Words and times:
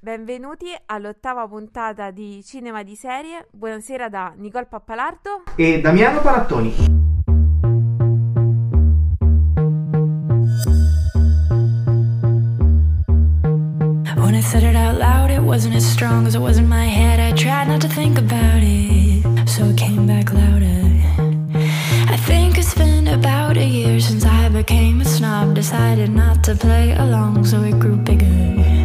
Benvenuti 0.00 0.66
all'ottava 0.86 1.48
puntata 1.48 2.12
di 2.12 2.40
Cinema 2.44 2.84
di 2.84 2.94
Serie. 2.94 3.48
Buonasera 3.50 4.08
da 4.08 4.32
Nicole 4.36 4.66
Pappalardo 4.66 5.42
e 5.56 5.80
Damiano 5.80 6.20
Palattoni. 6.20 6.72
When 14.14 14.34
I 14.34 14.40
said 14.40 14.62
it 14.62 14.76
out 14.76 14.96
loud, 14.98 15.30
it 15.30 15.40
wasn't 15.40 15.74
as 15.74 15.84
strong 15.84 16.28
as 16.28 16.36
it 16.36 16.40
was 16.40 16.58
in 16.58 16.68
my 16.68 16.86
head. 16.86 17.18
I 17.18 17.32
tried 17.32 17.66
not 17.66 17.80
to 17.80 17.88
think 17.88 18.18
about 18.18 18.62
it, 18.62 19.48
so 19.48 19.64
it 19.64 19.76
came 19.76 20.06
back 20.06 20.32
louder. 20.32 20.78
I 22.08 22.16
think 22.24 22.56
it's 22.56 22.74
been 22.76 23.08
about 23.08 23.56
a 23.56 23.66
year 23.66 23.98
since 23.98 24.24
I 24.24 24.48
became 24.48 25.00
a 25.00 25.04
snob. 25.04 25.56
Decided 25.56 26.10
not 26.10 26.44
to 26.44 26.54
play 26.54 26.92
along, 26.92 27.44
so 27.46 27.64
it 27.64 27.80
grew 27.80 27.96
bigger. 27.96 28.77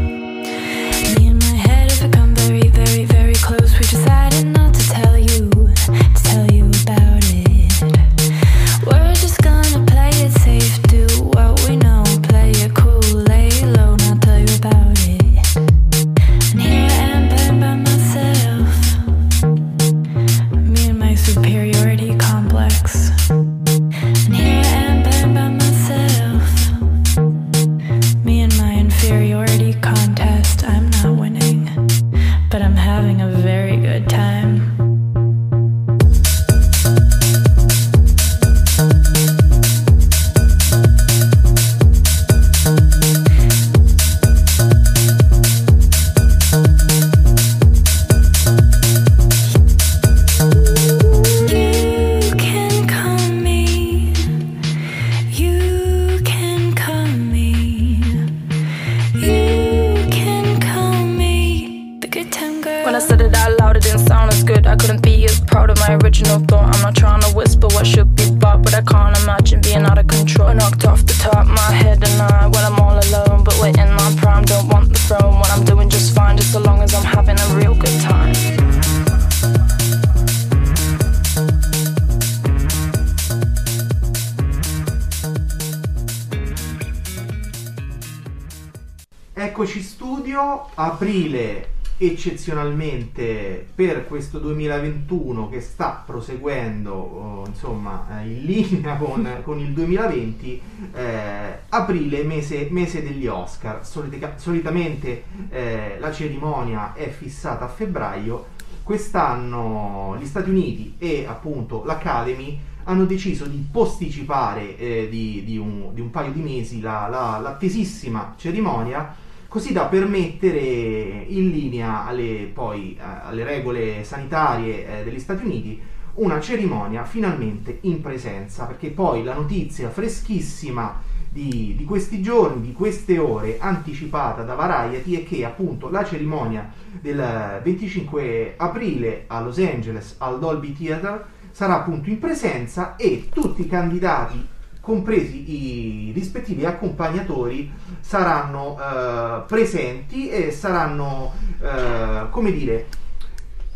Eccoci 89.43 89.81
studio, 89.81 90.67
aprile 90.75 91.71
eccezionalmente 91.97 93.67
per 93.75 94.07
questo 94.07 94.39
2021 94.39 95.49
che 95.49 95.59
sta 95.59 96.01
proseguendo 96.05 96.93
oh, 96.93 97.45
insomma 97.45 98.21
eh, 98.21 98.27
in 98.29 98.45
linea 98.45 98.95
con, 98.95 99.41
con 99.43 99.59
il 99.59 99.73
2020 99.73 100.61
eh, 100.93 101.59
aprile 101.67 102.23
mese, 102.23 102.69
mese 102.71 103.03
degli 103.03 103.27
Oscar. 103.27 103.85
Solita- 103.85 104.37
solitamente 104.37 105.25
eh, 105.49 105.97
la 105.99 106.13
cerimonia 106.13 106.93
è 106.93 107.09
fissata 107.09 107.65
a 107.65 107.67
febbraio. 107.67 108.45
Quest'anno 108.81 110.15
gli 110.21 110.25
Stati 110.25 110.49
Uniti 110.49 110.95
e 110.97 111.25
appunto 111.27 111.83
l'Academy 111.83 112.57
hanno 112.85 113.03
deciso 113.03 113.45
di 113.45 113.65
posticipare 113.69 114.77
eh, 114.77 115.07
di, 115.09 115.43
di 115.43 115.57
un, 115.57 115.93
di 115.93 115.99
un 115.99 116.11
paio 116.11 116.31
di 116.31 116.41
mesi 116.41 116.79
la- 116.79 117.09
la- 117.09 117.39
l'attesissima 117.39 118.35
cerimonia 118.37 119.22
così 119.53 119.71
da 119.71 119.85
permettere 119.85 121.25
in 121.27 121.51
linea 121.51 122.07
alle, 122.07 122.49
poi, 122.51 122.97
eh, 122.99 123.03
alle 123.03 123.43
regole 123.43 124.03
sanitarie 124.03 125.01
eh, 125.01 125.03
degli 125.03 125.19
Stati 125.19 125.45
Uniti 125.45 125.79
una 126.15 126.39
cerimonia 126.39 127.03
finalmente 127.03 127.77
in 127.81 128.01
presenza, 128.01 128.65
perché 128.65 128.89
poi 128.89 129.23
la 129.23 129.35
notizia 129.35 129.91
freschissima 129.91 130.99
di, 131.29 131.75
di 131.77 131.85
questi 131.85 132.19
giorni, 132.19 132.65
di 132.65 132.73
queste 132.73 133.19
ore, 133.19 133.59
anticipata 133.59 134.41
da 134.41 134.55
Variety, 134.55 135.21
è 135.21 135.23
che 135.23 135.45
appunto 135.45 135.87
la 135.87 136.03
cerimonia 136.03 136.71
del 136.99 137.61
25 137.63 138.55
aprile 138.57 139.25
a 139.27 139.39
Los 139.39 139.59
Angeles 139.59 140.15
al 140.17 140.39
Dolby 140.39 140.73
Theatre 140.73 141.25
sarà 141.51 141.75
appunto 141.75 142.09
in 142.09 142.17
presenza 142.17 142.95
e 142.95 143.29
tutti 143.31 143.61
i 143.61 143.67
candidati 143.67 144.47
compresi 144.83 146.09
i 146.09 146.11
rispettivi 146.11 146.65
accompagnatori, 146.65 147.71
saranno 148.01 148.77
eh, 148.77 149.43
presenti 149.47 150.27
e 150.27 150.51
saranno, 150.51 151.31
eh, 151.61 152.27
come 152.29 152.51
dire, 152.51 152.87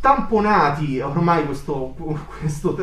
tamponati, 0.02 1.00
ormai 1.00 1.46
questo, 1.46 1.96
questo, 2.42 2.76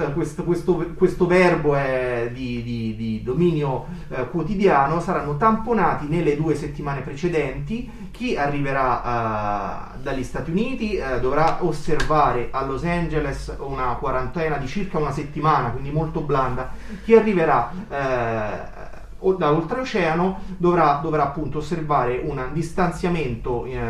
questo, 0.43 0.75
questo, 0.97 1.27
verbo 1.27 1.75
è 1.75 2.31
di, 2.33 2.63
di, 2.63 2.97
di 2.97 3.23
dominio 3.23 3.85
eh, 4.09 4.27
quotidiano, 4.31 5.01
saranno 5.01 5.37
tamponati 5.37 6.07
nelle 6.09 6.35
due 6.35 6.55
settimane 6.55 7.03
precedenti. 7.03 7.91
Chi 8.15 8.37
arriverà 8.37 9.97
eh, 9.97 9.99
dagli 10.01 10.23
Stati 10.23 10.53
Uniti 10.53 10.95
eh, 10.95 11.19
dovrà 11.19 11.65
osservare 11.65 12.47
a 12.53 12.65
Los 12.65 12.85
Angeles 12.85 13.53
una 13.59 13.97
quarantena 13.99 14.57
di 14.57 14.69
circa 14.69 14.99
una 14.99 15.11
settimana, 15.11 15.71
quindi 15.71 15.91
molto 15.91 16.21
blanda. 16.21 16.71
Chi 17.03 17.17
arriverà 17.17 17.73
eh, 17.89 18.93
o 19.19 19.33
da 19.33 19.51
oltreoceano 19.51 20.43
dovrà, 20.57 21.01
dovrà 21.03 21.25
appunto 21.25 21.59
osservare 21.59 22.21
un 22.23 22.41
distanziamento 22.53 23.65
eh, 23.65 23.81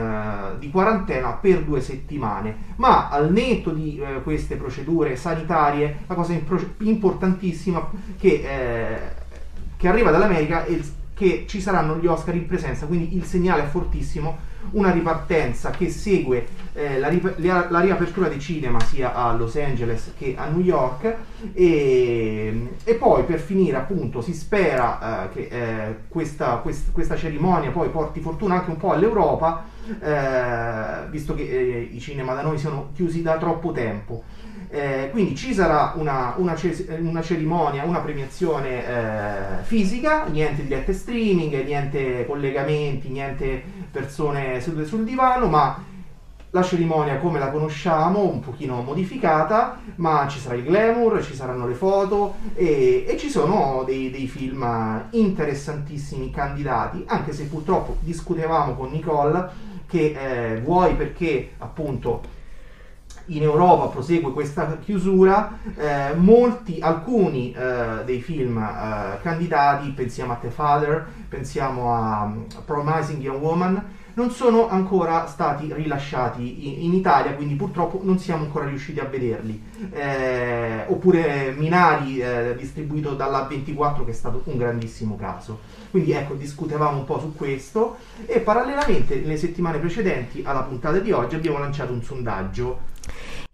di 0.58 0.70
quarantena 0.70 1.32
per 1.32 1.62
due 1.62 1.82
settimane. 1.82 2.72
Ma 2.76 3.10
al 3.10 3.30
netto 3.30 3.72
di 3.72 3.98
eh, 3.98 4.22
queste 4.22 4.56
procedure 4.56 5.16
sanitarie, 5.16 5.98
la 6.06 6.14
cosa 6.14 6.32
importantissima 6.78 7.90
che, 8.18 8.28
eh, 8.42 8.98
che 9.76 9.86
arriva 9.86 10.10
dall'America 10.10 10.64
è 10.64 10.80
che 11.14 11.44
ci 11.46 11.60
saranno 11.60 11.96
gli 11.96 12.06
Oscar 12.06 12.34
in 12.34 12.46
presenza, 12.46 12.86
quindi 12.86 13.16
il 13.16 13.24
segnale 13.24 13.62
è 13.62 13.66
fortissimo, 13.66 14.52
una 14.72 14.90
ripartenza 14.90 15.70
che 15.70 15.90
segue 15.90 16.46
eh, 16.72 16.98
la, 16.98 17.08
rip- 17.08 17.38
la, 17.38 17.80
riapertura 17.80 18.28
dei 18.28 18.40
cinema 18.40 18.80
sia 18.80 19.14
a 19.14 19.32
Los 19.32 19.56
Angeles 19.56 20.14
che 20.16 20.34
a 20.36 20.48
New 20.48 20.60
York 20.60 21.14
e, 21.52 22.68
e 22.82 22.94
poi 22.94 23.24
per 23.24 23.38
finire 23.40 23.76
appunto 23.76 24.20
si 24.20 24.32
spera 24.32 25.28
eh, 25.30 25.32
che 25.32 25.48
eh, 25.50 25.96
questa, 26.08 26.56
quest- 26.56 26.92
questa, 26.92 27.14
cerimonia 27.14 27.70
poi 27.70 27.90
porti 27.90 28.20
fortuna 28.20 28.54
anche 28.54 28.70
un 28.70 28.76
po' 28.78 28.92
all'Europa, 28.92 29.64
eh, 30.00 31.08
visto 31.10 31.34
che 31.34 31.42
eh, 31.42 31.88
i 31.92 32.00
cinema 32.00 32.34
da 32.34 32.42
noi 32.42 32.58
sono 32.58 32.90
chiusi 32.94 33.22
da 33.22 33.36
troppo 33.36 33.70
tempo. 33.70 34.24
Eh, 34.74 35.10
quindi 35.12 35.36
ci 35.36 35.54
sarà 35.54 35.92
una, 35.94 36.34
una, 36.36 36.58
una, 36.98 37.22
cerimonia, 37.22 37.84
una 37.84 38.00
premiazione 38.00 38.84
eh, 38.84 39.62
fisica, 39.62 40.24
niente 40.24 40.64
dirette 40.64 40.92
streaming, 40.92 41.64
niente 41.64 42.26
collegamenti, 42.26 43.08
niente 43.08 43.62
persone 43.92 44.60
sedute 44.60 44.84
sul 44.84 45.04
divano, 45.04 45.46
ma 45.46 45.80
la 46.50 46.62
cerimonia 46.64 47.18
come 47.18 47.38
la 47.38 47.50
conosciamo, 47.52 48.28
un 48.28 48.40
pochino 48.40 48.82
modificata, 48.82 49.78
ma 49.96 50.26
ci 50.28 50.40
sarà 50.40 50.56
il 50.56 50.64
glamour, 50.64 51.22
ci 51.22 51.34
saranno 51.34 51.68
le 51.68 51.74
foto 51.74 52.34
e, 52.54 53.04
e 53.06 53.16
ci 53.16 53.30
sono 53.30 53.84
dei, 53.86 54.10
dei, 54.10 54.26
film 54.26 55.06
interessantissimi 55.10 56.32
candidati, 56.32 57.04
anche 57.06 57.32
se 57.32 57.44
purtroppo 57.44 57.98
discutevamo 58.00 58.74
con 58.74 58.90
Nicole 58.90 59.50
che 59.86 60.14
eh, 60.54 60.60
vuoi 60.60 60.94
perché 60.94 61.52
appunto 61.58 62.33
in 63.26 63.42
Europa 63.42 63.86
prosegue 63.86 64.32
questa 64.32 64.78
chiusura, 64.78 65.58
eh, 65.76 66.14
molti, 66.14 66.78
alcuni 66.80 67.52
eh, 67.52 68.04
dei 68.04 68.20
film 68.20 68.58
eh, 68.58 69.18
candidati, 69.22 69.90
pensiamo 69.90 70.32
a 70.32 70.36
The 70.36 70.50
Father, 70.50 71.06
pensiamo 71.28 71.94
a 71.94 72.22
um, 72.24 72.46
Promising 72.64 73.22
Young 73.22 73.42
Woman, 73.42 73.82
non 74.14 74.30
sono 74.30 74.68
ancora 74.68 75.26
stati 75.26 75.72
rilasciati 75.72 76.68
in, 76.68 76.84
in 76.84 76.94
Italia, 76.94 77.34
quindi 77.34 77.54
purtroppo 77.54 78.00
non 78.02 78.18
siamo 78.18 78.44
ancora 78.44 78.66
riusciti 78.66 79.00
a 79.00 79.04
vederli. 79.04 79.60
Eh, 79.90 80.84
oppure 80.86 81.52
Minari 81.56 82.18
eh, 82.18 82.54
distribuito 82.56 83.14
dalla 83.14 83.42
24 83.42 84.04
che 84.04 84.12
è 84.12 84.14
stato 84.14 84.42
un 84.44 84.56
grandissimo 84.56 85.16
caso. 85.16 85.60
Quindi 85.90 86.12
ecco, 86.12 86.34
discutevamo 86.34 86.98
un 86.98 87.04
po' 87.04 87.18
su 87.18 87.34
questo 87.34 87.96
e 88.26 88.38
parallelamente 88.38 89.16
nelle 89.16 89.36
settimane 89.36 89.78
precedenti 89.78 90.42
alla 90.44 90.62
puntata 90.62 90.98
di 90.98 91.10
oggi 91.10 91.34
abbiamo 91.34 91.58
lanciato 91.58 91.92
un 91.92 92.02
sondaggio 92.02 92.92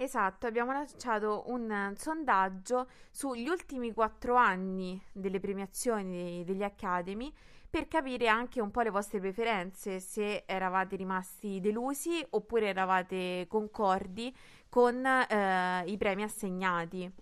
Esatto, 0.02 0.46
abbiamo 0.46 0.72
lanciato 0.72 1.42
un 1.48 1.92
sondaggio 1.94 2.88
sugli 3.10 3.46
ultimi 3.46 3.92
quattro 3.92 4.34
anni 4.34 4.98
delle 5.12 5.40
premiazioni 5.40 6.42
degli 6.42 6.62
Academy 6.62 7.30
per 7.68 7.86
capire 7.86 8.26
anche 8.26 8.62
un 8.62 8.70
po' 8.70 8.80
le 8.80 8.88
vostre 8.88 9.20
preferenze, 9.20 10.00
se 10.00 10.44
eravate 10.46 10.96
rimasti 10.96 11.60
delusi 11.60 12.26
oppure 12.30 12.68
eravate 12.68 13.44
concordi 13.46 14.34
con 14.70 15.04
eh, 15.04 15.82
i 15.84 15.98
premi 15.98 16.22
assegnati. 16.22 17.12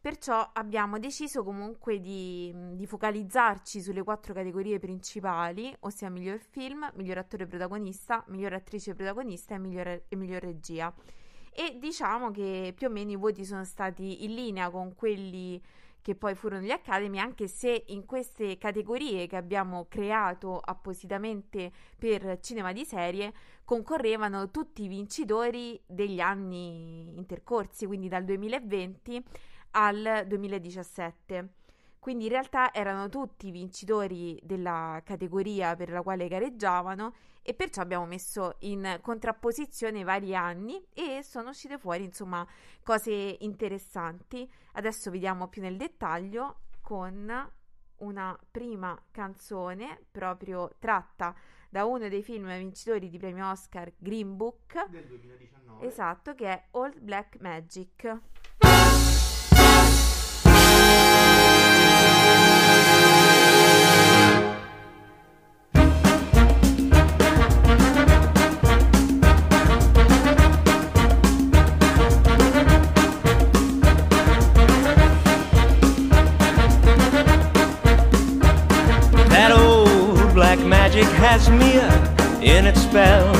Perciò 0.00 0.50
abbiamo 0.52 1.00
deciso 1.00 1.42
comunque 1.42 1.98
di, 1.98 2.54
di, 2.74 2.86
focalizzarci 2.86 3.80
sulle 3.80 4.04
quattro 4.04 4.32
categorie 4.32 4.78
principali, 4.78 5.74
ossia 5.80 6.08
miglior 6.08 6.38
film, 6.38 6.88
miglior 6.94 7.18
attore 7.18 7.48
protagonista, 7.48 8.22
miglior 8.28 8.52
attrice 8.52 8.94
protagonista 8.94 9.56
e 9.56 9.58
miglior, 9.58 10.02
e 10.06 10.14
miglior 10.14 10.40
regia. 10.40 10.94
E 11.60 11.76
diciamo 11.76 12.30
che 12.30 12.72
più 12.72 12.86
o 12.86 12.90
meno 12.90 13.10
i 13.10 13.16
voti 13.16 13.44
sono 13.44 13.64
stati 13.64 14.24
in 14.24 14.32
linea 14.32 14.70
con 14.70 14.94
quelli 14.94 15.60
che 16.00 16.14
poi 16.14 16.36
furono 16.36 16.62
gli 16.62 16.70
Academy, 16.70 17.18
anche 17.18 17.48
se 17.48 17.82
in 17.88 18.06
queste 18.06 18.56
categorie 18.58 19.26
che 19.26 19.34
abbiamo 19.34 19.86
creato 19.88 20.60
appositamente 20.60 21.72
per 21.98 22.38
cinema 22.38 22.70
di 22.70 22.84
serie 22.84 23.32
concorrevano 23.64 24.52
tutti 24.52 24.84
i 24.84 24.86
vincitori 24.86 25.82
degli 25.84 26.20
anni 26.20 27.16
intercorsi, 27.16 27.86
quindi 27.86 28.06
dal 28.06 28.22
2020 28.22 29.20
al 29.72 30.26
2017. 30.28 31.48
Quindi 31.98 32.26
in 32.26 32.30
realtà 32.30 32.72
erano 32.72 33.08
tutti 33.08 33.50
vincitori 33.50 34.38
della 34.44 35.02
categoria 35.04 35.74
per 35.74 35.90
la 35.90 36.02
quale 36.02 36.28
gareggiavano 36.28 37.14
e 37.48 37.54
perciò 37.54 37.80
abbiamo 37.80 38.04
messo 38.04 38.56
in 38.58 38.98
contrapposizione 39.00 40.00
i 40.00 40.04
vari 40.04 40.36
anni 40.36 40.86
e 40.92 41.22
sono 41.22 41.48
uscite 41.48 41.78
fuori 41.78 42.04
insomma 42.04 42.46
cose 42.82 43.10
interessanti. 43.40 44.46
Adesso 44.72 45.10
vediamo 45.10 45.48
più 45.48 45.62
nel 45.62 45.78
dettaglio 45.78 46.64
con 46.82 47.50
una 47.96 48.38
prima 48.50 49.02
canzone 49.10 50.04
proprio 50.10 50.74
tratta 50.78 51.34
da 51.70 51.86
uno 51.86 52.10
dei 52.10 52.22
film 52.22 52.54
vincitori 52.54 53.08
di 53.08 53.16
premio 53.16 53.48
Oscar 53.48 53.90
Green 53.96 54.36
Book. 54.36 54.86
Del 54.90 55.06
2019 55.06 55.86
esatto 55.86 56.34
che 56.34 56.48
è 56.48 56.66
Old 56.72 57.00
Black 57.00 57.40
Magic 57.40 58.20
has 81.38 81.50
me 81.50 81.78
in 82.46 82.66
its 82.66 82.82
spell. 82.82 83.32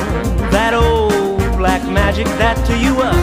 That 0.51 0.73
old 0.73 1.39
black 1.57 1.83
magic 1.89 2.27
that 2.37 2.55
to 2.67 2.77
you 2.77 2.95
uh, 3.01 3.13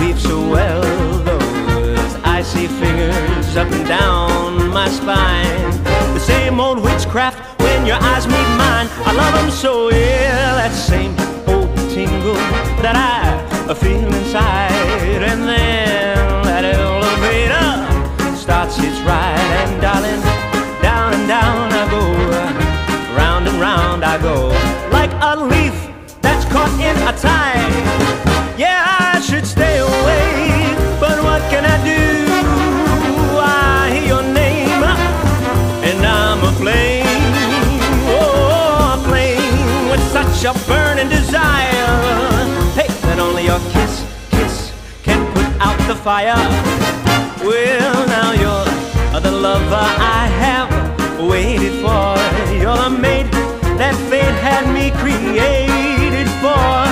weaves 0.00 0.22
so 0.22 0.38
well. 0.50 0.82
Those 1.24 2.14
icy 2.24 2.66
fingers 2.66 3.56
up 3.56 3.70
and 3.70 3.86
down 3.86 4.68
my 4.70 4.88
spine. 4.88 5.70
The 6.14 6.20
same 6.20 6.58
old 6.60 6.82
witchcraft 6.82 7.38
when 7.60 7.86
your 7.86 7.98
eyes 8.00 8.26
meet 8.26 8.50
mine. 8.58 8.88
I 9.08 9.12
love 9.12 9.34
them 9.34 9.50
so, 9.50 9.90
yeah. 9.90 10.54
That 10.60 10.74
same 10.74 11.14
old 11.46 11.74
tingle 11.94 12.34
that 12.82 12.96
I 12.96 13.74
feel 13.74 14.06
inside. 14.06 15.22
And 15.30 15.42
then 15.42 16.42
that 16.44 16.64
elevator 16.64 18.36
starts 18.36 18.78
its 18.78 18.98
ride. 19.02 19.75
That's 26.94 27.02
caught 27.02 27.06
in 27.06 27.08
a 27.08 27.12
tide. 27.18 28.58
Yeah, 28.58 28.84
I 28.84 29.20
should 29.20 29.46
stay 29.46 29.78
away, 29.78 30.74
but 31.00 31.22
what 31.22 31.42
can 31.50 31.64
I 31.64 31.76
do? 31.84 32.26
I 33.38 33.90
hear 33.92 34.06
your 34.06 34.22
name, 34.22 34.82
and 35.88 36.06
I'm 36.06 36.42
aflame. 36.44 37.06
Oh, 38.08 38.98
aflame 38.98 39.90
with 39.90 40.02
such 40.12 40.44
a 40.44 40.52
burning 40.66 41.08
desire. 41.08 41.92
Hey, 42.74 42.88
that 43.02 43.18
only 43.18 43.44
your 43.44 43.60
kiss, 43.72 44.04
kiss 44.30 44.72
can 45.02 45.20
put 45.34 45.48
out 45.60 45.78
the 45.86 45.94
fire. 45.94 46.36
Well, 47.44 48.06
now 48.06 48.32
you're 48.32 49.20
the 49.20 49.30
lover 49.30 49.86
I 50.20 50.26
have 50.44 50.70
waited 51.20 51.74
for. 51.82 52.16
You're 52.60 52.76
the 52.76 52.90
mate 52.90 53.30
that 53.78 53.94
fate 54.08 54.36
had 54.42 54.72
me 54.72 54.90
created 55.02 55.95
for. 56.46 56.86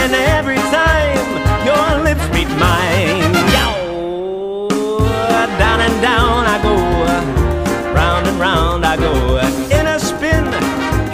And 0.00 0.12
every 0.36 0.60
time 0.76 1.26
your 1.68 1.86
lips 2.06 2.26
meet 2.36 2.50
mine, 2.66 3.32
yow, 3.56 4.68
down 5.62 5.78
and 5.86 5.96
down 6.10 6.40
I 6.54 6.56
go, 6.68 6.74
round 7.98 8.24
and 8.30 8.38
round 8.38 8.84
I 8.92 8.96
go, 9.06 9.12
in 9.78 9.84
a 9.96 9.98
spin, 9.98 10.44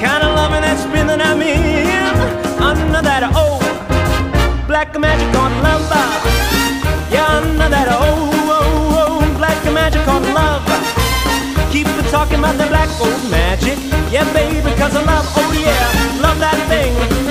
kind 0.02 0.22
of 0.26 0.30
loving 0.40 0.62
that 0.66 0.78
spin 0.86 1.06
that 1.10 1.20
I'm 1.30 1.40
in, 1.42 2.04
under 2.70 3.02
that 3.10 3.22
old 3.42 3.62
black 4.66 4.90
magic 4.98 5.30
on 5.44 5.52
love, 5.66 5.86
yeah, 7.12 7.38
under 7.38 7.68
that 7.76 7.88
old, 8.02 8.50
old, 8.58 8.94
old 9.04 9.30
black 9.40 9.60
magic 9.78 10.06
on 10.08 10.22
love. 10.40 10.64
Keep 11.72 11.88
talking 12.10 12.40
about 12.40 12.56
the 12.56 12.66
black 12.72 12.90
old 13.00 13.22
magic. 13.30 13.78
Yeah, 14.14 14.26
baby, 14.32 14.70
cause 14.80 14.94
I 14.96 15.02
love, 15.12 15.26
oh 15.40 15.52
yeah, 15.52 16.22
love 16.22 16.38
that 16.38 16.58
thing. 16.70 17.25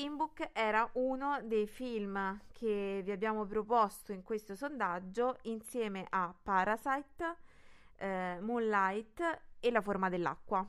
Green 0.00 0.16
Book 0.16 0.48
era 0.54 0.88
uno 0.94 1.40
dei 1.42 1.66
film 1.66 2.40
che 2.52 3.02
vi 3.04 3.10
abbiamo 3.10 3.44
proposto 3.44 4.12
in 4.12 4.22
questo 4.22 4.54
sondaggio 4.54 5.36
insieme 5.42 6.06
a 6.08 6.34
Parasite, 6.42 7.36
eh, 7.96 8.38
Moonlight 8.40 9.40
e 9.60 9.70
La 9.70 9.82
forma 9.82 10.08
dell'acqua. 10.08 10.66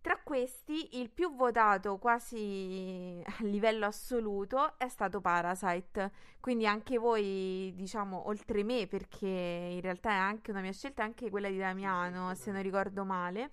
Tra 0.00 0.18
questi 0.24 0.98
il 0.98 1.10
più 1.10 1.32
votato 1.36 1.98
quasi 1.98 3.22
a 3.24 3.44
livello 3.44 3.86
assoluto 3.86 4.76
è 4.78 4.88
stato 4.88 5.20
Parasite, 5.20 6.10
quindi 6.40 6.66
anche 6.66 6.98
voi 6.98 7.72
diciamo 7.76 8.26
oltre 8.26 8.64
me 8.64 8.88
perché 8.88 9.28
in 9.28 9.80
realtà 9.80 10.10
è 10.10 10.14
anche 10.14 10.50
una 10.50 10.60
mia 10.60 10.72
scelta, 10.72 11.04
anche 11.04 11.30
quella 11.30 11.48
di 11.48 11.58
Damiano 11.58 12.34
se 12.34 12.50
non 12.50 12.62
ricordo 12.62 13.04
male 13.04 13.52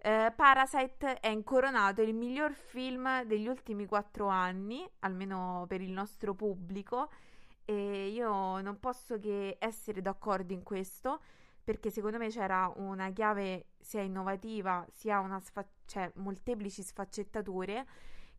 eh, 0.00 0.32
Parasite 0.34 1.20
è 1.20 1.28
incoronato 1.28 2.02
il 2.02 2.14
miglior 2.14 2.52
film 2.52 3.24
degli 3.24 3.48
ultimi 3.48 3.86
quattro 3.86 4.28
anni, 4.28 4.88
almeno 5.00 5.64
per 5.68 5.80
il 5.80 5.90
nostro 5.90 6.34
pubblico, 6.34 7.10
e 7.64 8.08
io 8.08 8.60
non 8.60 8.78
posso 8.80 9.18
che 9.18 9.56
essere 9.58 10.00
d'accordo 10.00 10.52
in 10.52 10.62
questo, 10.62 11.20
perché 11.62 11.90
secondo 11.90 12.16
me 12.16 12.28
c'era 12.28 12.72
una 12.76 13.10
chiave 13.10 13.66
sia 13.78 14.00
innovativa, 14.00 14.86
sia 14.90 15.18
una 15.20 15.38
sfa- 15.40 15.68
cioè, 15.84 16.10
molteplici 16.14 16.82
sfaccettature 16.82 17.86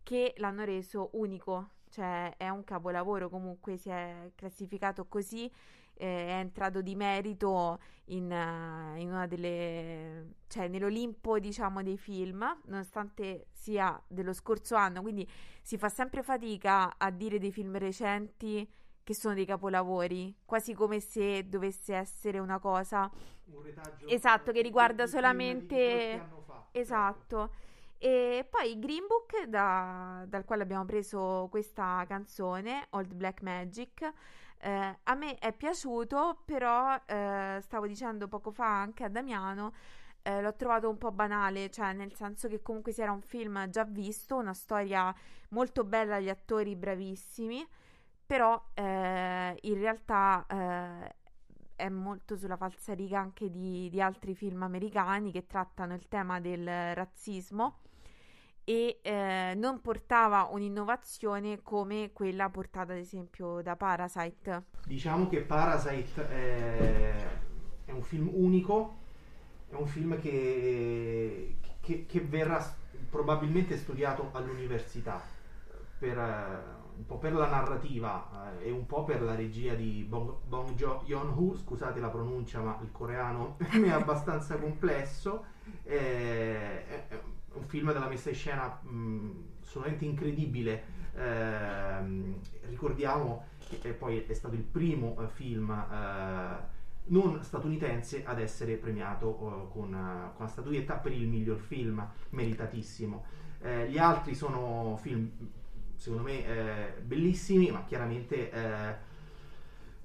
che 0.02 0.34
l'hanno 0.38 0.64
reso 0.64 1.10
unico, 1.14 1.72
cioè 1.90 2.34
è 2.38 2.50
un 2.50 2.64
capolavoro 2.64 3.30
comunque, 3.30 3.78
si 3.78 3.90
è 3.90 4.32
classificato 4.34 5.06
così 5.08 5.52
eh, 6.00 6.28
è 6.28 6.40
entrato 6.40 6.82
di 6.82 6.96
merito 6.96 7.80
in, 8.06 8.32
uh, 8.32 8.98
in, 8.98 9.12
una 9.12 9.28
delle 9.28 10.36
cioè 10.48 10.68
nell'Olimpo 10.68 11.38
diciamo 11.38 11.84
dei 11.84 11.98
film 11.98 12.60
nonostante 12.66 13.48
sia 13.52 14.02
dello 14.08 14.34
scorso 14.34 14.76
anno 14.76 15.02
quindi 15.02 15.28
si 15.62 15.78
fa 15.78 15.90
sempre 15.90 16.24
fatica 16.24 16.98
a 16.98 17.12
dire 17.12 17.38
dei 17.38 17.52
film 17.52 17.78
recenti 17.78 18.68
che 19.10 19.16
sono 19.16 19.34
dei 19.34 19.46
capolavori, 19.46 20.36
quasi 20.46 20.76
come 20.76 21.00
se 21.00 21.50
dovesse 21.50 21.96
essere 21.96 22.38
una 22.38 22.60
cosa 22.60 23.10
Un 23.46 23.64
retaggio 23.64 24.06
Esatto, 24.06 24.52
che 24.52 24.62
riguarda 24.62 25.08
solamente- 25.08 26.22
fa, 26.46 26.54
certo. 26.54 26.68
Esatto. 26.72 27.54
E 27.98 28.48
poi 28.48 28.78
Green 28.78 29.08
Book, 29.08 29.46
da- 29.46 30.24
dal 30.28 30.46
quale 30.46 30.62
abbiamo 30.62 30.86
preso 30.86 31.48
questa 31.50 32.06
canzone, 32.08 32.86
Old 32.92 33.16
Black 33.16 33.42
Magic, 33.42 34.14
eh, 34.62 35.00
a 35.04 35.16
me 35.16 35.36
è 35.36 35.54
piaciuto, 35.54 36.42
però 36.46 36.96
eh, 37.06 37.60
stavo 37.62 37.88
dicendo 37.88 38.28
poco 38.28 38.52
fa 38.52 38.82
anche 38.82 39.04
a 39.04 39.10
Damiano, 39.10 39.74
eh, 40.22 40.42
l'ho 40.42 40.56
trovato 40.56 40.90
un 40.90 40.98
po' 40.98 41.12
banale, 41.12 41.70
cioè 41.70 41.94
nel 41.94 42.14
senso 42.14 42.48
che 42.48 42.62
comunque 42.62 42.92
si 42.92 43.02
era 43.02 43.12
un 43.12 43.22
film 43.22 43.70
già 43.70 43.86
visto, 43.86 44.36
una 44.36 44.54
storia 44.54 45.14
molto 45.50 45.84
bella, 45.84 46.20
gli 46.20 46.30
attori 46.30 46.76
bravissimi, 46.76 47.66
però 48.26 48.62
eh, 48.74 49.58
in 49.62 49.74
realtà 49.80 50.46
eh, 50.48 51.16
è 51.76 51.90
molto 51.90 52.36
sulla 52.36 52.58
falsariga 52.58 53.20
anche 53.20 53.50
di, 53.50 53.90
di 53.90 54.02
altri 54.02 54.36
film 54.36 54.64
americani 54.64 55.32
che 55.32 55.48
trattano 55.48 55.94
il 55.94 56.08
tema 56.08 56.40
del 56.42 56.94
razzismo 56.94 57.80
e 58.70 59.00
eh, 59.02 59.54
non 59.56 59.82
portava 59.82 60.48
un'innovazione 60.52 61.62
come 61.64 62.12
quella 62.14 62.50
portata 62.50 62.92
ad 62.94 63.00
esempio 63.00 63.62
da 63.62 63.76
Parasite. 63.76 64.64
Diciamo 64.84 65.28
che 65.30 65.42
Parasite 65.42 66.28
è, 66.30 67.14
è 67.86 67.92
un 67.92 68.02
film 68.02 68.30
unico, 68.34 68.96
è 69.70 69.76
un 69.76 69.86
film 69.88 70.20
che, 70.20 71.58
che- 71.80 72.06
che 72.08 72.20
verrà 72.22 72.64
probabilmente 73.10 73.78
studiato 73.78 74.30
all'università, 74.34 75.22
per, 75.98 76.18
eh, 76.18 76.78
un 76.98 77.06
po' 77.06 77.18
per 77.20 77.34
la 77.34 77.48
narrativa 77.48 78.52
eh, 78.62 78.68
e 78.68 78.72
un 78.72 78.86
po' 78.88 79.04
per 79.04 79.22
la 79.22 79.36
regia 79.36 79.74
di 79.76 80.06
Bong, 80.08 80.34
Bong 80.48 80.74
Jo- 80.76 81.04
Joon-ho, 81.06 81.56
scusate 81.58 82.00
la 82.00 82.10
pronuncia 82.10 82.62
ma 82.62 82.80
il 82.82 82.92
coreano 82.92 83.58
è 83.72 83.90
abbastanza 83.90 84.58
complesso, 84.58 85.46
Eh, 85.84 86.88
è 86.88 87.20
un 87.60 87.68
film 87.68 87.92
della 87.92 88.08
messa 88.08 88.30
in 88.30 88.36
scena 88.36 88.68
mh, 88.82 89.30
assolutamente 89.62 90.06
incredibile, 90.06 90.98
Ehm, 91.20 92.40
ricordiamo 92.70 93.46
che 93.68 93.80
eh, 93.90 93.94
poi 93.94 94.24
è 94.26 94.34
stato 94.34 94.56
il 94.56 94.62
primo 94.62 95.18
eh, 95.20 95.28
film 95.28 95.70
eh, 95.70 96.78
non 97.06 97.44
statunitense 97.44 98.24
ad 98.26 98.40
essere 98.40 98.76
premiato 98.76 99.30
eh, 99.30 99.72
con, 99.72 99.94
eh, 99.94 100.36
con 100.36 100.46
la 100.46 100.48
statuetta 100.48 100.96
per 100.96 101.12
il 101.12 101.28
miglior 101.28 101.58
film, 101.58 102.06
meritatissimo. 102.30 103.26
Eh, 103.62 103.90
gli 103.90 103.98
altri 103.98 104.34
sono 104.34 104.98
film, 105.02 105.30
secondo 105.96 106.24
me, 106.24 106.46
eh, 106.46 107.02
bellissimi, 107.02 107.70
ma 107.72 107.84
chiaramente 107.84 108.52
eh, 108.52 108.96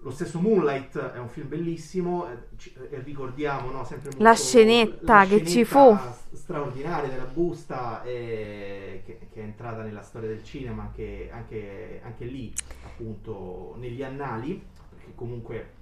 lo 0.04 0.11
stesso 0.11 0.38
Moonlight 0.40 0.99
è 0.99 1.18
un 1.18 1.28
film 1.28 1.49
bellissimo 1.49 2.28
eh, 2.30 2.38
ci- 2.56 2.75
e 2.90 3.00
ricordiamo 3.00 3.70
no, 3.70 3.84
sempre 3.84 4.11
molto 4.11 4.23
La 4.23 4.34
scenetta 4.34 5.23
la 5.23 5.26
che 5.26 5.44
ci 5.44 5.64
scenetta 5.64 5.64
fu. 5.64 5.99
straordinaria 6.32 7.08
della 7.08 7.25
busta 7.26 8.02
eh, 8.02 9.02
che, 9.04 9.28
che 9.30 9.40
è 9.40 9.44
entrata 9.44 9.82
nella 9.82 10.02
storia 10.02 10.28
del 10.28 10.42
cinema 10.44 10.82
anche, 10.84 11.30
anche- 11.32 12.00
anche 12.04 12.25
lì 12.26 12.52
appunto 12.82 13.75
negli 13.78 14.02
annali 14.02 14.62
perché 14.90 15.14
comunque 15.14 15.73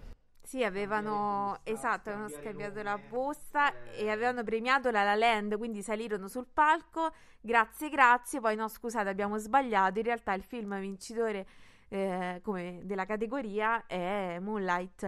Sì, 0.45 0.65
avevano, 0.65 1.61
busta, 1.65 1.71
esatto, 1.71 2.09
avevano 2.11 2.29
scambiato 2.29 2.83
la 2.83 2.99
busta 2.99 3.73
eh. 3.73 4.05
e 4.05 4.11
avevano 4.11 4.43
premiato 4.45 4.91
la 4.91 5.03
La 5.05 5.15
Land, 5.15 5.57
quindi 5.57 5.83
salirono 5.83 6.29
sul 6.29 6.47
palco, 6.53 7.13
grazie, 7.41 7.89
grazie, 7.89 8.41
poi 8.41 8.57
no, 8.57 8.69
scusate, 8.69 9.09
abbiamo 9.09 9.39
sbagliato, 9.39 9.99
in 9.99 10.05
realtà 10.05 10.35
il 10.35 10.43
film 10.43 10.79
vincitore 10.81 11.47
eh, 11.93 12.41
come 12.43 12.81
della 12.85 13.05
categoria 13.05 13.87
è 13.87 14.39
Moonlight. 14.41 15.05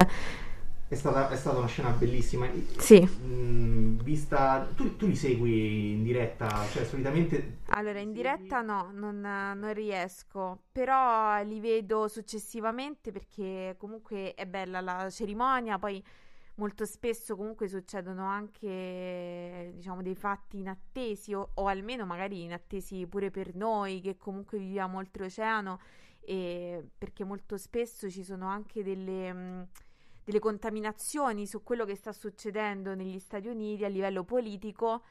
è 0.87 0.95
stata, 0.95 1.31
è 1.31 1.37
stata 1.37 1.57
una 1.57 1.67
scena 1.67 1.88
bellissima 1.88 2.47
Sì. 2.76 3.09
Mm, 3.23 4.00
vista 4.00 4.69
tu, 4.76 4.95
tu 4.97 5.07
li 5.07 5.17
segui 5.17 5.93
in 5.93 6.03
diretta 6.03 6.47
cioè 6.71 6.85
solitamente 6.85 7.61
Allora, 7.69 8.00
in 8.00 8.12
diretta 8.12 8.61
no, 8.61 8.91
non, 8.93 9.19
non 9.21 9.73
riesco, 9.73 10.64
però 10.71 11.43
li 11.43 11.59
vedo 11.59 12.07
successivamente 12.07 13.12
perché 13.12 13.76
comunque 13.79 14.35
è 14.35 14.45
bella 14.45 14.83
la 14.83 15.09
cerimonia, 15.09 15.79
poi 15.79 16.05
molto 16.57 16.85
spesso 16.85 17.35
comunque 17.35 17.67
succedono 17.67 18.26
anche, 18.26 19.73
diciamo, 19.75 20.03
dei 20.03 20.14
fatti 20.14 20.59
inattesi 20.59 21.33
o, 21.33 21.49
o 21.55 21.67
almeno 21.67 22.05
magari 22.05 22.43
inattesi 22.43 23.07
pure 23.07 23.31
per 23.31 23.55
noi 23.55 24.00
che 24.03 24.19
comunque 24.19 24.59
viviamo 24.59 24.99
oltreoceano 24.99 25.81
e 26.25 26.85
perché 26.97 27.25
molto 27.25 27.57
spesso 27.57 28.11
ci 28.11 28.25
sono 28.25 28.47
anche 28.49 28.83
delle... 28.83 29.33
mh, 29.33 29.69
delle 30.25 30.38
contaminazioni 30.38 31.47
su 31.47 31.62
quello 31.62 31.85
che 31.85 31.95
sta 31.97 32.11
succedendo 32.12 32.95
negli 32.95 33.19
Stati 33.19 33.47
Uniti 33.47 33.85
a 33.85 33.88
livello 33.88 34.25
politico 34.25 35.02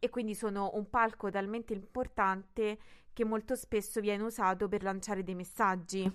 e 0.00 0.10
quindi 0.10 0.34
sono 0.34 0.72
un 0.74 0.90
palco 0.90 1.30
talmente 1.30 1.72
importante 1.72 2.76
che 3.12 3.24
molto 3.24 3.54
spesso 3.54 4.00
viene 4.00 4.24
usato 4.24 4.66
per 4.66 4.82
lanciare 4.82 5.22
dei 5.22 5.36
messaggi. 5.36 6.10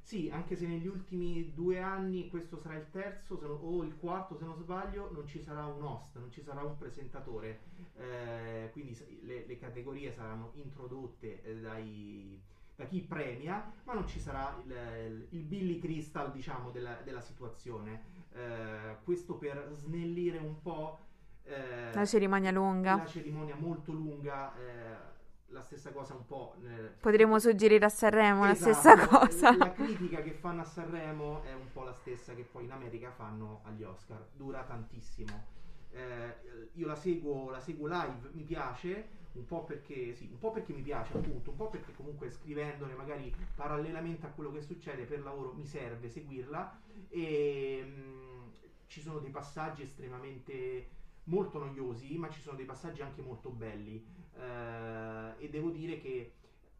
Sì, 0.00 0.30
anche 0.30 0.56
se 0.56 0.66
negli 0.66 0.86
ultimi 0.86 1.52
due 1.54 1.78
anni 1.80 2.28
questo 2.28 2.58
sarà 2.58 2.76
il 2.76 2.88
terzo 2.90 3.38
non- 3.40 3.58
o 3.62 3.82
il 3.82 3.96
quarto 3.96 4.36
se 4.36 4.44
non 4.44 4.56
sbaglio, 4.56 5.10
non 5.12 5.26
ci 5.26 5.40
sarà 5.42 5.64
un 5.66 5.82
host, 5.82 6.16
non 6.18 6.30
ci 6.30 6.42
sarà 6.42 6.62
un 6.62 6.76
presentatore, 6.78 7.60
Eh, 7.96 8.70
quindi 8.72 8.98
le, 9.22 9.46
le 9.46 9.56
categorie 9.56 10.12
saranno 10.12 10.50
introdotte 10.54 11.42
eh, 11.42 11.60
dai- 11.60 12.40
da 12.76 12.84
chi 12.86 13.00
premia, 13.02 13.72
ma 13.84 13.92
non 13.94 14.06
ci 14.06 14.18
sarà 14.18 14.60
il, 14.64 15.26
il 15.30 15.42
Billy 15.42 15.78
Crystal 15.78 16.30
diciamo 16.32 16.70
della, 16.70 16.94
della 17.04 17.20
situazione. 17.20 18.02
Eh, 18.32 18.96
questo 19.04 19.36
per 19.36 19.70
snellire 19.74 20.38
un 20.38 20.60
po' 20.60 20.98
eh, 21.44 21.92
La 21.92 22.04
cerimonia 22.04 22.50
lunga. 22.50 22.96
la 22.96 23.06
cerimonia 23.06 23.54
molto 23.54 23.92
lunga, 23.92 24.52
eh, 24.56 25.12
la 25.48 25.62
stessa 25.62 25.92
cosa 25.92 26.14
un 26.14 26.26
po' 26.26 26.54
nel- 26.62 26.94
Potremmo 26.98 27.38
suggerire 27.38 27.84
a 27.84 27.88
Sanremo 27.88 28.44
la 28.44 28.50
Esatto, 28.50 28.72
stessa 28.72 29.06
cosa. 29.06 29.56
La 29.56 29.72
critica 29.72 30.20
che 30.22 30.32
fanno 30.32 30.62
a 30.62 30.64
Sanremo 30.64 31.44
è 31.44 31.52
un 31.52 31.70
po' 31.72 31.84
la 31.84 31.92
stessa 31.92 32.34
che 32.34 32.42
poi 32.42 32.64
in 32.64 32.72
America 32.72 33.10
fanno 33.12 33.60
agli 33.64 33.84
Oscar. 33.84 34.26
Dura 34.32 34.64
tantissimo. 34.64 35.52
Eh, 35.92 36.34
io 36.72 36.86
la 36.88 36.96
seguo, 36.96 37.50
la 37.50 37.60
seguo 37.60 37.86
live, 37.86 38.30
mi 38.32 38.42
piace, 38.42 39.06
un 39.34 39.46
po' 39.46 39.64
perché 39.64 40.14
sì, 40.14 40.28
un 40.30 40.38
po' 40.38 40.50
perché 40.50 40.72
mi 40.72 40.82
piace 40.82 41.16
appunto, 41.16 41.50
un 41.50 41.56
po' 41.56 41.68
perché 41.68 41.92
comunque 41.92 42.30
scrivendone 42.30 42.94
magari 42.94 43.34
parallelamente 43.54 44.26
a 44.26 44.30
quello 44.30 44.52
che 44.52 44.60
succede 44.60 45.04
per 45.04 45.22
lavoro 45.22 45.52
mi 45.54 45.66
serve 45.66 46.08
seguirla. 46.08 46.80
E 47.08 47.82
mm, 47.84 48.48
ci 48.86 49.00
sono 49.00 49.18
dei 49.18 49.30
passaggi 49.30 49.82
estremamente 49.82 50.86
molto 51.24 51.58
noiosi, 51.58 52.16
ma 52.16 52.28
ci 52.28 52.40
sono 52.40 52.56
dei 52.56 52.66
passaggi 52.66 53.02
anche 53.02 53.22
molto 53.22 53.50
belli. 53.50 54.04
Eh, 54.36 55.44
e 55.44 55.48
devo 55.48 55.70
dire 55.70 55.98
che 55.98 56.32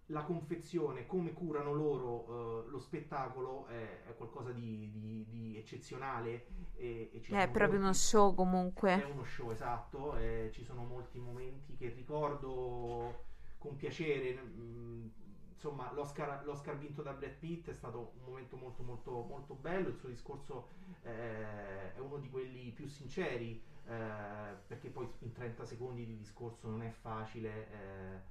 la 0.08 0.22
confezione, 0.22 1.06
come 1.06 1.32
curano 1.32 1.72
loro 1.72 2.64
eh, 2.66 2.70
lo 2.70 2.78
spettacolo 2.78 3.66
è, 3.66 4.02
è 4.04 4.14
qualcosa 4.16 4.50
di, 4.52 4.90
di- 4.92 5.24
di 5.28 5.58
eccezionale. 5.58 6.46
E, 6.76 7.10
e 7.12 7.20
ci 7.22 7.32
È 7.32 7.40
sono 7.40 7.52
proprio 7.52 7.78
uno 7.78 7.84
molti- 7.86 7.98
show 8.00 8.32
È 8.32 8.34
comunque. 8.34 9.02
uno 9.12 9.24
show 9.24 9.50
esatto, 9.50 10.16
e 10.16 10.50
ci 10.52 10.62
sono 10.64 10.84
molti 10.84 11.18
momenti 11.18 11.76
che 11.76 11.88
ricordo 11.88 13.24
con 13.58 13.76
piacere. 13.76 14.34
mm, 14.42 15.06
Insomma, 15.54 15.90
l'Oscar, 15.94 16.44
l'Oscar 16.44 16.76
vinto 16.76 17.00
da 17.00 17.12
Brad 17.14 17.36
Pitt 17.38 17.70
è 17.70 17.72
stato 17.72 18.12
un 18.18 18.24
momento 18.26 18.56
molto 18.56 18.82
molto 18.82 19.10
molto 19.22 19.54
bello. 19.54 19.88
Il 19.88 19.96
suo 19.96 20.10
discorso 20.10 20.68
eh, 21.02 21.94
è 21.94 21.98
uno 22.00 22.18
di 22.18 22.28
quelli 22.28 22.70
più 22.72 22.86
sinceri, 22.86 23.62
eh, 23.86 24.56
perché 24.66 24.90
poi 24.90 25.08
in 25.20 25.32
30 25.32 25.64
secondi 25.64 26.04
di 26.04 26.18
discorso 26.18 26.68
non 26.68 26.82
è 26.82 26.90
facile. 26.90 28.22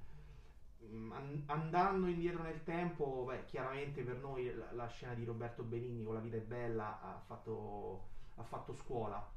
Mm, 0.92 1.12
an- 1.12 1.42
andando 1.46 2.06
indietro 2.06 2.42
nel 2.42 2.62
tempo, 2.64 3.24
beh, 3.26 3.44
chiaramente 3.46 4.02
per 4.02 4.16
noi 4.16 4.54
la, 4.54 4.72
la 4.72 4.86
scena 4.86 5.14
di 5.14 5.24
Roberto 5.24 5.62
Benigni 5.62 6.04
con 6.04 6.14
La 6.14 6.20
vita 6.20 6.36
è 6.36 6.40
bella 6.40 7.00
ha 7.00 7.20
fatto, 7.26 8.08
ha 8.36 8.42
fatto 8.42 8.72
scuola. 8.74 9.32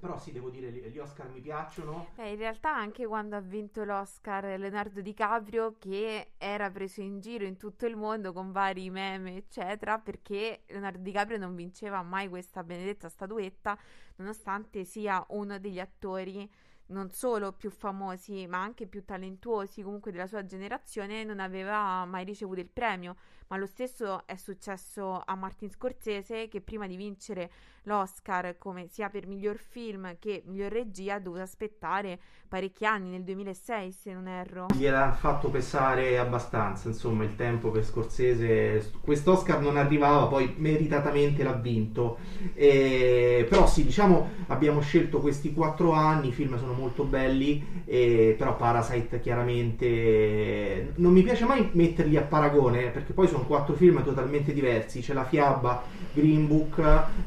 Però 0.00 0.16
sì, 0.16 0.30
devo 0.30 0.48
dire, 0.48 0.70
gli 0.70 0.98
Oscar 0.98 1.28
mi 1.28 1.40
piacciono. 1.40 2.10
Beh, 2.14 2.30
in 2.30 2.36
realtà 2.36 2.72
anche 2.72 3.04
quando 3.04 3.34
ha 3.34 3.40
vinto 3.40 3.82
l'Oscar 3.82 4.44
Leonardo 4.56 5.00
DiCaprio, 5.00 5.74
che 5.78 6.34
era 6.38 6.70
preso 6.70 7.00
in 7.00 7.18
giro 7.18 7.44
in 7.44 7.56
tutto 7.56 7.84
il 7.84 7.96
mondo 7.96 8.32
con 8.32 8.52
vari 8.52 8.90
meme, 8.90 9.34
eccetera, 9.36 9.98
perché 9.98 10.62
Leonardo 10.68 11.00
DiCaprio 11.00 11.36
non 11.38 11.56
vinceva 11.56 12.00
mai 12.02 12.28
questa 12.28 12.62
benedetta 12.62 13.08
statuetta, 13.08 13.76
nonostante 14.16 14.84
sia 14.84 15.24
uno 15.30 15.58
degli 15.58 15.80
attori 15.80 16.48
non 16.88 17.10
solo 17.10 17.52
più 17.52 17.70
famosi, 17.70 18.46
ma 18.46 18.62
anche 18.62 18.86
più 18.86 19.04
talentuosi 19.04 19.82
comunque 19.82 20.12
della 20.12 20.26
sua 20.26 20.44
generazione, 20.44 21.24
non 21.24 21.40
aveva 21.40 22.04
mai 22.04 22.24
ricevuto 22.24 22.60
il 22.60 22.68
premio. 22.68 23.16
Ma 23.48 23.56
lo 23.56 23.66
stesso 23.66 24.26
è 24.26 24.36
successo 24.36 25.22
a 25.24 25.34
Martin 25.34 25.70
Scorsese, 25.70 26.48
che 26.48 26.60
prima 26.60 26.86
di 26.86 26.96
vincere 26.96 27.50
l'Oscar 27.84 28.58
come 28.58 28.86
sia 28.88 29.08
per 29.08 29.26
miglior 29.26 29.56
film 29.56 30.16
che 30.18 30.42
miglior 30.44 30.70
regia 30.70 31.14
ha 31.14 31.18
dovuto 31.18 31.40
aspettare 31.42 32.18
parecchi 32.46 32.84
anni, 32.84 33.08
nel 33.08 33.24
2006 33.24 33.92
se 33.92 34.12
non 34.12 34.28
erro. 34.28 34.66
Gliel'ha 34.74 35.12
fatto 35.12 35.48
pesare 35.48 36.18
abbastanza, 36.18 36.88
insomma, 36.88 37.24
il 37.24 37.34
tempo 37.36 37.70
per 37.70 37.84
Scorsese. 37.84 38.90
Quest'Oscar 39.00 39.60
non 39.60 39.76
arrivava, 39.76 40.26
poi 40.26 40.54
meritatamente 40.56 41.42
l'ha 41.42 41.52
vinto. 41.52 42.18
E, 42.54 43.46
però 43.48 43.66
sì, 43.66 43.84
diciamo, 43.84 44.30
abbiamo 44.48 44.80
scelto 44.80 45.20
questi 45.20 45.52
quattro 45.52 45.92
anni, 45.92 46.28
i 46.28 46.32
film 46.32 46.58
sono 46.58 46.72
molto 46.72 47.04
belli, 47.04 47.82
e, 47.84 48.34
però 48.36 48.56
Parasite 48.56 49.20
chiaramente... 49.20 50.92
Non 50.96 51.12
mi 51.12 51.22
piace 51.22 51.44
mai 51.44 51.68
metterli 51.72 52.16
a 52.16 52.22
paragone, 52.22 52.90
perché 52.90 53.12
poi 53.12 53.26
sono 53.28 53.37
quattro 53.46 53.74
film 53.74 54.02
totalmente 54.02 54.52
diversi. 54.52 55.00
C'è 55.00 55.12
la 55.12 55.24
fiaba 55.24 55.82
Green 56.12 56.46
Book, 56.46 56.78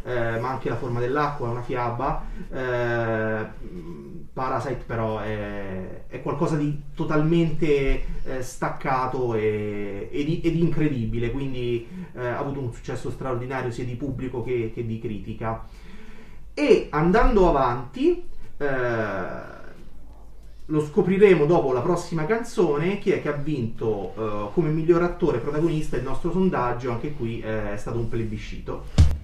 eh, 0.03 0.39
ma 0.39 0.49
anche 0.49 0.69
La 0.69 0.75
forma 0.75 0.99
dell'acqua 0.99 1.47
è 1.47 1.51
una 1.51 1.61
fiaba. 1.61 2.25
Eh, 2.51 4.09
Parasite 4.33 4.83
però 4.85 5.19
è, 5.19 6.05
è, 6.07 6.21
qualcosa 6.21 6.55
di 6.55 6.81
totalmente 6.95 8.03
eh, 8.23 8.41
staccato 8.41 9.35
e, 9.35 10.07
ed, 10.09 10.45
ed, 10.45 10.55
incredibile, 10.55 11.31
quindi 11.31 11.85
eh, 12.13 12.27
ha 12.27 12.37
avuto 12.37 12.61
un 12.61 12.71
successo 12.71 13.11
straordinario 13.11 13.71
sia 13.71 13.83
di 13.83 13.95
pubblico 13.95 14.41
che, 14.41 14.71
che 14.73 14.85
di 14.85 14.99
critica. 14.99 15.67
E 16.53 16.87
andando 16.91 17.49
avanti, 17.49 18.23
eh, 18.57 19.60
lo 20.71 20.81
scopriremo 20.81 21.45
dopo 21.45 21.73
la 21.73 21.81
prossima 21.81 22.25
canzone, 22.25 22.97
chi 22.97 23.11
è 23.11 23.21
che 23.21 23.27
ha 23.27 23.33
vinto 23.33 24.13
eh, 24.15 24.53
come 24.53 24.69
miglior 24.69 25.03
attore 25.03 25.39
protagonista 25.39 25.97
il 25.97 26.03
nostro 26.03 26.31
sondaggio, 26.31 26.91
anche 26.91 27.11
qui 27.11 27.41
eh, 27.41 27.73
è 27.73 27.77
stato 27.77 27.97
un 27.97 28.07
plebiscito. 28.07 29.19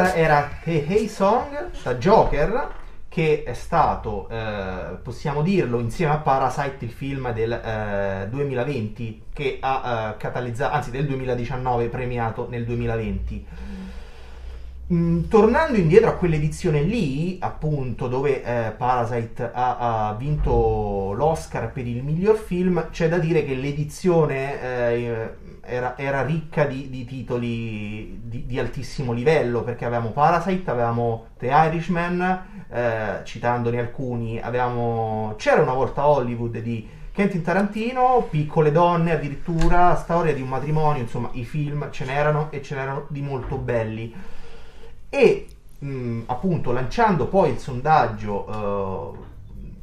Questa 0.00 0.14
era 0.14 0.50
The 0.62 0.86
Hey 0.86 1.08
Song 1.08 1.70
da 1.82 1.94
Joker 1.96 2.78
che 3.08 3.42
è 3.44 3.54
stato, 3.54 4.28
eh, 4.30 4.96
possiamo 5.02 5.42
dirlo, 5.42 5.80
insieme 5.80 6.12
a 6.12 6.18
Parasite 6.18 6.84
il 6.84 6.92
film 6.92 7.32
del 7.32 7.52
eh, 7.52 8.28
2020 8.30 9.22
che 9.32 9.58
ha 9.60 10.12
eh, 10.12 10.16
catalizzato, 10.16 10.74
anzi 10.74 10.92
del 10.92 11.06
2019 11.06 11.88
premiato 11.88 12.46
nel 12.48 12.64
2020. 12.64 13.46
Mm, 14.92 15.22
tornando 15.28 15.76
indietro 15.76 16.10
a 16.10 16.14
quell'edizione 16.14 16.82
lì, 16.82 17.36
appunto, 17.40 18.06
dove 18.06 18.44
eh, 18.44 18.70
Parasite 18.70 19.50
ha, 19.52 20.08
ha, 20.08 20.14
vinto 20.14 21.12
l'Oscar 21.12 21.72
per 21.72 21.88
il 21.88 22.04
miglior 22.04 22.36
film, 22.36 22.90
c'è 22.90 23.08
da 23.08 23.18
dire 23.18 23.44
che 23.44 23.54
l'edizione 23.54 24.62
eh, 24.62 25.34
era, 25.70 25.96
era 25.96 26.22
ricca 26.22 26.64
di, 26.64 26.90
di 26.90 27.04
titoli 27.04 28.20
di, 28.24 28.44
di, 28.46 28.58
altissimo 28.58 29.12
livello, 29.12 29.62
perché 29.62 29.84
avevamo 29.84 30.10
Parasite, 30.10 30.70
avevamo 30.70 31.28
The 31.38 31.46
Irishman, 31.46 32.64
eh, 32.68 33.20
citandone 33.24 33.78
alcuni, 33.78 34.40
avevamo 34.40 35.34
C'era 35.38 35.62
una 35.62 35.72
volta 35.72 36.06
Hollywood 36.06 36.58
di 36.58 36.88
Quentin 37.14 37.42
Tarantino, 37.42 38.26
Piccole 38.28 38.72
donne 38.72 39.12
addirittura, 39.12 39.94
Storia 39.96 40.34
di 40.34 40.42
un 40.42 40.48
matrimonio, 40.48 41.02
insomma 41.02 41.30
i 41.32 41.44
film 41.44 41.90
ce 41.90 42.04
n'erano 42.04 42.48
e 42.50 42.62
ce 42.62 42.74
n'erano 42.74 43.06
di 43.08 43.22
molto 43.22 43.56
belli. 43.56 44.12
E 45.08 45.46
mh, 45.78 46.22
appunto 46.26 46.72
lanciando 46.72 47.26
poi 47.26 47.50
il 47.50 47.58
sondaggio... 47.58 48.48
Uh, 48.48 49.28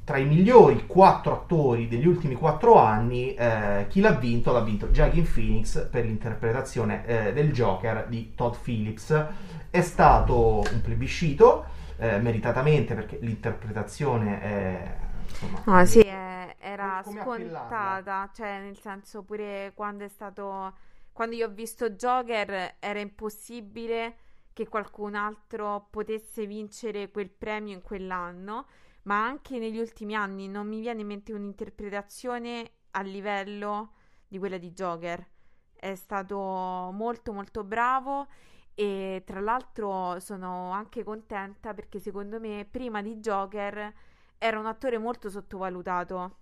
tra 0.08 0.20
i 0.20 0.26
migliori 0.26 0.88
quattro 0.88 1.34
attori 1.34 1.90
degli 1.90 2.08
ultimi 2.08 2.36
quattro 2.36 2.80
anni, 2.80 3.34
eh, 3.34 3.88
chi 3.90 4.00
l'ha 4.00 4.14
vinto? 4.14 4.54
L'ha 4.54 4.62
vinto 4.62 4.88
Joaquin 4.88 5.30
Phoenix 5.30 5.90
per 5.90 6.06
l'interpretazione 6.06 7.06
eh, 7.06 7.34
del 7.34 7.52
Joker 7.52 8.08
di 8.08 8.34
Todd 8.34 8.54
Phillips. 8.54 9.26
È 9.70 9.82
stato 9.82 10.64
un 10.72 10.82
plebiscito, 10.82 11.66
eh, 11.98 12.20
meritatamente, 12.20 12.96
perché 12.96 13.18
l'interpretazione 13.20 14.42
è... 14.42 14.98
Insomma, 15.28 15.62
no, 15.66 15.86
sì, 15.86 16.00
è, 16.00 16.56
era 16.58 17.02
come 17.04 17.20
scontata, 17.20 18.30
cioè 18.34 18.62
nel 18.62 18.78
senso 18.78 19.24
pure 19.24 19.74
quando 19.76 20.06
è 20.06 20.08
stato... 20.08 20.74
Quando 21.12 21.36
io 21.36 21.48
ho 21.48 21.52
visto 21.52 21.90
Joker 21.90 22.76
era 22.80 23.00
impossibile 23.02 24.16
che 24.54 24.70
qualcun 24.70 25.16
altro 25.16 25.88
potesse 25.90 26.46
vincere 26.46 27.12
quel 27.12 27.30
premio 27.30 27.74
in 27.74 27.82
quell'anno 27.82 28.68
ma 29.08 29.26
anche 29.26 29.58
negli 29.58 29.80
ultimi 29.80 30.16
anni 30.16 30.48
non 30.50 30.68
mi 30.68 30.82
viene 30.82 31.02
in 31.02 31.08
mente 31.08 31.34
un'interpretazione 31.34 32.72
a 32.92 33.02
livello 33.02 33.94
di 34.28 34.38
quella 34.38 34.58
di 34.58 34.72
Joker. 34.72 35.26
È 35.74 35.96
stato 35.96 36.38
molto 36.38 37.32
molto 37.32 37.64
bravo 37.64 38.28
e 38.76 39.24
tra 39.26 39.40
l'altro 39.40 40.20
sono 40.20 40.72
anche 40.72 41.04
contenta 41.04 41.74
perché 41.74 42.00
secondo 42.00 42.40
me 42.40 42.68
prima 42.70 43.02
di 43.02 43.16
Joker 43.18 43.94
era 44.38 44.60
un 44.60 44.66
attore 44.66 44.98
molto 44.98 45.30
sottovalutato. 45.30 46.40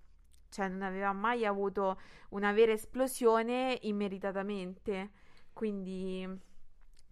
Cioè 0.50 0.68
non 0.68 0.82
aveva 0.82 1.14
mai 1.14 1.46
avuto 1.46 2.00
una 2.30 2.52
vera 2.52 2.72
esplosione 2.72 3.78
immeritatamente. 3.84 5.12
Quindi 5.54 6.28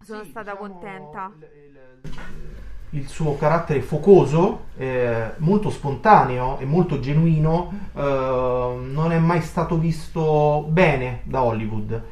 sono 0.00 0.24
sì, 0.24 0.30
stata 0.30 0.52
diciamo, 0.52 0.68
contenta. 0.68 1.32
Il, 1.36 1.42
il, 1.42 2.00
il 2.02 2.73
suo 3.02 3.36
carattere 3.36 3.80
focoso, 3.80 4.66
eh, 4.76 5.32
molto 5.38 5.70
spontaneo 5.70 6.58
e 6.58 6.64
molto 6.64 7.00
genuino, 7.00 7.90
eh, 7.94 8.00
non 8.00 9.12
è 9.12 9.18
mai 9.18 9.42
stato 9.42 9.78
visto 9.78 10.66
bene 10.68 11.20
da 11.24 11.42
Hollywood, 11.42 12.02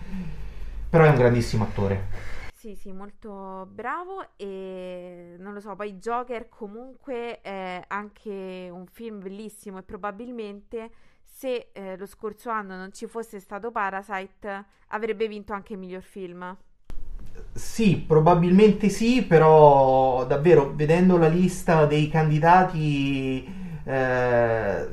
però 0.88 1.04
è 1.04 1.08
un 1.08 1.16
grandissimo 1.16 1.64
attore. 1.64 2.30
Sì, 2.62 2.76
sì, 2.76 2.92
molto 2.92 3.66
bravo 3.68 4.24
e 4.36 5.34
non 5.38 5.52
lo 5.52 5.58
so, 5.58 5.74
poi 5.74 5.94
Joker 5.94 6.48
comunque 6.48 7.40
è 7.40 7.82
anche 7.88 8.68
un 8.70 8.86
film 8.86 9.20
bellissimo 9.20 9.78
e 9.78 9.82
probabilmente 9.82 10.90
se 11.24 11.70
eh, 11.72 11.96
lo 11.96 12.06
scorso 12.06 12.50
anno 12.50 12.76
non 12.76 12.92
ci 12.92 13.08
fosse 13.08 13.40
stato 13.40 13.72
Parasite 13.72 14.64
avrebbe 14.88 15.26
vinto 15.26 15.52
anche 15.52 15.72
il 15.72 15.80
miglior 15.80 16.02
film. 16.02 16.56
Sì, 17.54 17.96
probabilmente 17.98 18.88
sì, 18.88 19.22
però 19.22 20.24
davvero 20.26 20.72
vedendo 20.74 21.18
la 21.18 21.28
lista 21.28 21.84
dei 21.84 22.08
candidati, 22.08 23.44
eh, 23.84 24.88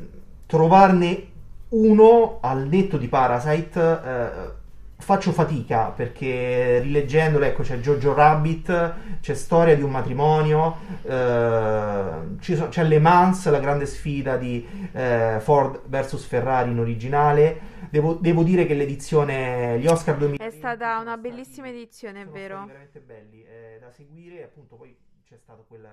trovarne 0.45 1.27
uno 1.69 2.39
al 2.41 2.67
netto 2.67 2.97
di 2.97 3.07
Parasite 3.07 3.79
eh, 4.03 4.51
faccio 4.99 5.31
fatica 5.31 5.91
perché 5.91 6.79
rileggendolo, 6.79 7.45
ecco, 7.45 7.63
c'è 7.63 7.77
Jojo 7.77 8.13
Rabbit, 8.13 9.19
c'è 9.21 9.33
Storia 9.33 9.75
di 9.75 9.81
un 9.81 9.91
matrimonio, 9.91 10.77
eh, 11.03 12.37
so, 12.39 12.67
c'è 12.67 12.83
Le 12.83 12.99
Mans, 12.99 13.49
la 13.49 13.59
grande 13.59 13.85
sfida 13.85 14.37
di 14.37 14.67
eh, 14.91 15.37
Ford 15.39 15.81
vs 15.87 16.23
Ferrari 16.25 16.71
in 16.71 16.79
originale. 16.79 17.77
Devo, 17.89 18.13
devo, 18.13 18.43
dire 18.43 18.65
che 18.65 18.75
l'edizione, 18.75 19.79
gli 19.79 19.87
Oscar 19.87 20.17
2000 20.17 20.45
è 20.45 20.51
stata 20.51 20.99
una 20.99 21.17
bellissima 21.17 21.69
edizione, 21.69 22.21
è 22.21 22.27
vero. 22.27 22.55
Sono 22.55 22.67
veramente 22.67 22.99
belli 22.99 23.43
eh, 23.43 23.77
da 23.79 23.89
seguire, 23.89 24.43
appunto 24.43 24.75
poi 24.75 24.95
c'è 25.23 25.37
stato 25.37 25.63
quel, 25.67 25.87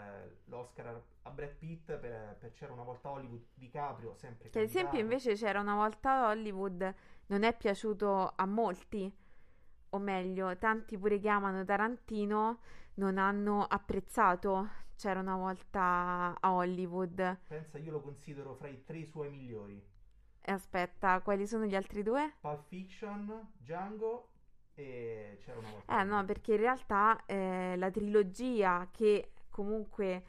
l'Oscar 0.46 1.00
a 1.22 1.30
Brad 1.30 1.54
Pitt 1.58 1.92
per, 1.92 2.36
per 2.38 2.52
C'era 2.52 2.72
una 2.72 2.82
volta 2.82 3.10
Hollywood 3.10 3.42
di 3.54 3.68
Caprio, 3.68 4.14
sempre 4.14 4.48
Che 4.48 4.58
ad 4.58 4.64
esempio 4.64 4.98
invece 4.98 5.34
C'era 5.34 5.60
una 5.60 5.74
volta 5.74 6.28
Hollywood 6.28 6.94
non 7.26 7.42
è 7.42 7.56
piaciuto 7.56 8.32
a 8.34 8.46
molti, 8.46 9.12
o 9.90 9.98
meglio, 9.98 10.56
tanti 10.58 10.98
pure 10.98 11.18
che 11.18 11.28
amano 11.28 11.64
Tarantino 11.64 12.60
non 12.94 13.18
hanno 13.18 13.62
apprezzato 13.64 14.84
C'era 14.96 15.20
una 15.20 15.36
volta 15.36 16.34
a 16.40 16.52
Hollywood. 16.54 17.38
Pensa, 17.46 17.78
io 17.78 17.92
lo 17.92 18.00
considero 18.00 18.54
fra 18.54 18.68
i 18.68 18.82
tre 18.82 19.04
suoi 19.04 19.28
migliori. 19.28 19.82
E 20.40 20.52
aspetta, 20.52 21.20
quali 21.20 21.46
sono 21.46 21.66
gli 21.66 21.74
altri 21.74 22.02
due? 22.02 22.34
Pulp 22.40 22.62
Fiction, 22.62 23.52
Django 23.58 24.30
e 24.72 25.38
c'era 25.42 25.58
una 25.58 25.70
volta. 25.70 26.00
Eh 26.00 26.04
no, 26.04 26.24
perché 26.24 26.52
in 26.52 26.60
realtà 26.60 27.24
eh, 27.26 27.74
la 27.76 27.90
trilogia 27.90 28.88
che 28.90 29.32
comunque 29.50 30.24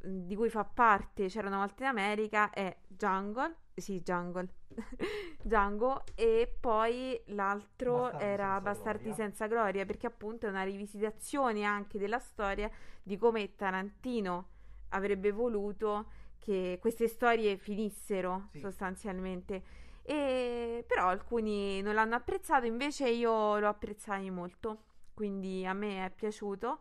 di 0.00 0.34
cui 0.34 0.48
fa 0.48 0.64
parte 0.64 1.26
C'era 1.26 1.48
una 1.48 1.58
volta 1.58 1.82
in 1.82 1.90
America 1.90 2.50
è 2.50 2.76
Jungle, 2.86 3.54
sì, 3.74 4.00
Jungle, 4.00 4.48
Django 5.42 6.04
e 6.14 6.52
poi 6.60 7.20
l'altro 7.26 8.02
Bastardi 8.02 8.24
era 8.24 8.44
senza 8.54 8.60
Bastardi 8.60 9.02
gloria. 9.04 9.14
senza 9.24 9.46
gloria 9.46 9.86
perché 9.86 10.06
appunto 10.06 10.46
è 10.46 10.50
una 10.50 10.62
rivisitazione 10.62 11.64
anche 11.64 11.98
della 11.98 12.18
storia 12.18 12.70
di 13.02 13.16
come 13.16 13.54
Tarantino 13.54 14.48
avrebbe 14.90 15.30
voluto 15.32 16.10
che 16.38 16.78
queste 16.80 17.08
storie 17.08 17.56
finissero 17.56 18.48
Sì. 18.52 18.60
sostanzialmente. 18.60 19.62
E 20.02 20.84
però 20.86 21.08
alcuni 21.08 21.82
non 21.82 21.94
l'hanno 21.94 22.14
apprezzato, 22.14 22.64
invece 22.64 23.10
io 23.10 23.58
lo 23.58 23.68
apprezzai 23.68 24.30
molto, 24.30 24.84
quindi 25.12 25.66
a 25.66 25.74
me 25.74 26.06
è 26.06 26.10
piaciuto. 26.10 26.78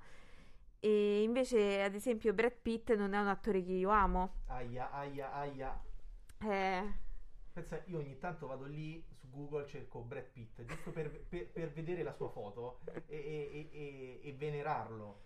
E 0.79 1.23
invece, 1.23 1.81
ad 1.81 1.95
esempio, 1.95 2.33
Brad 2.33 2.53
Pitt 2.61 2.95
non 2.95 3.13
è 3.13 3.19
un 3.19 3.27
attore 3.27 3.63
che 3.63 3.71
io 3.73 3.89
amo. 3.89 4.35
Aia, 4.47 4.89
aia, 4.91 5.33
aia. 5.33 5.81
Eh, 6.39 6.83
Pensa, 7.57 7.81
io 7.85 7.97
ogni 7.97 8.19
tanto 8.19 8.45
vado 8.45 8.65
lì 8.65 9.03
su 9.09 9.31
Google, 9.31 9.65
cerco 9.65 10.01
Brad 10.01 10.25
Pitt, 10.25 10.61
giusto 10.63 10.91
per, 10.91 11.09
per- 11.09 11.47
per 11.49 11.71
vedere 11.71 12.03
la 12.03 12.13
sua 12.13 12.29
foto 12.29 12.81
e, 12.85 13.01
e- 13.07 13.69
e- 13.71 14.19
e- 14.21 14.33
venerarlo. 14.33 15.21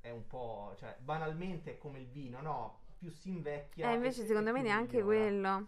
È 0.00 0.10
un 0.10 0.24
po', 0.28 0.76
cioè, 0.78 0.96
banalmente 1.00 1.72
è 1.72 1.78
come 1.78 1.98
il 1.98 2.06
vino, 2.06 2.40
no? 2.40 2.78
Più 2.96 3.10
si 3.10 3.30
invecchia. 3.30 3.90
eh, 3.90 3.94
invece 3.94 4.24
secondo 4.24 4.52
me 4.52 4.62
neanche 4.62 4.98
migliora. 4.98 5.18
quello. 5.18 5.66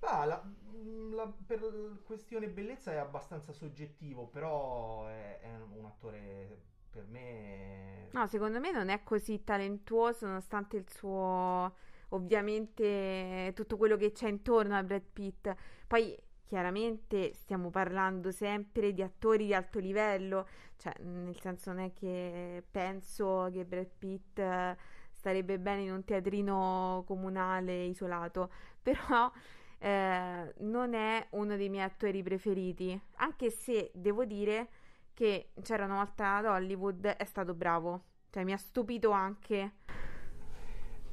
Ah, 0.00 0.24
la- 0.26 0.42
mm, 0.44 1.12
la- 1.14 1.32
per 1.44 2.02
questione 2.04 2.46
bellezza 2.48 2.92
è 2.92 2.96
abbastanza 2.96 3.52
soggettivo, 3.52 4.26
però 4.28 5.08
è, 5.08 5.40
è 5.40 5.56
un 5.76 5.86
attore 5.86 6.56
per 6.88 7.04
me. 7.08 8.10
No, 8.12 8.28
secondo 8.28 8.60
me 8.60 8.70
non 8.70 8.90
è 8.90 9.02
così 9.02 9.42
talentuoso 9.42 10.24
nonostante 10.26 10.76
il 10.76 10.88
suo, 10.88 11.74
ovviamente, 12.10 13.52
tutto 13.54 13.76
quello 13.76 13.96
che 13.96 14.12
c'è 14.12 14.28
intorno 14.28 14.76
a 14.76 14.82
Brad 14.82 15.04
Pitt. 15.12 15.54
Poi, 15.86 16.16
chiaramente, 16.44 17.32
stiamo 17.34 17.70
parlando 17.70 18.30
sempre 18.30 18.92
di 18.92 19.02
attori 19.02 19.46
di 19.46 19.54
alto 19.54 19.78
livello, 19.78 20.46
cioè, 20.76 20.92
nel 21.02 21.38
senso 21.40 21.72
non 21.72 21.84
è 21.84 21.92
che 21.92 22.62
penso 22.70 23.48
che 23.52 23.64
Brad 23.64 23.90
Pitt 23.98 24.38
eh, 24.38 24.76
starebbe 25.12 25.58
bene 25.58 25.82
in 25.82 25.92
un 25.92 26.04
teatrino 26.04 27.04
comunale 27.06 27.84
isolato, 27.84 28.50
però 28.82 29.30
eh, 29.78 30.54
non 30.58 30.94
è 30.94 31.26
uno 31.30 31.56
dei 31.56 31.68
miei 31.68 31.84
attori 31.84 32.22
preferiti, 32.22 32.98
anche 33.16 33.50
se 33.50 33.90
devo 33.94 34.24
dire 34.24 34.68
che 35.14 35.50
c'era 35.62 35.86
una 35.86 35.96
volta 35.96 36.36
ad 36.36 36.44
Hollywood 36.44 37.06
è 37.06 37.24
stato 37.24 37.54
bravo, 37.54 38.02
cioè 38.30 38.44
mi 38.44 38.52
ha 38.52 38.58
stupito 38.58 39.10
anche. 39.10 39.72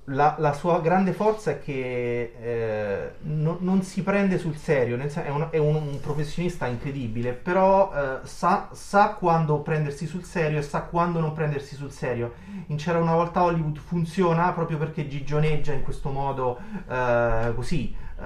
La, 0.07 0.35
la 0.37 0.51
sua 0.51 0.81
grande 0.81 1.13
forza 1.13 1.51
è 1.51 1.59
che 1.61 2.33
eh, 2.41 3.11
no- 3.21 3.55
non 3.61 3.83
si 3.83 4.03
prende 4.03 4.37
sul 4.37 4.57
serio, 4.57 4.97
è, 4.97 5.29
un, 5.29 5.47
è 5.49 5.57
un- 5.57 5.75
un 5.75 5.99
professionista 6.01 6.67
incredibile, 6.67 7.31
però 7.31 7.89
eh, 7.95 8.17
sa, 8.27 8.67
sa 8.73 9.11
quando 9.13 9.59
prendersi 9.61 10.05
sul 10.05 10.25
serio 10.25 10.59
e 10.59 10.61
sa 10.61 10.81
quando 10.81 11.21
non 11.21 11.31
prendersi 11.31 11.75
sul 11.75 11.89
serio. 11.91 12.33
In 12.67 12.75
C'era 12.75 12.99
una 12.99 13.13
volta 13.15 13.43
Hollywood 13.43 13.77
funziona 13.77 14.51
proprio 14.51 14.77
perché 14.77 15.07
gigioneggia 15.07 15.71
in 15.71 15.83
questo 15.83 16.09
modo 16.09 16.59
eh, 16.85 17.53
così, 17.55 17.95
eh, 18.19 18.21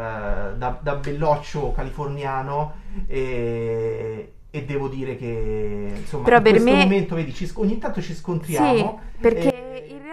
da, 0.57 0.79
da 0.81 0.95
belloccio 0.95 1.73
californiano 1.73 2.73
e, 3.05 4.31
e 4.49 4.65
devo 4.65 4.87
dire 4.87 5.15
che 5.15 5.93
insomma 5.95 6.23
Però 6.23 6.37
in 6.37 6.43
questo 6.43 6.69
me- 6.71 6.75
momento 6.75 7.15
vedi, 7.15 7.33
ci 7.35 7.49
ogni 7.55 7.77
tanto 7.77 8.01
ci 8.01 8.15
scontriamo. 8.15 8.99
Sì, 9.13 9.19
perché 9.21 9.47
e- 9.47 9.66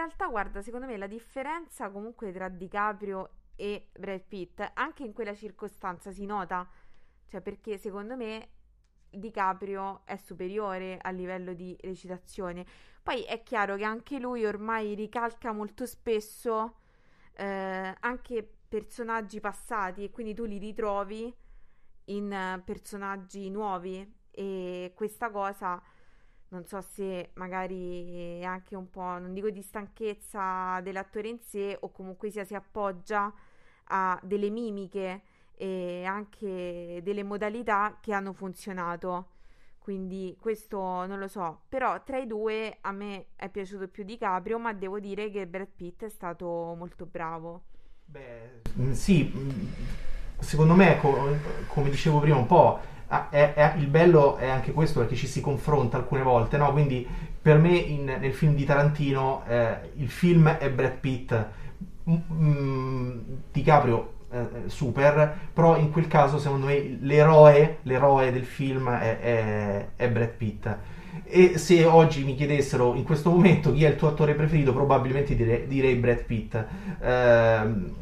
realtà, 0.04 0.26
guarda, 0.26 0.62
secondo 0.62 0.86
me 0.86 0.96
la 0.96 1.06
differenza 1.06 1.90
comunque 1.90 2.32
tra 2.32 2.48
DiCaprio 2.48 3.30
e 3.56 3.88
Brad 3.98 4.22
Pitt, 4.22 4.70
anche 4.74 5.04
in 5.04 5.12
quella 5.12 5.34
circostanza 5.34 6.10
si 6.12 6.26
nota, 6.26 6.68
cioè 7.26 7.40
perché 7.40 7.78
secondo 7.78 8.16
me 8.16 8.48
DiCaprio 9.10 10.02
è 10.04 10.16
superiore 10.16 10.98
a 11.00 11.10
livello 11.10 11.52
di 11.54 11.76
recitazione. 11.80 12.66
Poi 13.02 13.22
è 13.22 13.42
chiaro 13.42 13.76
che 13.76 13.84
anche 13.84 14.18
lui 14.18 14.44
ormai 14.44 14.94
ricalca 14.94 15.52
molto 15.52 15.86
spesso 15.86 16.78
eh, 17.34 17.94
anche 18.00 18.56
personaggi 18.68 19.40
passati 19.40 20.04
e 20.04 20.10
quindi 20.10 20.34
tu 20.34 20.44
li 20.44 20.58
ritrovi 20.58 21.32
in 22.06 22.62
personaggi 22.64 23.48
nuovi 23.50 24.22
e 24.30 24.92
questa 24.94 25.30
cosa 25.30 25.80
non 26.54 26.66
so 26.66 26.80
se 26.80 27.30
magari 27.34 28.44
anche 28.44 28.76
un 28.76 28.88
po', 28.88 29.18
non 29.18 29.32
dico 29.34 29.50
di 29.50 29.60
stanchezza 29.60 30.80
dell'attore 30.82 31.28
in 31.28 31.40
sé 31.40 31.76
o 31.80 31.90
comunque 31.90 32.30
sia 32.30 32.44
si 32.44 32.54
appoggia 32.54 33.32
ha 33.88 34.18
delle 34.22 34.50
mimiche 34.50 35.22
e 35.56 36.04
anche 36.04 37.00
delle 37.02 37.22
modalità 37.24 37.98
che 38.00 38.12
hanno 38.12 38.32
funzionato. 38.32 39.30
Quindi 39.78 40.36
questo 40.40 40.78
non 41.04 41.18
lo 41.18 41.28
so, 41.28 41.64
però 41.68 42.02
tra 42.04 42.18
i 42.18 42.26
due 42.26 42.78
a 42.80 42.92
me 42.92 43.26
è 43.36 43.50
piaciuto 43.50 43.88
più 43.88 44.04
DiCaprio, 44.04 44.58
ma 44.58 44.72
devo 44.72 44.98
dire 44.98 45.30
che 45.30 45.46
Brad 45.46 45.68
Pitt 45.74 46.04
è 46.04 46.08
stato 46.08 46.74
molto 46.78 47.04
bravo. 47.04 47.64
Beh, 48.06 48.62
mm, 48.78 48.92
sì, 48.92 49.30
mm, 49.34 49.50
secondo 50.38 50.74
me, 50.74 50.98
co- 51.00 51.36
come 51.68 51.90
dicevo 51.90 52.20
prima, 52.20 52.36
un 52.36 52.46
po' 52.46 52.78
ah, 53.08 53.28
è- 53.30 53.54
è- 53.54 53.74
il 53.78 53.86
bello 53.86 54.36
è 54.36 54.48
anche 54.48 54.72
questo 54.72 55.00
perché 55.00 55.14
ci 55.16 55.26
si 55.26 55.40
confronta 55.40 55.96
alcune 55.96 56.22
volte, 56.22 56.56
no? 56.56 56.72
Quindi 56.72 57.06
per 57.40 57.58
me 57.58 57.76
in- 57.76 58.16
nel 58.20 58.32
film 58.34 58.54
di 58.54 58.64
Tarantino 58.64 59.42
eh, 59.46 59.90
il 59.96 60.08
film 60.08 60.48
è 60.48 60.70
Brad 60.70 60.92
Pitt, 60.98 61.46
Mm, 62.06 63.18
DiCaprio 63.50 64.12
eh, 64.30 64.68
super, 64.68 65.34
però 65.54 65.76
in 65.78 65.90
quel 65.90 66.06
caso 66.06 66.38
secondo 66.38 66.66
me 66.66 66.98
l'eroe, 67.00 67.78
l'eroe 67.82 68.30
del 68.32 68.44
film 68.44 68.90
è, 68.90 69.18
è- 69.20 69.86
è 69.96 70.08
Brad 70.10 70.28
Pitt. 70.36 70.76
E 71.24 71.56
se 71.58 71.84
oggi 71.86 72.24
mi 72.24 72.34
chiedessero 72.34 72.94
in 72.94 73.04
questo 73.04 73.30
momento 73.30 73.72
chi 73.72 73.84
è 73.84 73.88
il 73.88 73.96
tuo 73.96 74.08
attore 74.08 74.34
preferito, 74.34 74.72
probabilmente 74.74 75.34
dire- 75.34 75.66
direi 75.66 75.94
Brad 75.94 76.24
Pitt. 76.24 76.62
Ehm, 77.00 77.92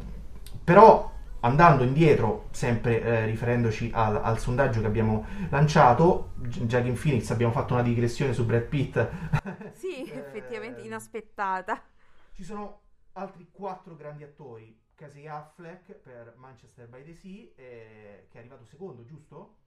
però 0.63 1.11
andando 1.43 1.83
indietro, 1.83 2.47
sempre 2.51 3.01
eh, 3.01 3.25
riferendoci 3.25 3.91
al, 3.93 4.15
al 4.23 4.39
sondaggio 4.39 4.81
che 4.81 4.87
abbiamo 4.87 5.25
lanciato, 5.49 6.31
Gi- 6.35 6.65
già 6.67 6.81
che 6.81 6.87
in 6.89 6.99
Phoenix 6.99 7.29
abbiamo 7.31 7.51
fatto 7.53 7.73
una 7.73 7.83
digressione 7.83 8.33
su 8.33 8.45
Brad 8.45 8.63
Pitt. 8.63 8.97
Sì, 9.71 10.05
Eh, 10.05 10.13
effettivamente 10.13 10.81
inaspettata. 10.81 11.83
Ci 12.31 12.43
sono 12.43 12.81
altri 13.13 13.49
quattro 13.51 13.95
grandi 13.95 14.23
attori. 14.23 14.77
Casey 14.95 15.25
Affleck 15.27 15.93
per 15.95 16.35
Manchester 16.37 16.87
by 16.87 17.03
the 17.03 17.13
Sea, 17.13 17.49
eh, 17.55 18.27
che 18.29 18.37
è 18.37 18.39
arrivato 18.39 18.65
secondo, 18.65 19.03
giusto? 19.05 19.57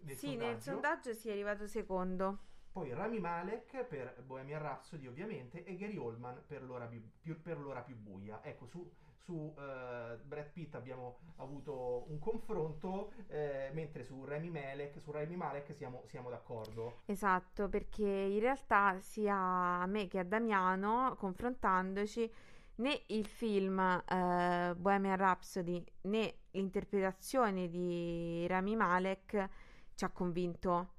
Nel 0.00 0.16
Sì, 0.18 0.36
nel 0.36 0.60
sondaggio 0.60 1.14
si 1.14 1.28
è 1.28 1.32
arrivato 1.32 1.66
secondo. 1.66 2.38
Poi 2.72 2.92
Rami 2.92 3.18
Malek 3.20 3.84
per 3.84 4.22
Bohemian 4.24 4.60
Rhapsody 4.62 5.06
ovviamente 5.06 5.64
e 5.64 5.76
Gary 5.76 5.96
Oldman 5.96 6.42
per 6.46 6.62
l'ora 6.62 6.86
più, 6.86 7.00
più- 7.20 7.40
per 7.40 7.58
l'ora 7.58 7.80
più 7.82 7.96
buia. 7.96 8.42
Ecco, 8.44 8.66
su, 8.66 8.88
su 9.24 9.54
eh, 9.56 10.18
Brad 10.22 10.50
Pitt 10.52 10.74
abbiamo 10.74 11.18
avuto 11.36 12.04
un 12.08 12.18
confronto, 12.18 13.12
eh, 13.28 13.70
mentre 13.72 14.04
su 14.04 14.24
Rami 14.24 14.50
Malek, 14.50 15.00
su 15.00 15.10
Rami 15.10 15.36
Malek 15.36 15.74
siamo, 15.74 16.02
siamo 16.06 16.30
d'accordo. 16.30 17.00
Esatto, 17.06 17.68
perché 17.68 18.06
in 18.06 18.40
realtà 18.40 18.98
sia 19.00 19.36
a 19.36 19.86
me 19.86 20.08
che 20.08 20.18
a 20.18 20.24
Damiano, 20.24 21.14
confrontandoci, 21.18 22.30
né 22.76 23.02
il 23.08 23.26
film 23.26 23.78
eh, 23.78 24.74
Bohemian 24.74 25.16
Rhapsody 25.16 25.84
né 26.02 26.34
l'interpretazione 26.52 27.68
di 27.68 28.46
Rami 28.46 28.74
Malek 28.74 29.48
ci 29.94 30.04
ha 30.04 30.10
convinto. 30.10 30.94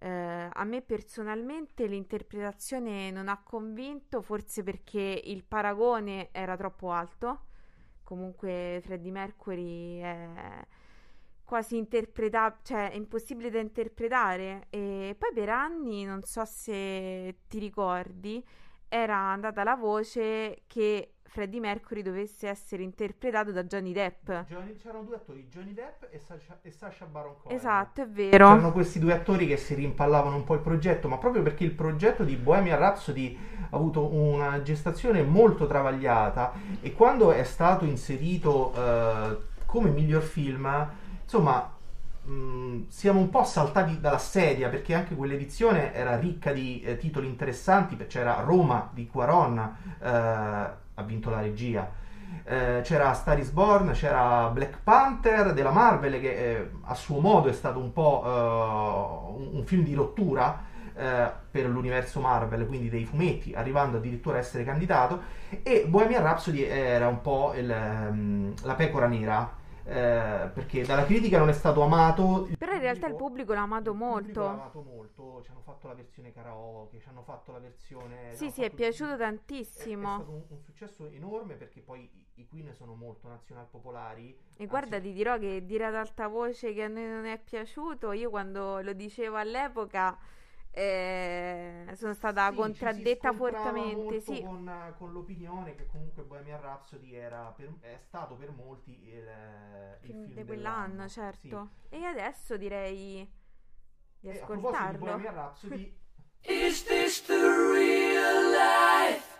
Eh, 0.00 0.48
a 0.52 0.64
me 0.64 0.80
personalmente 0.80 1.86
l'interpretazione 1.86 3.10
non 3.10 3.28
ha 3.28 3.42
convinto, 3.42 4.22
forse 4.22 4.62
perché 4.62 5.20
il 5.24 5.44
paragone 5.44 6.28
era 6.32 6.56
troppo 6.56 6.92
alto. 6.92 7.46
Comunque 8.08 8.80
Freddie 8.82 9.10
Mercury 9.10 9.98
è 9.98 10.66
quasi 11.44 11.76
interpretabile, 11.76 12.60
cioè 12.62 12.90
è 12.90 12.94
impossibile 12.96 13.50
da 13.50 13.58
interpretare. 13.58 14.68
E 14.70 15.14
poi 15.18 15.30
per 15.34 15.50
anni, 15.50 16.04
non 16.04 16.22
so 16.22 16.42
se 16.46 17.40
ti 17.46 17.58
ricordi, 17.58 18.42
era 18.88 19.14
andata 19.14 19.62
la 19.62 19.76
voce 19.76 20.62
che 20.66 21.16
Freddie 21.28 21.60
Mercury 21.60 22.02
dovesse 22.02 22.48
essere 22.48 22.82
interpretato 22.82 23.52
da 23.52 23.62
Johnny 23.62 23.92
Depp. 23.92 24.30
Johnny- 24.48 24.74
c'erano 24.76 25.04
due 25.04 25.16
attori, 25.16 25.46
Johnny 25.50 25.74
Depp 25.74 26.04
e 26.10 26.18
Sacha, 26.18 26.58
e 26.62 26.70
Sacha 26.70 27.04
Baron 27.04 27.34
Cohen. 27.42 27.56
Esatto, 27.56 28.02
è 28.02 28.08
vero. 28.08 28.30
C'erano 28.30 28.72
questi 28.72 28.98
due 28.98 29.12
attori 29.12 29.46
che 29.46 29.58
si 29.58 29.74
rimpallavano 29.74 30.36
un 30.36 30.44
po' 30.44 30.54
il 30.54 30.60
progetto, 30.60 31.06
ma 31.08 31.18
proprio 31.18 31.42
perché 31.42 31.64
il 31.64 31.72
progetto 31.72 32.24
di 32.24 32.34
Bohemian 32.34 32.78
Rhapsody 32.78 33.38
ha 33.70 33.76
avuto 33.76 34.12
una 34.12 34.62
gestazione 34.62 35.22
molto 35.22 35.66
travagliata 35.66 36.52
e 36.80 36.92
quando 36.92 37.32
è 37.32 37.44
stato 37.44 37.84
inserito 37.84 38.72
eh, 38.74 39.36
come 39.66 39.90
miglior 39.90 40.22
film, 40.22 40.88
insomma, 41.22 41.70
mh, 42.22 42.86
siamo 42.88 43.20
un 43.20 43.28
po' 43.28 43.44
saltati 43.44 44.00
dalla 44.00 44.18
sedia 44.18 44.70
perché 44.70 44.94
anche 44.94 45.14
quell'edizione 45.14 45.92
era 45.92 46.18
ricca 46.18 46.52
di 46.52 46.80
eh, 46.80 46.96
titoli 46.96 47.26
interessanti, 47.26 47.96
c'era 48.06 48.40
Roma 48.40 48.88
di 48.92 49.06
Quaron, 49.06 49.76
eh, 50.00 50.86
ha 50.98 51.02
vinto 51.02 51.30
la 51.30 51.40
regia. 51.40 51.90
Eh, 52.44 52.80
c'era 52.82 53.12
Star 53.14 53.38
is 53.38 53.50
Born, 53.50 53.92
c'era 53.92 54.48
Black 54.52 54.80
Panther 54.82 55.52
della 55.52 55.70
Marvel 55.70 56.20
che 56.20 56.30
eh, 56.30 56.70
a 56.82 56.94
suo 56.94 57.20
modo 57.20 57.48
è 57.48 57.52
stato 57.52 57.78
un 57.78 57.92
po' 57.92 58.22
eh, 58.24 59.56
un, 59.56 59.64
film 59.64 59.82
di 59.82 59.94
rottura 59.94 60.62
eh, 60.94 61.30
per 61.50 61.66
l'universo 61.66 62.20
Marvel, 62.20 62.66
quindi 62.66 62.90
dei 62.90 63.04
fumetti, 63.04 63.54
arrivando 63.54 63.96
addirittura 63.96 64.36
a 64.36 64.40
essere 64.40 64.64
candidato 64.64 65.36
e 65.62 65.86
Bohemian 65.88 66.22
Rhapsody 66.22 66.62
era 66.62 67.08
un 67.08 67.20
po' 67.22 67.54
il, 67.56 67.70
ehm, 67.70 68.54
la 68.62 68.74
pecora 68.74 69.06
nera 69.06 69.56
eh, 69.84 70.50
perché 70.52 70.84
dalla 70.84 71.06
critica 71.06 71.38
non 71.38 71.48
è 71.48 71.54
stato 71.54 71.82
amato 71.82 72.46
in 72.78 72.82
realtà 72.84 73.06
il 73.06 73.14
pubblico 73.14 73.52
l'ha 73.52 73.62
amato 73.62 73.90
il 73.92 73.96
pubblico 73.96 74.40
l'ha 74.40 74.46
molto. 74.46 74.60
amato 74.62 74.82
molto 74.82 75.42
ci 75.42 75.50
hanno 75.50 75.60
fatto 75.60 75.86
la 75.88 75.94
versione 75.94 76.32
karaoke 76.32 76.98
ci 76.98 77.08
hanno 77.08 77.22
fatto 77.22 77.52
la 77.52 77.58
versione 77.58 78.34
Sì, 78.34 78.50
sì, 78.50 78.62
è 78.62 78.70
piaciuto 78.70 79.10
è- 79.12 79.14
È 79.14 79.18
tantissimo. 79.18 80.14
stato 80.16 80.30
un, 80.30 80.42
un 80.48 80.60
successo 80.62 81.06
enorme 81.10 81.54
perché 81.54 81.80
poi 81.80 82.00
i, 82.34 82.40
i 82.40 82.46
Queen 82.48 82.72
sono 82.72 82.94
molto 82.94 83.28
nazionalpopolari. 83.28 84.36
E 84.56 84.66
guarda, 84.66 84.96
Anzi, 84.96 85.08
ti 85.08 85.14
dirò 85.14 85.38
che 85.38 85.64
dire 85.64 85.84
ad 85.86 85.94
alta 85.94 86.26
voce 86.28 86.72
che 86.72 86.82
a 86.84 86.88
noi 86.88 87.06
non 87.06 87.24
è 87.26 87.38
piaciuto, 87.38 88.12
io 88.12 88.30
quando 88.30 88.80
lo 88.80 88.92
dicevo 88.92 89.36
all'epoca 89.36 90.16
eh, 90.78 91.86
sono 91.96 92.14
stata 92.14 92.50
sì, 92.50 92.56
contraddetta 92.56 93.32
fortemente, 93.32 94.20
sì. 94.20 94.40
Con, 94.42 94.94
con 94.96 95.10
l'opinione 95.12 95.74
che 95.74 95.86
comunque 95.86 96.22
Bohemian 96.22 96.60
Rhapsody 96.60 97.14
era 97.14 97.52
per- 97.56 97.74
è 97.80 97.98
stato 98.06 98.36
per 98.36 98.52
molti 98.52 98.92
il, 99.08 99.16
il 99.16 99.96
Film 100.00 100.24
film 100.24 100.34
di 100.34 100.44
quell'anno, 100.44 100.86
dell'anno. 100.88 101.08
certo. 101.08 101.70
E 101.88 102.04
adesso 102.04 102.56
direi 102.56 103.28
di 104.20 104.22
Sì. 104.22 104.28
E 104.28 104.40
a 104.40 104.44
proposito 104.46 104.70
di 104.70 104.76
ascoltarlo. 104.76 105.04
Bohemian 105.04 105.34
Rhapsody, 105.34 105.96
Is 106.46 106.84
this 106.84 107.22
the 107.22 107.34
real 107.34 108.50
life? 108.52 109.36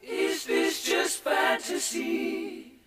Is 0.00 0.44
this 0.44 0.82
just 0.84 1.22
fantasy? 1.22 2.78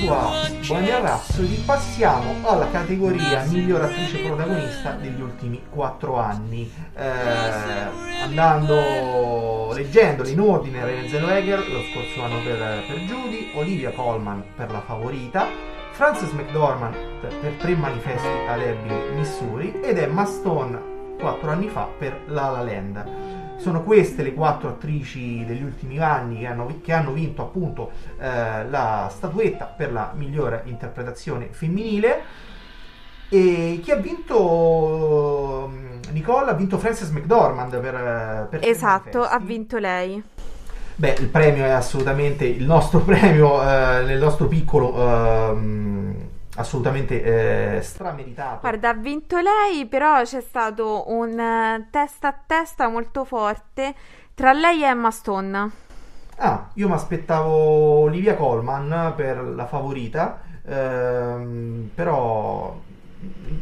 Sua 0.00 0.48
Bohemian 0.66 1.02
Rhapsody, 1.02 1.62
passiamo 1.64 2.34
alla 2.42 2.70
categoria 2.70 3.44
miglior 3.44 3.82
attrice 3.82 4.18
protagonista 4.18 4.92
degli 4.92 5.20
ultimi 5.20 5.60
4 5.68 6.18
anni. 6.18 6.70
Eh, 6.94 8.22
andando, 8.22 9.72
leggendole 9.74 10.30
in 10.30 10.40
ordine, 10.40 10.84
Renée 10.84 11.08
Zellweger 11.08 11.68
lo 11.68 11.82
scorso 11.92 12.22
anno 12.22 12.42
per, 12.42 12.58
per 12.86 12.98
Judy, 13.00 13.50
Olivia 13.54 13.90
Colman 13.92 14.42
per 14.56 14.70
La 14.70 14.80
Favorita, 14.80 15.46
Frances 15.92 16.30
McDormand 16.30 16.94
per, 17.20 17.54
Tre 17.58 17.74
Manifesti 17.74 18.26
ad 18.48 18.60
Ebbing, 18.60 19.10
Missouri 19.14 19.80
ed 19.82 19.98
Emma 19.98 20.24
Stone 20.24 21.16
4 21.18 21.50
anni 21.50 21.68
fa 21.68 21.86
per 21.98 22.22
La 22.26 22.48
La 22.48 22.62
Land. 22.62 23.39
Sono 23.60 23.82
queste 23.82 24.22
le 24.22 24.32
quattro 24.32 24.70
attrici 24.70 25.44
degli 25.44 25.62
ultimi 25.62 25.98
anni 25.98 26.38
che 26.38 26.46
hanno, 26.46 26.80
che 26.82 26.92
hanno 26.94 27.12
vinto 27.12 27.42
appunto 27.42 27.90
eh, 28.18 28.66
la 28.68 29.10
statuetta 29.14 29.66
per 29.66 29.92
la 29.92 30.12
migliore 30.14 30.62
interpretazione 30.64 31.48
femminile. 31.50 32.22
E 33.28 33.80
chi 33.82 33.90
ha 33.90 33.96
vinto 33.96 35.70
mm, 35.70 36.12
Nicole 36.12 36.50
ha 36.50 36.54
vinto 36.54 36.78
Frances 36.78 37.10
McDormand 37.10 37.78
per, 37.78 38.46
per 38.48 38.60
Esatto, 38.66 39.22
ha 39.22 39.38
vinto 39.38 39.76
lei. 39.76 40.22
Beh, 40.96 41.16
il 41.18 41.28
premio 41.28 41.64
è 41.64 41.70
assolutamente 41.70 42.44
il 42.46 42.64
nostro 42.64 43.00
premio 43.04 43.62
eh, 43.62 44.02
nel 44.04 44.18
nostro 44.18 44.46
piccolo 44.46 44.94
ehm, 44.96 46.09
assolutamente 46.56 47.76
eh, 47.78 47.82
strameritato. 47.82 48.60
Guarda, 48.60 48.90
ha 48.90 48.94
vinto 48.94 49.38
lei, 49.38 49.86
però 49.86 50.22
c'è 50.22 50.40
stato 50.40 51.04
un 51.10 51.38
eh, 51.38 51.88
testa 51.90 52.28
a 52.28 52.42
testa 52.46 52.88
molto 52.88 53.24
forte 53.24 53.94
tra 54.34 54.52
lei 54.52 54.82
e 54.82 54.86
Emma 54.86 55.10
Stone. 55.10 55.70
Ah, 56.42 56.70
io 56.74 56.88
mi 56.88 56.94
aspettavo 56.94 57.52
Olivia 57.52 58.34
Colman 58.34 59.12
per 59.14 59.42
la 59.44 59.66
favorita, 59.66 60.40
ehm, 60.64 61.90
però 61.94 62.82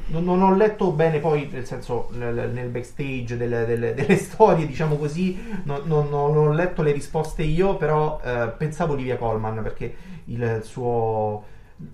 non, 0.07 0.23
non 0.25 0.43
ho 0.43 0.55
letto 0.55 0.93
bene 0.93 1.19
poi, 1.19 1.49
nel 1.51 1.67
senso, 1.67 2.09
nel, 2.13 2.51
nel 2.53 2.69
backstage 2.69 3.37
delle, 3.37 3.67
delle- 3.67 3.95
delle 3.95 4.15
storie, 4.17 4.65
diciamo 4.67 4.97
così, 4.97 5.37
non, 5.65 5.83
non- 5.87 6.09
non 6.09 6.37
ho 6.37 6.53
letto 6.53 6.83
le 6.83 6.93
risposte 6.93 7.43
io, 7.43 7.77
però 7.77 8.21
eh, 8.23 8.53
pensavo 8.57 8.93
Olivia 8.93 9.17
Colman 9.17 9.61
perché 9.63 9.97
il 10.27 10.61
suo, 10.63 11.45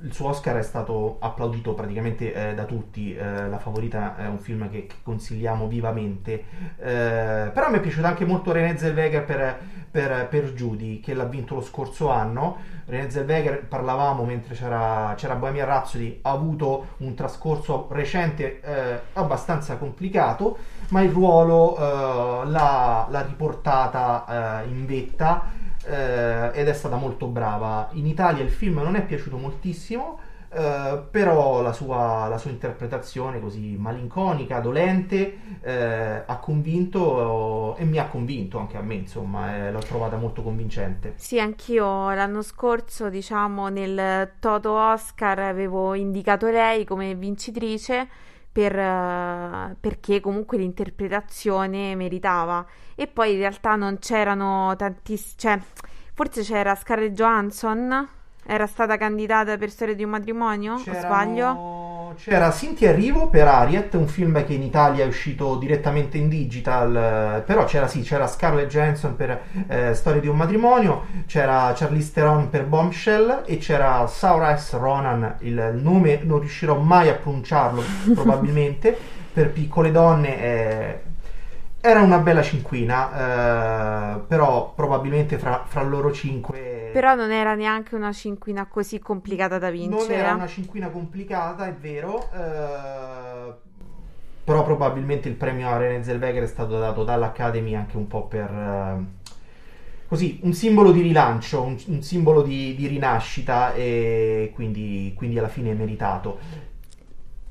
il 0.02 0.12
suo 0.14 0.28
Oscar 0.28 0.56
è 0.56 0.62
stato 0.62 1.16
applaudito 1.20 1.74
praticamente 1.74 2.32
eh, 2.32 2.54
da 2.54 2.64
tutti. 2.64 3.14
eh, 3.14 3.48
la 3.48 3.58
favorita 3.58 4.16
è 4.16 4.26
un 4.26 4.38
film 4.38 4.70
che, 4.70 4.86
che 4.86 4.96
consigliamo 5.02 5.66
vivamente. 5.66 6.44
Eh, 6.78 7.50
però 7.52 7.70
mi 7.70 7.76
è 7.76 7.80
piaciuta 7.80 8.08
anche 8.08 8.24
molto 8.24 8.52
Renée 8.52 8.78
Zellweger 8.78 9.24
per, 9.24 9.58
per, 9.90 10.28
per 10.28 10.52
Judy, 10.52 11.00
che 11.00 11.12
l'ha 11.12 11.24
vinto 11.24 11.54
lo 11.54 11.60
scorso 11.60 12.10
anno. 12.10 12.56
Renée 12.86 13.10
Zellweger, 13.10 13.64
parlavamo 13.66 14.24
mentre 14.24 14.54
c'era, 14.54 15.12
c'era 15.16 15.34
Bohemian 15.34 15.66
Rhapsody, 15.66 16.20
ha 16.22 16.30
avuto 16.30 16.86
un 16.98 17.14
trascorso 17.14 17.88
recente 17.90 18.60
eh, 18.62 19.00
abbastanza 19.12 19.76
complicato, 19.76 20.56
ma 20.88 21.02
il 21.02 21.10
ruolo 21.10 21.76
eh, 21.76 22.46
l'ha, 22.46 23.06
l'ha 23.10 23.22
riportata 23.22 24.62
eh, 24.62 24.68
in 24.68 24.86
vetta 24.86 25.62
eh, 25.86 26.50
ed 26.52 26.68
è 26.68 26.72
stata 26.72 26.96
molto 26.96 27.26
brava. 27.26 27.88
In 27.92 28.06
Italia 28.06 28.42
il 28.42 28.50
film 28.50 28.80
non 28.80 28.96
è 28.96 29.04
piaciuto 29.04 29.36
moltissimo, 29.36 30.18
eh, 30.56 31.02
però 31.10 31.62
la 31.62 31.72
sua, 31.72 32.28
la 32.28 32.38
sua, 32.38 32.50
interpretazione 32.50 33.40
così 33.40 33.74
malinconica, 33.76 34.60
dolente, 34.60 35.38
eh, 35.60 36.22
ha 36.24 36.38
convinto 36.38 37.74
e 37.76 37.84
mi 37.84 37.98
ha 37.98 38.06
convinto 38.06 38.58
anche 38.58 38.76
a 38.76 38.80
me, 38.80 38.94
insomma, 38.94 39.56
eh, 39.56 39.72
l'ho 39.72 39.80
trovata 39.80 40.16
molto 40.16 40.42
convincente. 40.42 41.14
Sì, 41.16 41.40
anch'io 41.40 42.12
l'anno 42.12 42.42
scorso, 42.42 43.08
diciamo, 43.08 43.68
nel 43.68 44.30
Toto 44.38 44.72
Oscar 44.74 45.40
avevo 45.40 45.94
indicato 45.94 46.48
lei 46.48 46.84
come 46.84 47.14
vincitrice. 47.14 48.08
Per, 48.54 48.72
uh, 48.72 49.74
perché 49.80 50.20
comunque 50.20 50.58
l'interpretazione 50.58 51.96
meritava 51.96 52.64
e 52.94 53.06
poi 53.06 53.32
in 53.32 53.38
realtà 53.38 53.76
non 53.76 53.98
c'erano 53.98 54.74
tantissimi 54.76 55.34
cioè 55.36 55.58
forse 56.12 56.42
c'era 56.42 56.74
Scarlett 56.74 57.12
Johansson 57.12 58.08
era 58.46 58.66
stata 58.66 58.98
candidata 58.98 59.56
per 59.56 59.70
Storia 59.70 59.94
di 59.94 60.04
un 60.04 60.10
matrimonio? 60.10 60.76
C'erano... 60.76 60.98
O 60.98 61.06
sbaglio? 61.06 62.14
C'era 62.16 62.52
Cinti 62.52 62.86
Arrivo 62.86 63.28
per 63.28 63.48
Ariet, 63.48 63.94
un 63.94 64.06
film 64.06 64.44
che 64.44 64.52
in 64.52 64.62
Italia 64.62 65.04
è 65.04 65.06
uscito 65.06 65.56
direttamente 65.56 66.18
in 66.18 66.28
digital, 66.28 67.42
però 67.44 67.64
c'era 67.64 67.88
sì, 67.88 68.02
c'era 68.02 68.26
Scarlett 68.26 68.68
Johansson 68.68 69.16
per 69.16 69.40
eh, 69.66 69.94
Storia 69.94 70.20
di 70.20 70.28
un 70.28 70.36
matrimonio, 70.36 71.06
c'era 71.26 71.72
Charlize 71.74 72.12
Theron 72.12 72.50
per 72.50 72.66
Bombshell 72.66 73.42
e 73.46 73.56
c'era 73.56 74.06
Saura 74.06 74.54
S. 74.56 74.74
Ronan, 74.74 75.36
il 75.40 75.78
nome 75.80 76.20
non 76.22 76.38
riuscirò 76.40 76.78
mai 76.78 77.08
a 77.08 77.14
pronunciarlo 77.14 77.82
probabilmente, 78.14 78.96
per 79.32 79.50
Piccole 79.50 79.90
Donne. 79.90 80.40
Eh, 80.40 81.00
era 81.86 82.00
una 82.00 82.16
bella 82.16 82.40
cinquina, 82.40 84.14
eh, 84.14 84.20
però 84.26 84.72
probabilmente 84.74 85.36
fra, 85.36 85.64
fra, 85.66 85.82
loro 85.82 86.12
cinque... 86.12 86.88
Però 86.94 87.14
non 87.14 87.30
era 87.30 87.54
neanche 87.54 87.94
una 87.94 88.10
cinquina 88.10 88.64
così 88.64 88.98
complicata 89.00 89.58
da 89.58 89.68
vincere. 89.68 90.16
Non 90.16 90.24
era 90.24 90.32
una 90.32 90.46
cinquina 90.46 90.88
complicata, 90.88 91.66
è 91.66 91.74
vero, 91.74 92.26
eh, 92.32 93.52
però 94.44 94.64
probabilmente 94.64 95.28
il 95.28 95.34
premio 95.34 95.68
a 95.68 95.76
René 95.76 96.02
Zellweger 96.02 96.44
è 96.44 96.46
stato 96.46 96.78
dato 96.78 97.04
dall'Academy 97.04 97.74
anche 97.74 97.98
un 97.98 98.06
po' 98.06 98.24
per... 98.28 98.50
Eh, 98.50 99.04
così, 100.08 100.40
un 100.42 100.54
simbolo 100.54 100.90
di 100.90 101.02
rilancio, 101.02 101.64
un, 101.64 101.76
un 101.88 102.02
simbolo 102.02 102.40
di, 102.40 102.74
di, 102.76 102.86
rinascita 102.86 103.74
e 103.74 104.52
quindi, 104.54 105.12
quindi 105.14 105.38
alla 105.38 105.48
fine 105.48 105.72
è 105.72 105.74
meritato. 105.74 106.38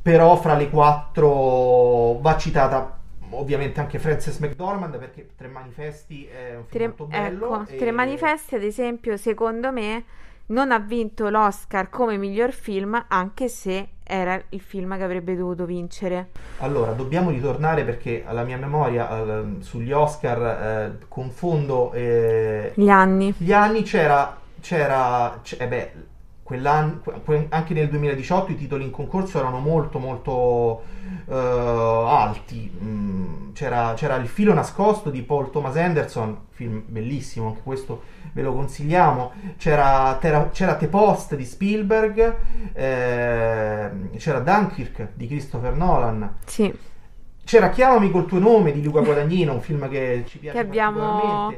Però 0.02 0.36
fra 0.38 0.56
le 0.56 0.72
quattro 0.72 2.18
va 2.20 2.36
citata 2.36 2.98
ovviamente 3.40 3.80
anche 3.80 4.00
Frances 4.00 4.40
McDormand 4.40 4.98
perché 4.98 5.28
Tre 5.36 5.48
Manifesti 5.48 6.26
è 6.26 6.56
un 6.56 6.66
film 6.66 6.68
tre, 6.68 6.88
molto 6.88 7.06
bello. 7.06 7.62
Ecco, 7.62 7.72
e... 7.72 7.76
Tre 7.78 7.92
Manifesti 7.92 8.56
ad 8.56 8.64
esempio 8.64 9.18
secondo 9.18 9.72
me 9.72 10.04
non 10.46 10.72
ha 10.72 10.80
vinto 10.80 11.30
l'Oscar 11.30 11.90
come 11.90 12.18
miglior 12.18 12.52
film 12.52 13.06
anche 13.08 13.48
se 13.48 13.88
era 14.04 14.42
il 14.50 14.60
film 14.60 14.96
che 14.98 15.04
avrebbe 15.04 15.36
dovuto 15.36 15.66
vincere. 15.66 16.30
Allora, 16.60 16.92
dobbiamo 16.92 17.30
ritornare 17.30 17.84
perché 17.84 18.24
alla 18.26 18.44
mia 18.44 18.58
memoria 18.58 19.10
eh, 19.10 19.44
sugli 19.60 19.92
Oscar 19.92 20.42
eh, 20.42 21.06
confondo 21.08 21.94
eh, 21.94 22.74
gli 22.76 22.90
anni. 22.90 23.34
Gli 23.38 23.54
anni 23.54 23.84
c'era 23.84 24.42
c'era 24.64 25.40
c- 25.44 25.58
eh 25.60 25.68
beh, 25.68 25.94
anche 26.62 27.74
nel 27.74 27.90
2018 27.90 28.52
i 28.52 28.56
titoli 28.56 28.84
in 28.84 28.92
concorso 28.92 29.40
erano 29.40 29.60
molto 29.60 30.00
molto 30.00 30.84
uh, 31.26 31.34
alti. 31.34 32.72
Mm, 32.82 33.52
c'era, 33.54 33.94
c'era, 33.96 34.16
Il 34.16 34.28
filo 34.28 34.54
nascosto 34.54 35.10
di 35.10 35.22
Paul 35.22 35.50
Thomas 35.52 35.76
Anderson, 35.76 36.46
film 36.50 36.84
bellissimo, 36.86 37.48
anche 37.48 37.62
questo 37.64 38.04
ve 38.34 38.42
lo 38.42 38.54
consigliamo. 38.54 39.32
C'era, 39.58 40.18
c'era, 40.20 40.50
c'era 40.50 40.76
The 40.76 40.88
Post 40.88 41.36
di 41.36 41.46
Spielberg, 41.46 42.36
eh, 42.74 43.92
c'era 44.18 44.40
Dunkirk 44.40 45.10
di 45.14 45.28
Christopher 45.28 45.76
Nolan. 45.76 46.36
Sì. 46.46 46.74
C'era 47.46 47.70
Chiamami 47.70 48.10
col 48.10 48.26
tuo 48.26 48.40
nome 48.40 48.72
di 48.72 48.82
Luca 48.84 49.02
Guadagnino, 49.04 49.54
un 49.54 49.62
film 49.62 49.90
che 49.90 50.24
ci 50.28 50.38
piace 50.40 50.58
che 50.58 50.64
abbiamo 50.64 51.54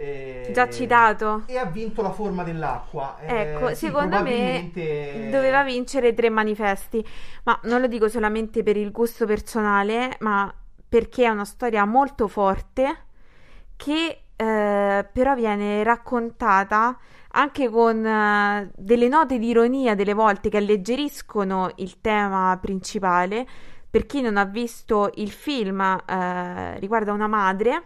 eh, 0.00 0.50
Già 0.50 0.70
citato. 0.70 1.42
E 1.44 1.58
ha 1.58 1.66
vinto 1.66 2.00
la 2.00 2.10
forma 2.10 2.42
dell'acqua. 2.42 3.18
Ecco, 3.20 3.68
eh, 3.68 3.74
secondo 3.74 4.16
sì, 4.16 4.22
me 4.22 4.70
doveva 5.30 5.62
vincere 5.62 6.14
tre 6.14 6.30
manifesti, 6.30 7.06
ma 7.44 7.60
non 7.64 7.82
lo 7.82 7.86
dico 7.86 8.08
solamente 8.08 8.62
per 8.62 8.78
il 8.78 8.92
gusto 8.92 9.26
personale, 9.26 10.16
ma 10.20 10.52
perché 10.88 11.24
è 11.24 11.28
una 11.28 11.44
storia 11.44 11.84
molto 11.84 12.28
forte 12.28 12.96
che 13.76 14.22
eh, 14.34 15.08
però 15.12 15.34
viene 15.34 15.82
raccontata 15.82 16.98
anche 17.32 17.68
con 17.68 17.98
uh, 17.98 18.70
delle 18.74 19.06
note 19.06 19.38
di 19.38 19.48
ironia 19.48 19.94
delle 19.94 20.14
volte 20.14 20.48
che 20.48 20.56
alleggeriscono 20.56 21.70
il 21.76 22.00
tema 22.00 22.58
principale. 22.60 23.46
Per 23.90 24.06
chi 24.06 24.22
non 24.22 24.38
ha 24.38 24.44
visto 24.44 25.10
il 25.16 25.30
film, 25.30 25.78
uh, 25.78 26.78
riguarda 26.78 27.12
una 27.12 27.26
madre 27.28 27.82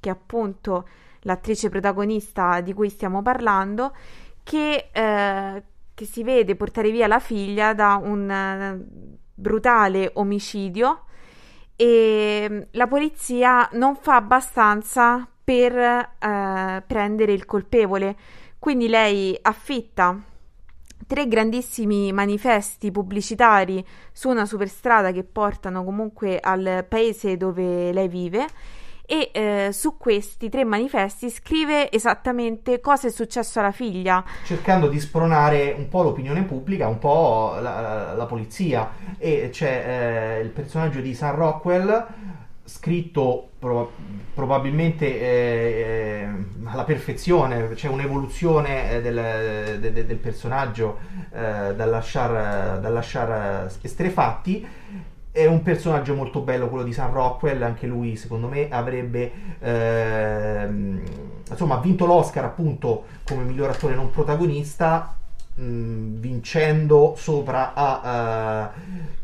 che 0.00 0.10
appunto 0.10 0.86
l'attrice 1.22 1.68
protagonista 1.68 2.60
di 2.60 2.72
cui 2.72 2.88
stiamo 2.88 3.22
parlando, 3.22 3.94
che, 4.42 4.88
eh, 4.92 5.62
che 5.94 6.04
si 6.04 6.22
vede 6.22 6.56
portare 6.56 6.90
via 6.90 7.06
la 7.06 7.20
figlia 7.20 7.74
da 7.74 8.00
un 8.02 8.28
uh, 8.28 9.10
brutale 9.34 10.10
omicidio 10.14 11.04
e 11.76 12.46
mm, 12.50 12.60
la 12.72 12.86
polizia 12.86 13.68
non 13.72 13.96
fa 13.96 14.16
abbastanza 14.16 15.26
per 15.44 15.74
uh, 15.74 16.82
prendere 16.86 17.32
il 17.32 17.44
colpevole. 17.44 18.16
Quindi 18.58 18.88
lei 18.88 19.36
affitta 19.42 20.16
tre 21.06 21.26
grandissimi 21.26 22.12
manifesti 22.12 22.92
pubblicitari 22.92 23.84
su 24.12 24.28
una 24.28 24.46
superstrada 24.46 25.10
che 25.10 25.24
portano 25.24 25.84
comunque 25.84 26.38
al 26.38 26.86
paese 26.88 27.36
dove 27.36 27.92
lei 27.92 28.08
vive 28.08 28.46
e 29.12 29.28
eh, 29.30 29.68
su 29.72 29.98
questi 29.98 30.48
tre 30.48 30.64
manifesti 30.64 31.28
scrive 31.28 31.92
esattamente 31.92 32.80
cosa 32.80 33.08
è 33.08 33.10
successo 33.10 33.58
alla 33.60 33.70
figlia. 33.70 34.24
Cercando 34.42 34.88
di 34.88 34.98
spronare 34.98 35.74
un 35.76 35.86
po' 35.90 36.02
l'opinione 36.02 36.44
pubblica, 36.44 36.88
un 36.88 36.98
po' 36.98 37.58
la, 37.60 37.80
la, 37.82 38.12
la 38.14 38.24
polizia. 38.24 38.90
E 39.18 39.50
c'è 39.52 40.38
eh, 40.38 40.40
il 40.40 40.48
personaggio 40.48 41.00
di 41.00 41.12
Sam 41.12 41.34
Rockwell 41.34 42.06
scritto 42.64 43.50
pro- 43.58 43.92
probabilmente 44.32 45.04
eh, 45.04 46.24
eh 46.24 46.28
alla 46.64 46.84
perfezione, 46.84 47.74
c'è 47.74 47.88
un'evoluzione 47.88 48.92
eh, 48.92 49.02
del, 49.02 49.78
de, 49.78 49.92
de, 49.92 50.06
del 50.06 50.16
personaggio 50.16 51.00
eh, 51.34 51.74
da 51.74 51.84
lasciare 51.84 52.88
lasciar 52.88 53.70
estrefatti 53.82 54.66
è 55.32 55.46
un 55.46 55.62
personaggio 55.62 56.14
molto 56.14 56.40
bello 56.40 56.68
quello 56.68 56.84
di 56.84 56.92
Sam 56.92 57.12
Rockwell, 57.12 57.62
anche 57.62 57.86
lui 57.86 58.16
secondo 58.16 58.48
me 58.48 58.68
avrebbe 58.70 59.32
ehm, 59.58 61.02
insomma 61.48 61.76
vinto 61.76 62.04
l'Oscar 62.04 62.44
appunto 62.44 63.04
come 63.24 63.42
miglior 63.42 63.70
attore 63.70 63.94
non 63.94 64.10
protagonista 64.10 65.16
mm, 65.60 66.20
vincendo 66.20 67.14
sopra 67.16 67.72
a 67.74 68.72
uh, 68.74 68.80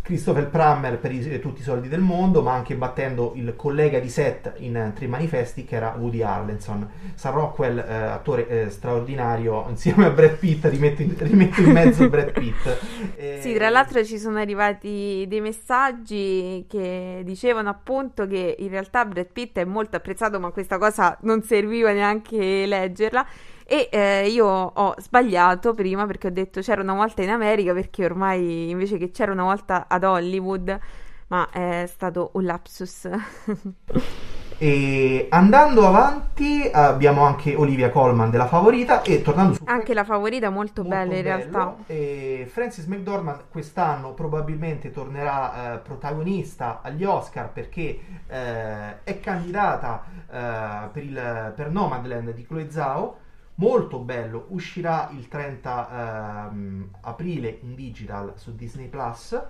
Christopher 0.09 0.49
Plummer 0.49 0.99
per 0.99 1.13
i, 1.13 1.39
tutti 1.39 1.61
i 1.61 1.63
soldi 1.63 1.87
del 1.87 2.01
mondo, 2.01 2.41
ma 2.41 2.55
anche 2.55 2.75
battendo 2.77 3.33
il 3.37 3.55
collega 3.57 3.99
di 3.99 4.09
set 4.09 4.55
in 4.57 4.93
Tre 4.95 5.07
Manifesti 5.07 5.67
che 5.67 5.77
era 5.77 5.95
Woody 5.99 6.23
Harlenson. 6.23 6.89
Sam 7.15 7.35
Rockwell, 7.35 7.77
eh, 7.79 7.93
attore 7.93 8.49
eh, 8.49 8.71
straordinario, 8.71 9.67
insieme 9.69 10.07
a 10.07 10.11
Brad 10.11 10.37
Pitt, 10.37 10.65
rimette 10.65 11.03
in, 11.03 11.15
rimette 11.19 11.61
in 11.61 11.73
mezzo 11.73 12.09
Brad 12.09 12.33
Pitt. 12.33 12.79
E... 13.17 13.41
Sì, 13.49 13.53
tra 13.53 13.69
l'altro 13.69 14.03
ci 14.03 14.19
sono 14.19 14.39
arrivati 14.39 15.27
dei 15.29 15.43
messaggi 15.43 16.65
che 16.67 17.21
dicevano 17.23 17.69
appunto 17.69 18.27
che 18.27 18.57
in 18.59 18.69
realtà 18.71 19.05
Brad 19.05 19.29
Pitt 19.31 19.59
è 19.59 19.65
molto 19.65 19.97
apprezzato, 19.97 20.41
ma 20.41 20.51
questa 20.53 20.79
cosa 20.79 21.19
non 21.21 21.43
serviva 21.43 21.93
neanche 21.93 22.65
leggerla 22.65 23.27
e 23.71 23.91
eh, 23.93 24.29
io 24.29 24.47
ho 24.47 24.95
sbagliato 24.97 25.75
prima 25.75 26.07
perché 26.07 26.29
ho 26.29 26.31
detto 26.31 26.63
c'era 26.63 26.81
una 26.81 26.95
volta 26.95 27.21
in 27.21 27.29
America 27.29 27.75
perché 27.75 28.07
ormai 28.07 28.71
invece 28.71 28.97
che 28.97 29.11
c'era 29.11 29.31
una 29.31 29.43
volta 29.43 29.85
ad 29.89 30.05
Hollywood, 30.05 30.79
ma 31.27 31.51
è 31.51 31.85
stato 31.87 32.31
un 32.33 32.45
lapsus. 32.45 33.09
E 34.61 35.29
andando 35.31 35.87
avanti 35.87 36.69
abbiamo 36.73 37.23
anche 37.23 37.55
Olivia 37.55 37.91
Colman 37.91 38.29
della 38.29 38.49
favorita 38.49 39.03
e 39.03 39.23
tornando 39.23 39.55
su 39.55 39.63
anche 39.67 39.95
la 39.95 40.03
favorita 40.03 40.51
molto, 40.51 40.83
molto 40.83 40.97
bella 40.97 41.15
in 41.15 41.23
realtà. 41.23 41.77
E 41.87 42.45
Francis 42.51 42.87
McDormand 42.87 43.43
quest'anno 43.53 44.15
probabilmente 44.15 44.91
tornerà 44.91 45.75
eh, 45.75 45.79
protagonista 45.79 46.81
agli 46.83 47.05
Oscar 47.05 47.53
perché 47.53 48.01
eh, 48.27 49.05
è 49.05 49.21
candidata 49.21 50.03
eh, 50.29 50.89
per, 50.91 51.03
il, 51.05 51.53
per 51.55 51.71
Nomadland 51.71 52.33
di 52.35 52.45
Chloe 52.45 52.69
Zhao 52.69 53.27
molto 53.59 53.99
bello, 53.99 54.47
uscirà 54.49 55.11
il 55.13 55.29
30 55.29 56.49
ehm, 56.51 56.89
aprile 57.03 57.59
in 57.63 57.75
digital 57.75 58.33
su 58.37 58.55
Disney 58.55 58.89
Plus, 58.89 59.41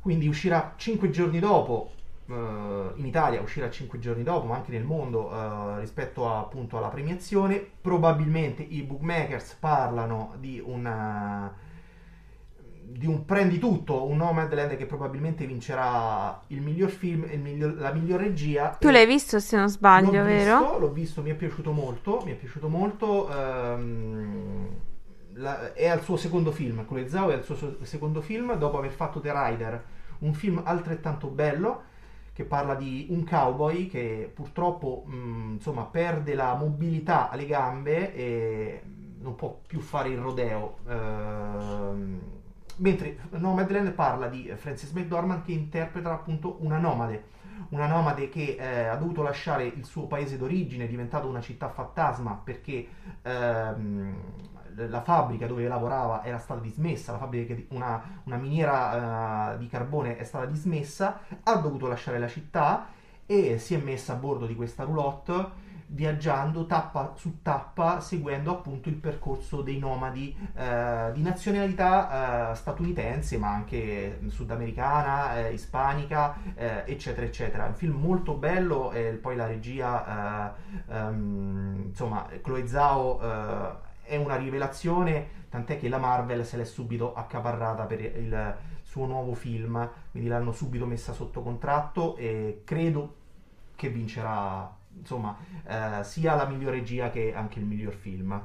quindi 0.00 0.28
uscirà 0.28 0.74
5 0.76 1.10
giorni 1.10 1.38
dopo 1.38 1.92
eh, 2.26 2.92
in 2.94 3.06
Italia 3.06 3.40
uscirà 3.40 3.70
5 3.70 3.98
giorni 3.98 4.22
dopo, 4.22 4.46
ma 4.46 4.56
anche 4.56 4.72
nel 4.72 4.84
mondo 4.84 5.30
eh, 5.30 5.80
rispetto 5.80 6.28
a, 6.28 6.38
appunto 6.40 6.78
alla 6.78 6.88
premiazione. 6.88 7.66
Probabilmente 7.80 8.62
i 8.62 8.82
bookmakers 8.82 9.54
parlano 9.54 10.34
di 10.38 10.62
una 10.64 11.52
di 12.96 13.06
un 13.06 13.24
prendi 13.24 13.58
tutto, 13.58 14.06
un 14.06 14.18
Nomadland 14.18 14.76
che 14.76 14.86
probabilmente 14.86 15.46
vincerà 15.46 16.40
il 16.48 16.60
miglior 16.62 16.90
film 16.90 17.24
e 17.28 17.36
miglior- 17.36 17.76
la 17.78 17.92
miglior 17.92 18.20
regia. 18.20 18.76
Tu 18.78 18.88
l'hai 18.88 19.06
visto 19.06 19.40
se 19.40 19.56
non 19.56 19.68
sbaglio, 19.68 20.12
l'ho 20.12 20.22
vero? 20.22 20.58
Visto, 20.58 20.78
l'ho 20.78 20.92
visto, 20.92 21.22
mi 21.22 21.30
è 21.30 21.34
piaciuto 21.34 21.72
molto, 21.72 22.22
mi 22.24 22.32
è 22.32 22.34
piaciuto 22.34 22.68
molto. 22.68 23.28
ehm, 23.30 24.68
la- 25.36 25.72
è 25.72 25.88
al 25.88 26.02
suo 26.02 26.16
secondo 26.16 26.52
film, 26.52 26.86
Chloe 26.86 27.08
Zhao 27.08 27.30
è 27.30 27.34
al 27.34 27.42
suo 27.44 27.56
secondo 27.82 28.20
film, 28.20 28.54
dopo 28.54 28.78
aver 28.78 28.92
fatto 28.92 29.18
The 29.20 29.32
Rider, 29.34 29.84
un 30.20 30.32
film 30.32 30.62
altrettanto 30.64 31.26
bello 31.26 31.82
che 32.32 32.44
parla 32.44 32.74
di 32.76 33.06
un 33.10 33.24
cowboy 33.24 33.88
che 33.88 34.30
purtroppo 34.32 35.02
mh, 35.06 35.52
insomma, 35.54 35.82
perde 35.84 36.34
la 36.34 36.54
mobilità 36.54 37.28
alle 37.30 37.46
gambe 37.46 38.14
e 38.14 38.82
non 39.20 39.34
può 39.34 39.58
più 39.66 39.80
fare 39.80 40.10
il 40.10 40.18
rodeo. 40.18 40.76
ehm, 40.88 42.20
mentre 42.76 43.18
Nomadland 43.30 43.92
parla 43.92 44.28
di 44.28 44.52
Frances 44.56 44.90
McDormand 44.92 45.44
che 45.44 45.52
interpreta 45.52 46.12
appunto 46.12 46.56
una 46.60 46.78
nomade. 46.78 47.32
Una 47.70 47.86
nomade 47.86 48.28
che 48.28 48.56
eh, 48.58 48.86
ha 48.86 48.96
dovuto 48.96 49.22
lasciare 49.22 49.64
il 49.64 49.84
suo 49.84 50.06
paese 50.06 50.36
d'origine, 50.36 50.84
è 50.84 50.88
diventata 50.88 51.26
una 51.26 51.40
città 51.40 51.68
fantasma 51.68 52.40
perché 52.42 52.86
ehm, 53.22 54.16
la 54.74 55.02
fabbrica 55.02 55.46
dove 55.46 55.66
lavorava 55.68 56.24
era 56.24 56.38
stata 56.38 56.60
dismessa, 56.60 57.12
la 57.12 57.18
fabbrica 57.18 57.54
di 57.54 57.66
una, 57.70 58.20
una 58.24 58.36
miniera 58.36 59.54
eh, 59.54 59.58
di 59.58 59.68
carbone 59.68 60.16
è 60.16 60.24
stata 60.24 60.46
dismessa, 60.46 61.20
ha 61.42 61.56
dovuto 61.56 61.86
lasciare 61.86 62.18
la 62.18 62.28
città 62.28 62.86
e 63.26 63.58
si 63.58 63.74
è 63.74 63.78
messa 63.78 64.14
a 64.14 64.16
bordo 64.16 64.46
di 64.46 64.54
questa 64.54 64.84
roulotte 64.84 65.62
viaggiando 65.86 66.66
tappa 66.66 67.12
su 67.16 67.42
tappa 67.42 68.00
seguendo 68.00 68.50
appunto 68.50 68.88
il 68.88 68.96
percorso 68.96 69.62
dei 69.62 69.78
nomadi 69.78 70.36
eh, 70.54 71.10
di 71.12 71.22
nazionalità 71.22 72.50
eh, 72.50 72.54
statunitense 72.54 73.38
ma 73.38 73.50
anche 73.50 74.20
sudamericana, 74.28 75.38
eh, 75.38 75.52
ispanica 75.52 76.36
eh, 76.54 76.84
eccetera 76.86 77.26
eccetera. 77.26 77.66
Un 77.66 77.74
film 77.74 78.00
molto 78.00 78.34
bello 78.34 78.92
e 78.92 79.18
poi 79.20 79.36
la 79.36 79.46
regia 79.46 80.54
eh, 80.88 80.94
ehm, 80.94 81.82
insomma 81.88 82.26
Chloe 82.42 82.66
Zhao 82.66 83.20
eh, 83.20 83.92
è 84.02 84.16
una 84.16 84.36
rivelazione 84.36 85.42
tant'è 85.48 85.78
che 85.78 85.88
la 85.88 85.98
Marvel 85.98 86.44
se 86.44 86.56
l'è 86.56 86.64
subito 86.64 87.14
accaparrata 87.14 87.84
per 87.84 88.00
il 88.00 88.56
suo 88.82 89.06
nuovo 89.06 89.34
film 89.34 89.88
quindi 90.10 90.28
l'hanno 90.28 90.52
subito 90.52 90.86
messa 90.86 91.12
sotto 91.12 91.42
contratto 91.42 92.16
e 92.16 92.62
credo 92.64 93.22
che 93.76 93.88
vincerà 93.88 94.82
insomma 94.98 95.36
eh, 95.66 96.04
sia 96.04 96.34
la 96.34 96.46
miglior 96.46 96.72
regia 96.72 97.10
che 97.10 97.34
anche 97.34 97.58
il 97.58 97.64
miglior 97.64 97.94
film. 97.94 98.40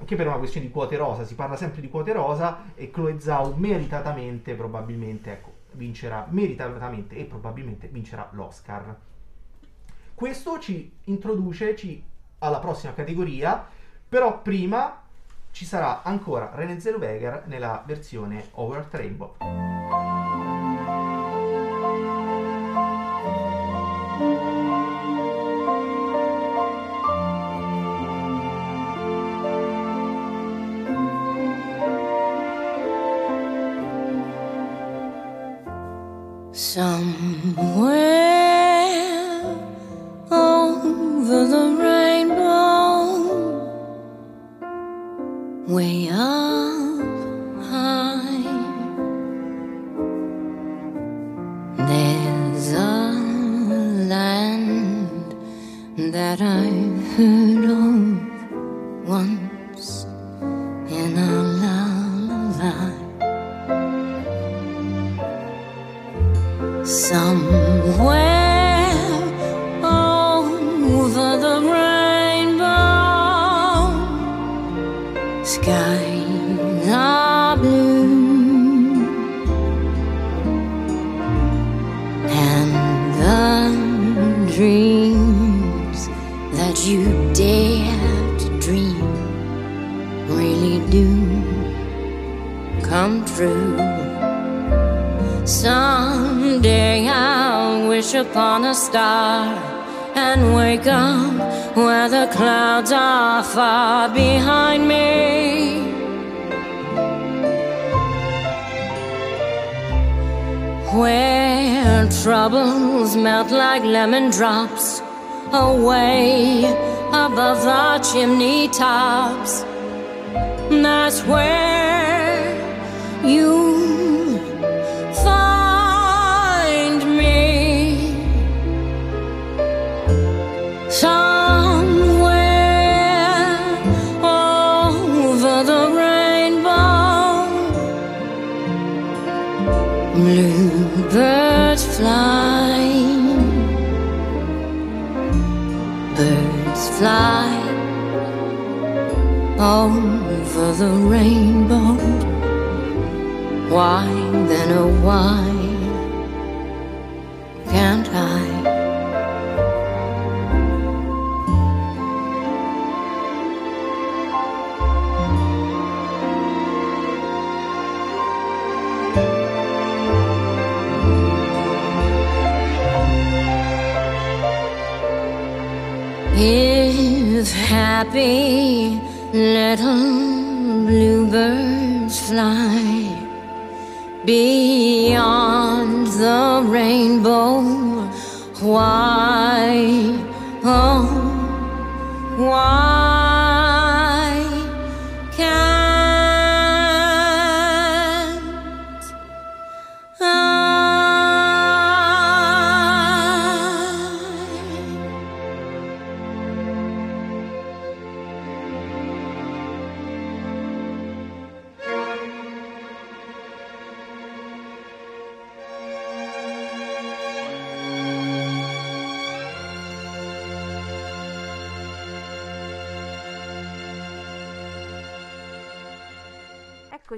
Anche 0.00 0.14
per 0.16 0.26
una 0.26 0.36
questione 0.36 0.66
di 0.66 0.72
quote 0.72 0.96
rosa 0.96 1.24
si 1.24 1.34
parla 1.34 1.56
sempre 1.56 1.80
di 1.80 1.88
quote 1.88 2.12
rosa 2.12 2.72
e 2.74 2.90
Chloe 2.90 3.18
Zhao 3.20 3.54
meritatamente 3.56 4.54
probabilmente 4.54 5.32
ecco 5.32 5.56
vincerà 5.72 6.26
meritatamente 6.30 7.16
e 7.16 7.24
probabilmente 7.24 7.88
vincerà 7.88 8.28
l'Oscar. 8.32 8.96
Questo 10.14 10.58
ci 10.58 10.92
introduce 11.04 11.76
ci- 11.76 12.02
alla 12.38 12.58
prossima 12.58 12.94
categoria 12.94 13.66
però 14.08 14.40
prima 14.40 15.02
ci 15.50 15.64
sarà 15.64 16.02
ancora 16.02 16.52
René 16.54 16.78
Zellweger 16.80 17.44
nella 17.46 17.82
versione 17.84 18.48
Over 18.52 18.86
Rainbow 18.90 19.34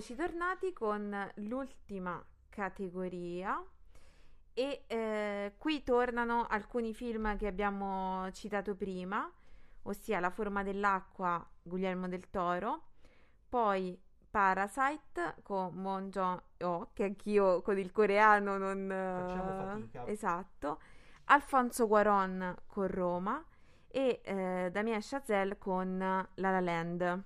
eccoci 0.00 0.14
tornati 0.14 0.72
con 0.72 1.30
l'ultima 1.34 2.24
categoria 2.48 3.62
e 4.54 4.84
eh, 4.86 5.52
qui 5.58 5.82
tornano 5.82 6.46
alcuni 6.48 6.94
film 6.94 7.36
che 7.36 7.46
abbiamo 7.46 8.26
citato 8.32 8.74
prima, 8.74 9.30
ossia 9.82 10.18
La 10.18 10.30
forma 10.30 10.62
dell'acqua, 10.62 11.46
Guglielmo 11.60 12.08
del 12.08 12.30
Toro, 12.30 12.84
poi 13.46 14.00
Parasite 14.30 15.34
con 15.42 15.74
Mon 15.74 16.08
Jong-ho, 16.08 16.92
che 16.94 17.04
anch'io 17.04 17.60
con 17.60 17.78
il 17.78 17.92
coreano 17.92 18.56
non... 18.56 18.88
Facciamo 18.88 19.52
fatica. 19.52 20.06
Esatto, 20.06 20.80
Alfonso 21.24 21.86
Cuaron 21.86 22.56
con 22.66 22.86
Roma 22.86 23.44
e 23.86 24.22
eh, 24.24 24.70
Damien 24.72 25.00
Chazelle 25.02 25.58
con 25.58 25.98
La 25.98 26.50
La 26.50 26.60
Land. 26.60 27.22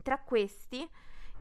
Tra 0.00 0.20
questi 0.20 0.88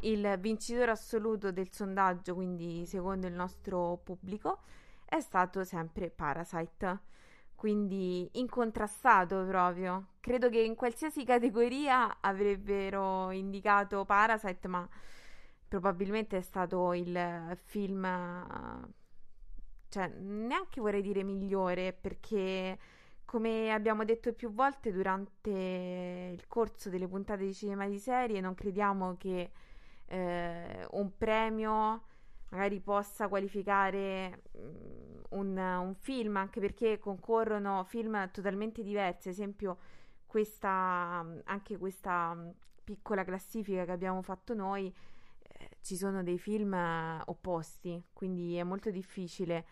il 0.02 0.38
vincitore 0.40 0.92
assoluto 0.92 1.52
del 1.52 1.72
sondaggio, 1.72 2.34
quindi 2.34 2.86
secondo 2.86 3.28
il 3.28 3.34
nostro 3.34 4.00
pubblico, 4.04 4.60
è 5.06 5.20
stato 5.20 5.64
sempre 5.64 6.10
Parasite. 6.10 7.10
Quindi 7.56 8.28
incontrastato 8.40 9.46
proprio. 9.46 10.14
Credo 10.20 10.50
che 10.50 10.60
in 10.62 10.74
qualsiasi 10.74 11.24
categoria 11.24 12.18
avrebbero 12.20 13.30
indicato 13.30 14.04
Parasite, 14.04 14.68
ma 14.68 14.90
probabilmente 15.68 16.38
è 16.38 16.42
stato 16.42 16.94
il 16.94 17.56
film, 17.66 18.04
cioè 19.90 20.08
neanche 20.08 20.82
vorrei 20.82 21.04
dire 21.04 21.22
migliore, 21.22 21.94
perché 21.94 22.80
come 23.26 23.72
abbiamo 23.72 24.04
detto 24.06 24.34
più 24.34 24.52
volte 24.52 24.92
durante 24.92 25.52
il 26.34 26.48
corso 26.48 26.90
delle 26.90 27.08
puntate 27.08 27.46
di 27.46 27.54
cinema 27.54 27.88
di 27.88 28.00
serie, 28.00 28.42
non 28.42 28.56
crediamo 28.56 29.16
che 29.18 29.52
eh, 30.12 30.86
un 30.92 31.18
premio 31.18 32.04
magari 32.50 32.82
possa 32.82 33.30
qualificare 33.30 34.42
mm, 34.58 35.20
un, 35.30 35.58
un, 35.58 35.96
film, 35.96 36.36
anche 36.36 36.60
perché 36.60 37.00
concorrono 37.00 37.86
film 37.86 38.30
totalmente 38.32 38.84
diversi, 38.84 39.30
ad 39.30 39.34
esempio 39.34 39.78
questa, 40.26 41.26
anche 41.46 41.78
questa 41.78 42.34
mm, 42.34 42.50
piccola 42.84 43.24
classifica 43.24 43.86
che 43.86 43.92
abbiamo 43.92 44.22
fatto 44.22 44.54
noi, 44.54 44.94
eh, 45.40 45.70
ci 45.82 45.96
sono 45.96 46.24
dei 46.24 46.38
film 46.38 46.74
eh, 46.74 47.22
opposti, 47.26 48.04
quindi 48.12 48.58
è 48.58 48.64
molto 48.64 48.92
difficile 48.92 49.66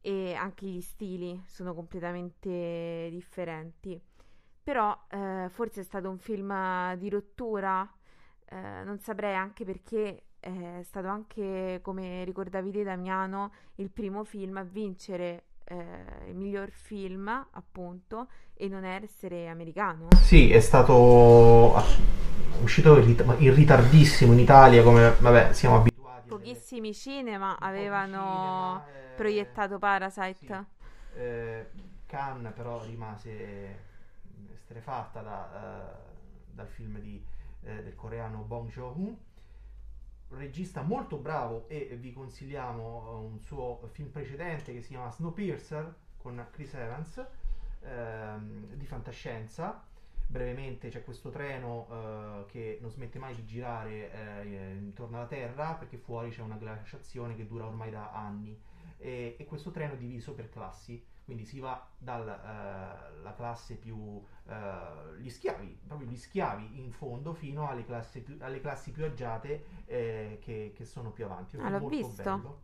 e 0.00 0.34
anche 0.34 0.66
gli 0.66 0.80
stili 0.80 1.40
sono 1.46 1.72
completamente 1.72 3.08
differenti. 3.10 4.00
Però 4.62 5.06
eh, 5.08 5.46
forse 5.50 5.80
è 5.80 5.84
stato 5.84 6.10
un 6.10 6.18
film 6.18 6.94
di 6.96 7.08
rottura, 7.08 7.88
eh, 8.50 8.84
non 8.84 8.98
saprei 8.98 9.34
anche 9.34 9.64
perché 9.64 10.22
è 10.40 10.80
stato 10.82 11.08
anche, 11.08 11.80
come 11.82 12.24
ricordavi 12.24 12.70
te 12.70 12.84
Damiano, 12.84 13.52
il 13.76 13.90
primo 13.90 14.24
film 14.24 14.56
a 14.56 14.62
vincere 14.62 15.44
eh, 15.64 16.28
il 16.28 16.34
miglior 16.34 16.70
film, 16.70 17.28
appunto, 17.50 18.28
e 18.54 18.68
non 18.68 18.84
essere 18.84 19.48
americano. 19.48 20.08
Sì, 20.20 20.50
è 20.50 20.60
stato 20.60 21.74
uscito 22.62 22.98
in 22.98 23.54
ritardissimo 23.54 24.32
in 24.32 24.38
Italia, 24.38 24.82
come 24.82 25.14
vabbè, 25.18 25.52
siamo 25.52 25.76
abituati. 25.76 26.28
Pochissimi 26.28 26.94
cinema 26.94 27.58
avevano 27.58 28.82
cinema, 28.84 28.88
eh, 28.88 29.14
proiettato 29.16 29.78
Parasite. 29.78 30.64
Sì. 31.12 31.18
Eh, 31.18 31.66
Cannes 32.06 32.52
però 32.54 32.82
rimase 32.84 33.86
estrefatta 34.54 35.20
da, 35.20 35.50
uh, 35.52 36.54
dal 36.54 36.68
film 36.68 36.98
di, 37.00 37.22
eh, 37.62 37.82
del 37.82 37.94
coreano 37.94 38.42
Bong 38.42 38.68
Joon-ho. 38.70 39.26
Regista 40.30 40.82
molto 40.82 41.16
bravo 41.16 41.66
e 41.68 41.96
vi 41.98 42.12
consigliamo 42.12 43.18
uh, 43.18 43.24
un 43.24 43.40
suo 43.40 43.80
film 43.92 44.10
precedente 44.10 44.74
che 44.74 44.82
si 44.82 44.88
chiama 44.88 45.10
Snowpiercer 45.10 45.94
con 46.18 46.46
Chris 46.50 46.74
Evans 46.74 47.26
ehm, 47.80 48.74
di 48.74 48.84
fantascienza. 48.84 49.82
Brevemente 50.26 50.90
c'è 50.90 51.02
questo 51.02 51.30
treno 51.30 51.86
uh, 51.88 52.46
che 52.46 52.76
non 52.82 52.90
smette 52.90 53.18
mai 53.18 53.34
di 53.34 53.46
girare 53.46 54.42
eh, 54.42 54.74
intorno 54.74 55.16
alla 55.16 55.26
Terra 55.26 55.72
perché 55.72 55.96
fuori 55.96 56.28
c'è 56.28 56.42
una 56.42 56.56
glaciazione 56.56 57.34
che 57.34 57.46
dura 57.46 57.64
ormai 57.64 57.90
da 57.90 58.12
anni. 58.12 58.60
E, 58.98 59.36
e 59.38 59.44
questo 59.46 59.70
treno 59.70 59.94
è 59.94 59.96
diviso 59.96 60.34
per 60.34 60.50
classi 60.50 61.02
quindi 61.28 61.44
si 61.44 61.60
va 61.60 61.86
dalla 61.98 63.04
uh, 63.22 63.36
classe 63.36 63.74
più 63.74 63.96
uh, 63.98 64.24
gli 65.18 65.28
schiavi, 65.28 65.78
proprio 65.86 66.08
gli 66.08 66.16
schiavi 66.16 66.80
in 66.80 66.90
fondo 66.90 67.34
fino 67.34 67.68
alle 67.68 67.84
classi 67.84 68.22
più, 68.22 68.38
alle 68.40 68.60
classi 68.60 68.92
più 68.92 69.04
agiate 69.04 69.82
eh, 69.84 70.38
che, 70.40 70.72
che, 70.74 70.84
sono 70.86 71.10
più 71.10 71.26
avanti. 71.26 71.58
Ah, 71.58 71.68
l'ho 71.68 71.86
visto. 71.86 72.22
Bello. 72.22 72.60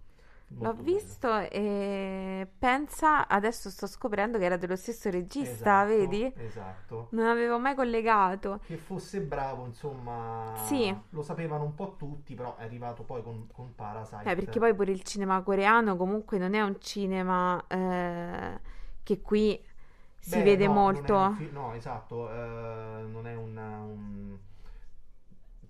L'ho 0.49 0.73
visto 0.75 1.37
e 1.37 2.47
pensa, 2.59 3.27
adesso 3.27 3.71
sto 3.71 3.87
scoprendo 3.87 4.39
che 4.39 4.45
era 4.45 4.57
dello 4.57 4.77
stesso 4.77 5.11
regista, 5.11 5.83
esatto, 5.83 5.89
vedi? 5.89 6.33
Esatto. 6.37 7.09
Non 7.11 7.27
avevo 7.27 7.59
mai 7.59 7.75
collegato. 7.75 8.61
Che 8.65 8.77
fosse 8.77 9.21
bravo, 9.21 9.67
insomma, 9.67 10.53
sì. 10.67 10.95
lo 11.11 11.23
sapevano 11.23 11.65
un 11.65 11.75
po' 11.75 11.97
tutti, 11.97 12.35
però 12.35 12.57
è 12.57 12.63
arrivato 12.63 13.03
poi 13.03 13.23
con, 13.23 13.49
con 13.53 13.75
Parasite. 13.75 14.31
Eh, 14.31 14.35
perché 14.37 14.59
poi 14.61 14.75
pure 14.75 14.93
il 14.93 15.03
cinema 15.03 15.43
coreano 15.43 15.97
comunque 15.97 16.39
non 16.39 16.55
è 16.55 16.63
un 16.63 16.77
cinema 16.79 17.63
eh, 17.67 18.61
che 19.03 19.21
qui 19.21 19.61
si 20.21 20.39
Beh, 20.39 20.43
vede 20.43 20.67
no, 20.67 20.73
molto. 20.73 21.33
Fi- 21.33 21.51
no, 21.51 21.73
esatto, 21.75 22.31
eh, 22.31 23.03
non 23.07 23.27
è 23.27 23.35
un... 23.35 23.57
un 23.57 24.39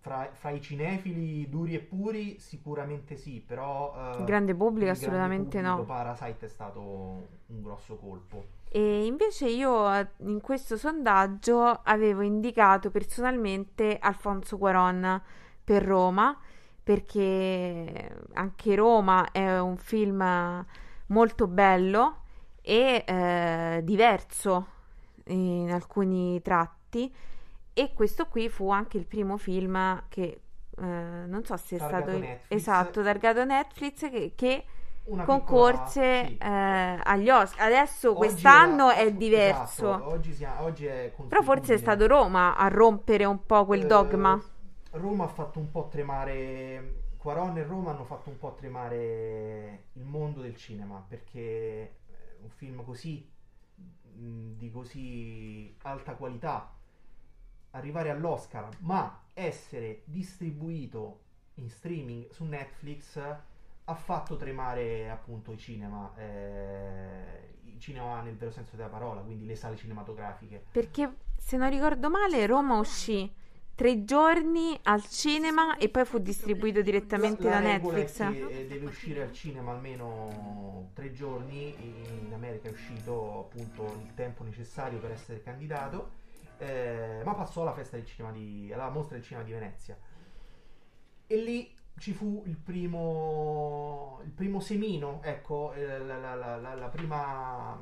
fra, 0.05 0.29
fra, 0.35 0.51
i 0.51 0.61
cinefili 0.61 1.49
duri 1.49 1.75
e 1.75 1.81
puri 1.81 2.39
sicuramente 2.39 3.17
sì, 3.17 3.41
però... 3.41 4.19
Il 4.19 4.25
grande 4.25 4.55
pubblico 4.55 4.91
assolutamente 4.91 5.61
grande 5.61 5.81
no. 5.81 5.87
Parasite 5.87 6.45
è 6.45 6.49
stato 6.51 6.81
un 6.81 7.63
grosso 7.63 7.97
colpo. 7.97 8.45
E 8.69 9.07
invece 9.07 9.49
io 9.49 9.89
in 10.19 10.43
questo 10.43 10.77
sondaggio 10.77 11.81
avevo 11.85 12.21
indicato 12.21 12.91
personalmente 12.91 13.97
Alfonso 13.99 14.59
Cuaron 14.59 15.23
per 15.65 15.83
Roma, 15.83 16.39
perché 16.83 18.27
anche 18.35 18.75
Roma 18.75 19.31
è 19.31 19.59
un 19.59 19.79
film 19.79 20.67
molto 21.07 21.47
bello 21.47 22.25
e 22.61 23.05
eh, 23.07 23.81
diverso 23.83 24.67
in 25.29 25.73
alcuni 25.73 26.43
tratti 26.43 27.11
e 27.75 27.93
questo 27.93 28.27
qui 28.27 28.49
fu 28.49 28.71
anche 28.71 28.97
il 28.97 29.07
primo 29.07 29.37
film 29.37 30.05
che 30.09 30.41
eh, 30.77 30.83
non 30.85 31.45
so 31.45 31.57
se 31.57 31.77
è 31.77 31.79
targato 31.79 32.03
stato 32.11 32.19
Netflix. 32.19 32.61
esatto 32.61 33.03
targato 33.03 33.45
Netflix 33.45 34.11
che, 34.11 34.33
che 34.35 34.65
concorse 35.25 36.27
piccola- 36.29 36.29
sì. 36.29 36.37
eh, 36.39 37.01
agli 37.05 37.29
Oscar. 37.31 37.67
Adesso 37.67 38.09
Oggi 38.11 38.19
quest'anno 38.19 38.91
era- 38.91 39.01
è 39.01 39.13
diverso. 39.13 39.95
esatto, 39.95 40.09
oggi, 40.09 40.33
sia- 40.33 40.63
oggi 40.63 40.87
Però 41.29 41.43
forse 41.43 41.75
è 41.75 41.79
stato 41.79 42.07
Roma 42.07 42.57
a 42.57 42.69
rompere 42.69 43.25
un 43.25 43.45
po' 43.45 43.65
quel 43.67 43.83
Eh, 43.83 43.87
dogma. 43.87 44.43
Roma 44.93 45.25
ha 45.25 45.29
fatto 45.29 45.59
un 45.59 45.71
po' 45.71 45.89
tremare. 45.91 47.03
Quaron 47.17 47.57
e 47.57 47.63
Roma 47.65 47.91
hanno 47.91 48.05
fatto 48.05 48.29
un 48.29 48.39
po' 48.39 48.53
tremare 48.55 49.85
il 49.95 50.05
mondo 50.05 50.43
del 50.43 50.57
cinema 50.57 51.03
perché 51.09 51.39
eh, 51.41 51.93
un 52.43 52.51
film 52.51 52.85
così 52.85 53.27
di 54.17 54.71
così 54.71 55.75
alta 55.83 56.15
qualità 56.15 56.71
arrivare 57.75 58.11
all'Oscar 58.11 58.69
ma 58.81 59.23
essere 59.35 60.03
distribuito 60.05 61.21
in 61.55 61.69
streaming 61.71 62.31
su 62.31 62.45
Netflix 62.45 63.19
ha 63.87 63.95
fatto 63.95 64.37
tremare 64.37 65.11
appunto 65.11 65.53
i 65.53 65.59
cinema 65.59 66.13
eh, 66.17 67.53
il 67.65 67.79
cinema 67.79 68.21
nel 68.23 68.37
vero 68.37 68.51
senso 68.51 68.77
della 68.77 68.89
parola 68.89 69.21
quindi 69.21 69.45
le 69.47 69.57
sale 69.57 69.77
cinematografiche 69.77 70.65
Perché 70.71 71.17
se 71.37 71.57
non 71.59 71.69
ricordo 71.69 72.09
male, 72.09 72.47
Roma 72.47 72.79
uscì 72.79 73.31
tre 73.75 74.05
giorni 74.05 74.79
al 74.85 75.05
cinema 75.07 75.77
e 75.77 75.89
poi 75.89 76.05
fu 76.05 76.19
distribuito 76.19 76.81
direttamente 76.81 77.43
La- 77.43 77.51
la 77.51 77.61
da 77.61 77.67
Netflix. 77.67 78.17
che, 78.17 78.67
deve 78.67 78.87
uscire 78.87 79.23
al 79.23 79.33
cinema 79.33 79.73
almeno 79.73 80.91
tre 80.95 81.13
giorni, 81.13 81.75
in 82.27 82.33
America 82.33 82.69
è 82.69 82.73
uscito 82.73 83.41
appunto 83.41 83.85
il 84.03 84.15
tempo 84.15 84.43
necessario 84.45 84.99
per 84.99 85.11
essere 85.11 85.43
candidato, 85.43 86.23
eh, 86.59 87.23
ma 87.25 87.35
passò 87.35 87.63
alla 87.63 87.73
festa 87.75 87.97
del 87.97 88.07
cinema 88.07 88.33
di, 88.33 88.71
alla 88.73 88.91
mostra 88.91 89.17
del 89.17 89.25
cinema 89.25 89.45
di 89.45 89.53
Venezia. 89.53 89.97
E 91.27 91.37
lì 91.37 91.75
ci 91.99 92.13
fu 92.13 92.43
il 92.47 92.57
primo, 92.57 94.21
il 94.25 94.31
primo 94.31 94.61
semino, 94.61 95.21
ecco, 95.23 95.73
eh, 95.73 95.99
la, 95.99 96.19
la- 96.19 96.35
la- 96.35 96.57
la- 96.57 96.75
la 96.75 96.89
prima, 96.89 97.81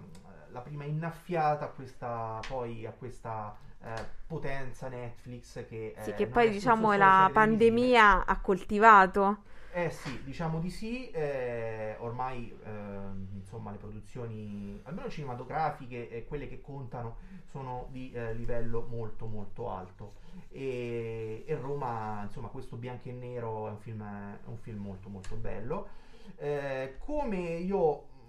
la 0.53 0.61
prima 0.61 0.85
innaffiata 0.85 1.67
a 1.67 1.69
questa, 1.69 2.41
poi 2.47 2.87
a 2.87 2.93
questa 2.93 3.57
eh, 3.83 4.05
potenza 4.27 4.89
Netflix 4.89 5.67
che, 5.67 5.95
Sì, 5.99 6.11
eh, 6.11 6.15
che 6.15 6.25
non 6.25 6.33
poi 6.33 6.51
diciamo 6.51 6.93
la 6.93 7.29
pandemia 7.33 8.25
ha 8.25 8.41
coltivato. 8.41 9.51
Eh 9.75 9.89
sì, 9.89 10.23
diciamo 10.23 10.61
di 10.61 10.69
sì, 10.69 11.11
eh, 11.11 11.97
ormai 12.01 12.55
ehm, 12.63 13.29
insomma 13.33 13.71
le 13.71 13.79
produzioni, 13.79 14.79
almeno 14.83 15.09
cinematografiche 15.09 16.11
e 16.11 16.27
quelle 16.27 16.47
che 16.47 16.61
contano, 16.61 17.17
sono 17.51 17.89
di 17.91 18.13
eh, 18.13 18.35
livello 18.35 18.87
molto 18.89 19.27
molto 19.27 19.71
alto 19.71 20.21
e, 20.51 21.43
e 21.47 21.55
Roma, 21.57 22.21
insomma 22.25 22.49
questo 22.49 22.77
bianco 22.77 23.09
e 23.09 23.13
nero 23.13 23.67
è 23.67 23.71
un 23.71 23.79
film, 23.79 24.03
è 24.03 24.49
un 24.49 24.59
film 24.59 24.83
molto 24.83 25.09
molto 25.09 25.37
bello. 25.37 25.89
Eh, 26.37 26.97
come 26.99 27.39
io 27.39 27.79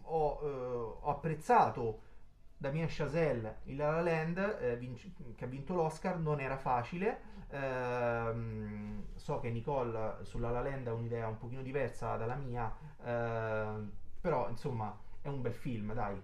ho, 0.01 0.39
eh, 0.41 0.47
ho 1.01 1.09
apprezzato 1.09 2.11
Damien 2.63 2.87
Chazelle 2.89 3.57
in 3.65 3.75
La 3.75 3.91
La 3.91 4.01
Land, 4.01 4.57
eh, 4.61 4.77
vinc- 4.77 5.35
che 5.35 5.43
ha 5.43 5.47
vinto 5.47 5.73
l'Oscar, 5.73 6.17
non 6.17 6.39
era 6.39 6.55
facile. 6.55 7.31
Ehm, 7.49 9.03
so 9.15 9.41
che 9.41 9.49
Nicole 9.49 10.19
sulla 10.21 10.49
La 10.49 10.61
Land 10.61 10.87
ha 10.87 10.93
un'idea 10.93 11.27
un 11.27 11.37
pochino 11.37 11.61
diversa 11.61 12.15
dalla 12.15 12.35
mia, 12.35 12.73
ehm, 13.03 13.91
però 14.21 14.47
insomma 14.49 14.97
è 15.21 15.27
un 15.27 15.41
bel 15.41 15.53
film, 15.53 15.93
dai. 15.93 16.15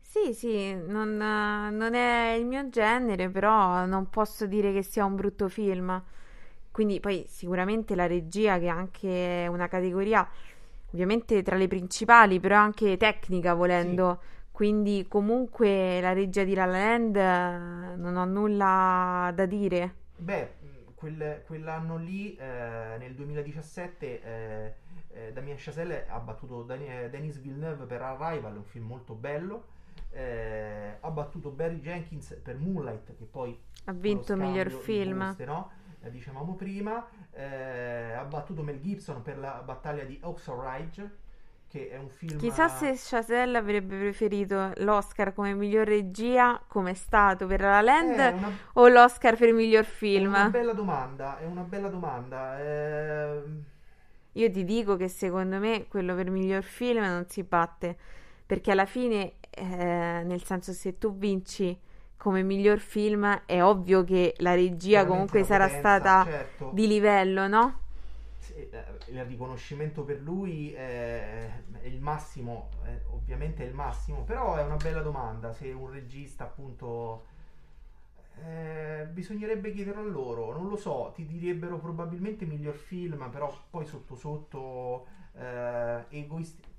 Sì, 0.00 0.32
sì, 0.34 0.72
non, 0.72 1.16
non 1.16 1.94
è 1.94 2.34
il 2.38 2.46
mio 2.46 2.68
genere, 2.68 3.28
però 3.28 3.84
non 3.84 4.08
posso 4.08 4.46
dire 4.46 4.72
che 4.72 4.82
sia 4.82 5.04
un 5.04 5.16
brutto 5.16 5.48
film. 5.48 6.00
Quindi 6.70 7.00
poi 7.00 7.24
sicuramente 7.28 7.96
la 7.96 8.06
regia, 8.06 8.58
che 8.58 8.66
è 8.66 8.68
anche 8.68 9.46
una 9.50 9.66
categoria 9.66 10.26
ovviamente 10.92 11.42
tra 11.42 11.56
le 11.56 11.66
principali, 11.66 12.38
però 12.38 12.56
anche 12.56 12.96
tecnica 12.96 13.54
volendo. 13.54 14.20
Quindi 14.52 15.06
comunque 15.08 16.00
la 16.00 16.12
regia 16.12 16.44
di 16.44 16.54
La 16.54 16.66
La 16.66 16.78
Land 16.78 17.16
eh, 17.16 17.96
non 17.96 18.16
ho 18.16 18.24
nulla 18.26 19.32
da 19.34 19.46
dire. 19.46 19.94
Beh, 20.16 20.52
quel- 20.94 21.42
quell'anno 21.46 21.96
lì, 21.96 22.36
eh, 22.36 22.96
nel 22.98 23.14
2017, 23.14 24.22
eh, 24.22 24.74
eh, 25.14 25.32
Damien 25.32 25.56
Chazelle 25.58 26.06
ha 26.06 26.18
battuto 26.20 26.62
Dan- 26.62 26.82
eh, 26.82 27.08
Denis 27.10 27.40
Villeneuve 27.40 27.86
per 27.86 28.02
Arrival, 28.02 28.56
un 28.56 28.64
film 28.64 28.86
molto 28.86 29.14
bello. 29.14 29.70
eh, 30.14 30.96
ha 31.00 31.10
battuto 31.10 31.48
Barry 31.50 31.80
Jenkins 31.80 32.38
per 32.42 32.56
Moonlight, 32.58 33.16
che 33.16 33.24
poi 33.24 33.58
Ha 33.86 33.92
vinto 33.92 34.36
miglior 34.36 34.68
scambio 34.68 34.76
di 34.76 34.82
film. 34.82 35.18
buste, 35.26 35.44
no? 35.46 35.70
Dicevamo 36.10 36.54
prima. 36.54 37.06
Ha 37.34 38.24
battuto 38.24 38.62
Mel 38.62 38.78
Gibson 38.80 39.22
per 39.22 39.38
la 39.38 39.62
battaglia 39.64 40.04
di 40.04 40.18
Oxford 40.22 40.60
Ridge, 40.60 41.10
che 41.72 41.88
è 41.90 41.96
un 41.98 42.10
film... 42.10 42.36
Chissà 42.38 42.68
se 42.68 42.94
Chazelle 42.96 43.56
avrebbe 43.56 43.96
preferito 43.96 44.72
l'Oscar 44.76 45.32
come 45.32 45.54
miglior 45.54 45.86
regia, 45.86 46.62
come 46.68 46.90
è 46.90 46.94
stato 46.94 47.46
per 47.46 47.60
La 47.62 47.70
La 47.70 47.80
Land, 47.80 48.18
Eh, 48.18 48.28
È 48.28 48.32
una, 48.32 48.50
o 48.74 48.88
l'Oscar 48.88 49.36
per 49.36 49.52
miglior 49.54 49.84
è 49.84 49.86
film. 49.86 50.34
una 50.34 50.50
bella 50.50 50.72
domanda, 50.74 51.38
è 51.38 51.46
una 51.46 51.62
bella 51.62 51.88
domanda. 51.88 52.60
ehm, 52.60 53.64
Io 54.32 54.50
ti 54.50 54.64
dico 54.64 54.96
che 54.96 55.08
secondo 55.08 55.58
me 55.58 55.86
quello 55.88 56.14
per 56.14 56.30
miglior 56.30 56.62
film 56.62 57.02
non 57.04 57.24
si 57.28 57.42
batte, 57.42 57.96
perché 58.46 58.70
alla 58.72 58.86
fine, 58.86 59.34
eh, 59.50 60.22
nel 60.24 60.42
senso, 60.44 60.72
se 60.72 60.98
tu 60.98 61.16
vinci 61.16 61.78
come 62.16 62.42
miglior 62.42 62.78
film, 62.78 63.42
è 63.46 63.62
ovvio 63.62 64.04
che 64.04 64.34
la 64.38 64.54
regia 64.54 65.04
comunque 65.06 65.42
sarà 65.44 65.66
potenza, 65.66 65.78
stata 66.12 66.24
certo. 66.24 66.70
di 66.72 66.86
livello, 66.86 67.46
no? 67.48 67.80
Eh, 68.50 68.70
il 69.08 69.24
riconoscimento 69.24 70.02
per 70.02 70.20
lui 70.20 70.72
è, 70.72 71.62
è 71.80 71.86
il 71.86 72.00
massimo, 72.00 72.70
eh, 72.84 73.02
ovviamente 73.10 73.64
è 73.64 73.66
il 73.68 73.74
massimo, 73.74 74.24
però 74.24 74.56
è 74.56 74.62
una 74.64 74.76
bella 74.76 75.00
domanda 75.00 75.52
se 75.52 75.70
un 75.70 75.90
regista 75.90 76.44
appunto 76.44 77.24
eh, 78.44 79.06
bisognerebbe 79.12 79.72
chiederlo 79.72 80.00
a 80.00 80.04
loro, 80.04 80.52
non 80.52 80.68
lo 80.68 80.76
so, 80.76 81.12
ti 81.14 81.24
direbbero 81.26 81.78
probabilmente 81.78 82.44
miglior 82.44 82.74
film, 82.74 83.28
però 83.30 83.52
poi 83.70 83.86
sotto 83.86 84.16
sotto 84.16 85.06
eh, 85.34 86.04
egoisti- 86.08 86.70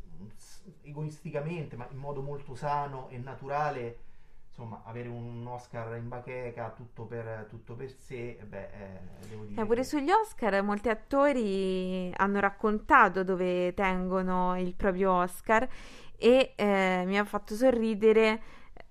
egoisticamente, 0.82 1.76
ma 1.76 1.88
in 1.92 1.98
modo 1.98 2.22
molto 2.22 2.56
sano 2.56 3.08
e 3.10 3.18
naturale, 3.18 3.98
insomma, 4.56 4.84
avere 4.86 5.10
un 5.10 5.44
Oscar 5.48 5.98
in 5.98 6.08
bacheca 6.08 6.72
tutto 6.76 7.06
per, 7.06 7.48
tutto 7.50 7.74
per 7.74 7.90
sé, 7.90 8.38
eh, 8.40 8.44
beh, 8.46 8.68
eh, 8.70 9.00
devo 9.28 9.46
dire 9.46 9.60
Eh, 9.62 9.66
pure 9.66 9.82
che- 9.82 9.84
sugli 9.88 10.12
Oscar 10.12 10.62
molti 10.62 10.90
attori 10.90 12.14
hanno 12.16 12.40
raccontato 12.40 13.24
dove 13.24 13.74
tengono 13.74 14.60
il 14.60 14.76
proprio 14.76 15.12
Oscar 15.12 15.68
e 16.18 16.54
eh, 16.56 17.04
mi 17.06 17.18
ha 17.18 17.26
fatto 17.26 17.56
sorridere 17.56 18.42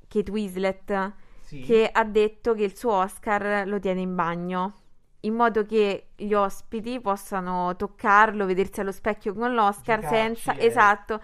Kate 0.08 0.30
Winslet 0.30 1.12
sì. 1.42 1.60
che 1.60 1.88
ha 1.90 2.04
detto 2.04 2.54
che 2.54 2.64
il 2.64 2.76
suo 2.76 2.94
Oscar 2.94 3.66
lo 3.66 3.78
tiene 3.78 4.00
in 4.00 4.14
bagno, 4.16 4.74
in 5.20 5.34
modo 5.34 5.64
che 5.64 6.08
gli 6.16 6.34
ospiti 6.34 7.00
possano 7.00 7.76
toccarlo, 7.76 8.46
vedersi 8.46 8.80
allo 8.80 8.90
specchio 8.90 9.32
con 9.32 9.54
l'Oscar 9.54 10.00
Giocarci, 10.00 10.40
senza, 10.42 10.60
eh. 10.60 10.66
esatto, 10.66 11.20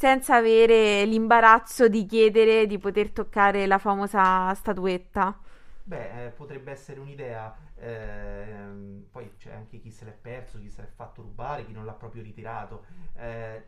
senza 0.00 0.36
avere 0.36 1.04
l'imbarazzo 1.04 1.86
di 1.86 2.06
chiedere 2.06 2.66
di 2.66 2.78
poter 2.78 3.10
toccare 3.10 3.66
la 3.66 3.76
famosa 3.76 4.54
statuetta. 4.54 5.38
Beh, 5.82 6.26
eh, 6.26 6.30
potrebbe 6.30 6.70
essere 6.70 7.00
un'idea. 7.00 7.54
ehm, 7.82 9.06
poi 9.10 9.30
c'è 9.38 9.52
anche 9.52 9.78
chi 9.78 9.90
se 9.90 10.04
l'è 10.06 10.12
perso, 10.12 10.58
chi 10.58 10.70
se 10.70 10.80
l'è 10.82 10.88
fatto 10.94 11.20
rubare, 11.22 11.64
chi 11.66 11.72
non 11.72 11.84
l'ha 11.84 11.92
proprio 11.92 12.22
ritirato. 12.22 12.84
Eh, 13.14 13.62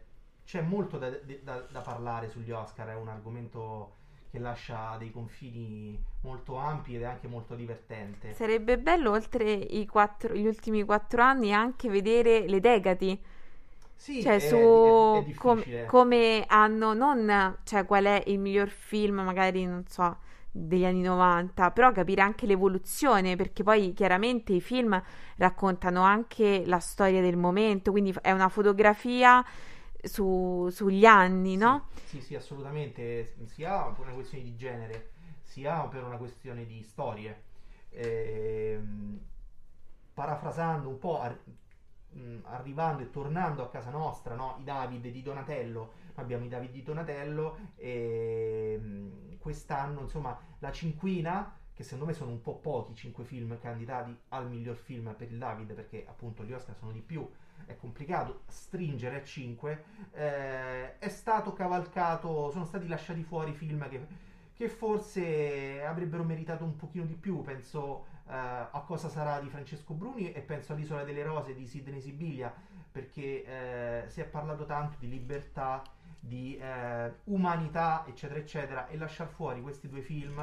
c'è 0.45 0.63
molto 0.63 0.97
da, 0.99 1.11
da- 1.43 1.67
da 1.71 1.81
parlare 1.81 2.29
sugli 2.29 2.51
Oscar, 2.51 2.89
è 2.89 2.95
un 2.95 3.09
argomento 3.09 3.97
che 4.31 4.39
lascia 4.39 4.97
dei 4.99 5.11
confini 5.11 6.03
molto 6.23 6.57
ampi 6.57 6.95
ed 6.95 7.03
è 7.03 7.05
anche 7.05 7.29
molto 7.29 7.55
divertente. 7.55 8.33
Sarebbe 8.33 8.79
bello, 8.79 9.11
oltre 9.11 9.51
i 9.53 9.87
quattro- 9.87 10.35
gli 10.35 10.47
ultimi 10.47 10.83
quattro 10.85 11.23
anni, 11.23 11.53
anche 11.53 11.91
vedere 11.91 12.47
le 12.49 12.61
decadi. 12.61 13.23
Sì, 14.03 14.23
Cioè, 14.23 14.35
è, 14.35 14.39
su 14.41 14.57
è- 15.15 15.31
è 15.31 15.35
com- 15.35 15.65
come 15.87 16.45
hanno, 16.47 16.93
non 16.95 17.59
cioè 17.65 17.85
qual 17.85 18.05
è 18.05 18.23
il 18.27 18.39
miglior 18.39 18.69
film, 18.69 19.21
magari 19.21 19.65
non 19.67 19.85
so, 19.87 20.19
degli 20.51 20.85
anni 20.85 21.03
90, 21.03 21.71
però 21.71 21.93
capire 21.93 22.21
anche 22.23 22.47
l'evoluzione, 22.47 23.37
perché 23.37 23.63
poi 23.63 23.93
chiaramente 23.95 24.53
i 24.53 24.61
film 24.61 25.01
raccontano 25.37 26.03
anche 26.03 26.63
la 26.67 26.79
storia 26.79 27.21
del 27.21 27.37
momento, 27.37 27.91
quindi 27.91 28.15
è 28.21 28.31
una 28.33 28.49
fotografia 28.49 29.45
su- 30.03 30.69
sugli 30.71 31.05
anni, 31.05 31.57
no? 31.57 31.87
Sì, 32.05 32.21
sì, 32.21 32.35
assolutamente, 32.35 33.35
sia 33.47 33.85
per 33.91 34.05
una 34.05 34.13
questione 34.15 34.45
di 34.45 34.57
genere, 34.57 35.11
sia 35.43 35.81
per 35.89 36.05
una 36.05 36.17
questione 36.17 36.67
di 36.67 36.83
storie. 36.83 37.43
Ehm, 37.91 39.19
parafrasando 40.15 40.89
un 40.89 40.99
po', 40.99 41.21
mh, 42.13 42.39
arrivando 42.45 43.03
e 43.03 43.11
tornando 43.11 43.63
a 43.63 43.69
casa 43.69 43.91
nostra, 43.91 44.35
no? 44.35 44.57
I 44.59 44.65
David 44.65 45.07
di 45.09 45.23
Donatello, 45.23 45.93
abbiamo 46.15 46.45
i 46.45 46.49
David 46.49 46.71
di 46.71 46.83
Donatello 46.83 47.57
e 47.77 48.79
mh, 48.81 49.39
quest'anno, 49.39 50.01
insomma, 50.01 50.39
la 50.59 50.71
cinquina, 50.73 51.57
che 51.75 51.83
secondo 51.83 52.07
me 52.07 52.13
sono 52.13 52.31
un 52.31 52.41
po' 52.41 52.57
pochi, 52.57 52.95
cinque 52.95 53.25
film 53.25 53.59
candidati 53.59 54.17
al 54.29 54.49
miglior 54.49 54.77
film 54.77 55.15
per 55.17 55.31
il 55.31 55.39
David, 55.39 55.73
perché 55.75 56.05
appunto 56.07 56.45
gli 56.45 56.53
Oscar 56.53 56.77
sono 56.77 56.93
di 56.93 57.01
più, 57.01 57.29
è 57.65 57.77
complicato 57.77 58.43
stringere 58.49 59.17
a 59.17 59.23
5 59.23 59.85
è 60.11 61.09
stato 61.09 61.53
cavalcato 61.53 62.51
sono 62.51 62.65
stati 62.65 62.89
lasciati 62.89 63.23
fuori 63.23 63.53
film 63.53 63.89
che, 63.89 64.07
che 64.53 64.69
forse 64.69 65.83
avrebbero 65.85 66.25
meritato 66.25 66.65
un 66.65 66.77
pochino 66.77 67.05
di 67.05 67.15
più 67.15 67.41
penso 67.43 68.05
eh, 68.05 68.12
a 68.27 68.83
cosa 68.87 69.09
sarà 69.09 69.41
di 69.41 69.49
Francesco 69.49 69.95
Bruni 69.95 70.33
e 70.33 70.41
penso 70.41 70.73
all'Isola 70.73 71.05
delle 71.05 71.23
Rose 71.23 71.55
di 71.55 71.67
Sidney 71.67 72.01
Sibiglia 72.01 72.53
perché 72.91 73.45
eh, 73.45 74.09
si 74.09 74.21
è 74.21 74.25
parlato 74.25 74.65
tanto 74.65 74.97
di 74.99 75.09
libertà 75.09 75.83
di 76.21 76.57
eh, 76.57 77.13
umanità 77.25 78.05
eccetera 78.07 78.39
eccetera 78.39 78.89
e 78.89 78.97
lasciar 78.97 79.29
fuori 79.29 79.61
questi 79.61 79.89
due 79.89 80.03
film 80.03 80.39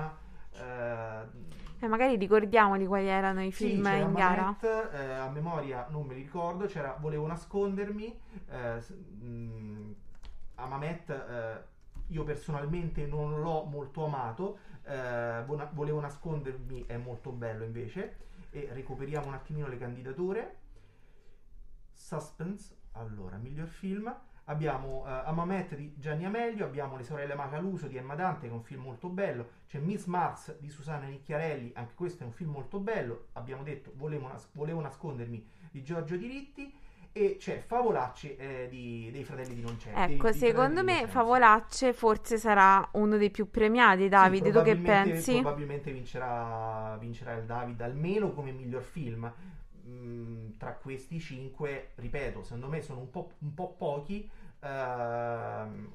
eh, 0.53 1.21
E 1.79 1.87
magari 1.87 2.17
ricordiamoli 2.17 2.85
quali 2.85 3.07
erano 3.07 3.43
i 3.43 3.51
sì, 3.51 3.67
film 3.67 3.83
c'era 3.83 3.97
in 3.97 4.13
gara. 4.13 4.41
Mamet, 4.41 4.89
eh, 4.93 5.13
a 5.13 5.29
memoria 5.29 5.87
non 5.89 6.05
me 6.05 6.13
li 6.15 6.23
ricordo, 6.23 6.65
c'era 6.65 6.97
Volevo 6.99 7.25
nascondermi, 7.27 8.19
eh, 8.49 8.83
mh, 9.23 9.95
a 10.55 10.65
Mamet 10.65 11.09
eh, 11.09 11.63
io 12.07 12.23
personalmente 12.23 13.05
non 13.05 13.39
l'ho 13.39 13.63
molto 13.63 14.03
amato, 14.05 14.57
eh, 14.83 15.43
Volevo 15.71 15.99
nascondermi 15.99 16.85
è 16.85 16.97
molto 16.97 17.31
bello 17.31 17.63
invece, 17.63 18.27
e 18.49 18.69
recuperiamo 18.71 19.27
un 19.27 19.33
attimino 19.33 19.67
le 19.67 19.77
candidature. 19.77 20.57
Suspense, 21.93 22.75
allora, 22.93 23.37
miglior 23.37 23.67
film. 23.67 24.13
Abbiamo 24.45 25.05
eh, 25.05 25.11
Amamet 25.11 25.75
di 25.75 25.93
Gianni 25.97 26.25
Amelio, 26.25 26.65
abbiamo 26.65 26.97
Le 26.97 27.03
sorelle 27.03 27.35
Macaluso 27.35 27.85
di 27.85 27.97
Emma 27.97 28.15
Dante, 28.15 28.47
che 28.47 28.51
è 28.51 28.55
un 28.55 28.63
film 28.63 28.81
molto 28.81 29.07
bello, 29.07 29.49
c'è 29.67 29.77
Miss 29.77 30.05
Mars 30.05 30.57
di 30.57 30.69
Susanna 30.69 31.05
Nicchiarelli, 31.05 31.71
anche 31.75 31.93
questo 31.93 32.23
è 32.23 32.25
un 32.25 32.31
film 32.31 32.49
molto 32.49 32.79
bello, 32.79 33.27
abbiamo 33.33 33.61
detto 33.61 33.91
Volevo, 33.95 34.27
nas- 34.27 34.49
Volevo 34.53 34.81
nascondermi 34.81 35.47
di 35.69 35.83
Giorgio 35.83 36.15
Diritti 36.15 36.73
e 37.19 37.35
c'è 37.37 37.59
Favolacci 37.59 38.35
eh, 38.37 38.67
di- 38.69 39.09
dei 39.11 39.23
fratelli 39.25 39.53
di 39.55 39.61
Noncelli. 39.61 40.13
Ecco, 40.13 40.29
dei 40.29 40.39
secondo 40.39 40.83
me. 40.83 41.05
Favolacce 41.07 41.91
forse 41.93 42.37
sarà 42.37 42.87
uno 42.93 43.17
dei 43.17 43.29
più 43.29 43.49
premiati, 43.49 44.03
Sì, 44.03 44.07
Davide, 44.09 44.51
tu 44.51 44.61
che 44.61 44.75
pensi? 44.77 45.33
Probabilmente 45.33 45.91
vincerà, 45.91 46.95
vincerà 46.97 47.33
il 47.33 47.43
David, 47.43 47.81
almeno 47.81 48.31
come 48.31 48.51
miglior 48.51 48.81
film. 48.83 49.31
mh, 49.83 50.57
tra 50.57 50.73
questi 50.73 51.19
cinque, 51.19 51.91
ripeto, 51.95 52.43
secondo 52.43 52.67
me 52.67 52.79
sono 52.81 52.99
un 52.99 53.09
po', 53.09 53.31
un 53.39 53.53
po 53.53 53.73
pochi. 53.73 54.29
ehm, 54.61 55.89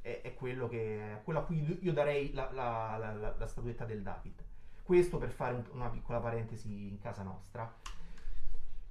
è, 0.00 0.20
è 0.22 0.34
quello, 0.34 0.68
che, 0.68 1.18
quello 1.24 1.40
a 1.40 1.42
cui 1.42 1.78
io 1.82 1.92
darei 1.92 2.32
la, 2.32 2.48
la- 2.52 2.96
la- 2.98 3.12
la- 3.12 3.34
la 3.36 3.46
statuetta 3.46 3.84
del 3.84 4.02
David. 4.02 4.42
Questo 4.82 5.18
per 5.18 5.30
fare 5.30 5.54
un- 5.54 5.64
una 5.72 5.88
piccola 5.88 6.18
parentesi 6.20 6.88
in 6.88 6.98
casa 7.00 7.22
nostra. 7.22 7.70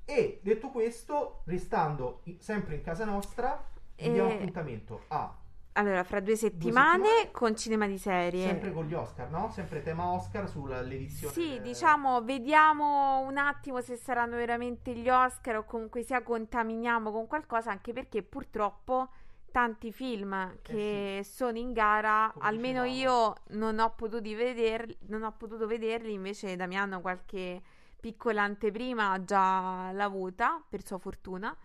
E 0.10 0.39
detto 0.41 0.70
questo, 0.70 1.41
restando 1.45 2.22
sempre 2.39 2.76
in 2.76 2.82
casa 2.82 3.03
nostra, 3.03 3.62
vi 3.97 4.10
diamo 4.12 4.30
E- 4.30 4.34
appuntamento 4.36 5.01
a 5.10 5.36
Allora, 5.74 6.03
fra 6.05 6.22
due 6.22 6.38
settimane, 6.38 7.03
settimane. 7.05 7.32
con 7.32 7.55
cinema 7.58 7.88
di 7.88 7.97
serie. 7.97 8.45
sempre 8.47 8.72
con 8.72 8.86
gli 8.88 8.93
Oscar, 8.93 9.30
no? 9.30 9.51
Sempre 9.51 9.84
tema 9.84 10.05
Oscar 10.14 10.47
sull'edizione. 10.49 11.34
Sì, 11.34 11.58
eh, 11.58 11.62
diciamo, 11.62 12.22
vediamo 12.24 13.20
un 13.20 13.38
attimo 13.38 13.82
se 13.82 13.95
saranno 13.97 14.38
veramente 14.38 14.93
gli 14.93 15.10
Oscar 15.10 15.58
o 15.58 15.66
comunque 15.66 16.03
sia 16.03 16.24
contaminiamo 16.24 17.12
con 17.12 17.28
qualcosa, 17.28 17.70
anche 17.72 17.91
perché 17.91 18.24
purtroppo 18.24 19.10
tanti 19.51 19.91
film 19.91 20.58
che 20.62 21.22
sono 21.24 21.58
in 21.58 21.74
gara, 21.74 22.30
Eh 22.30 22.34
Come 22.34 22.45
almeno 22.47 22.84
dicevamo. 22.84 23.34
io 23.49 23.58
non 23.58 23.80
ho 23.80 23.93
potuto 23.93 24.22
vederli, 24.22 24.97
non 25.08 25.24
ho 25.24 25.34
potuto 25.38 25.68
vederli, 25.68 26.14
invece 26.14 26.55
Damiano 26.55 27.01
qualche 27.01 27.62
piccola 28.00 28.43
anteprima 28.43 29.24
già 29.24 29.91
l'ha 29.91 30.04
avuta, 30.04 30.64
per 30.68 30.86
sua 30.86 30.98
fortuna. 30.98 31.56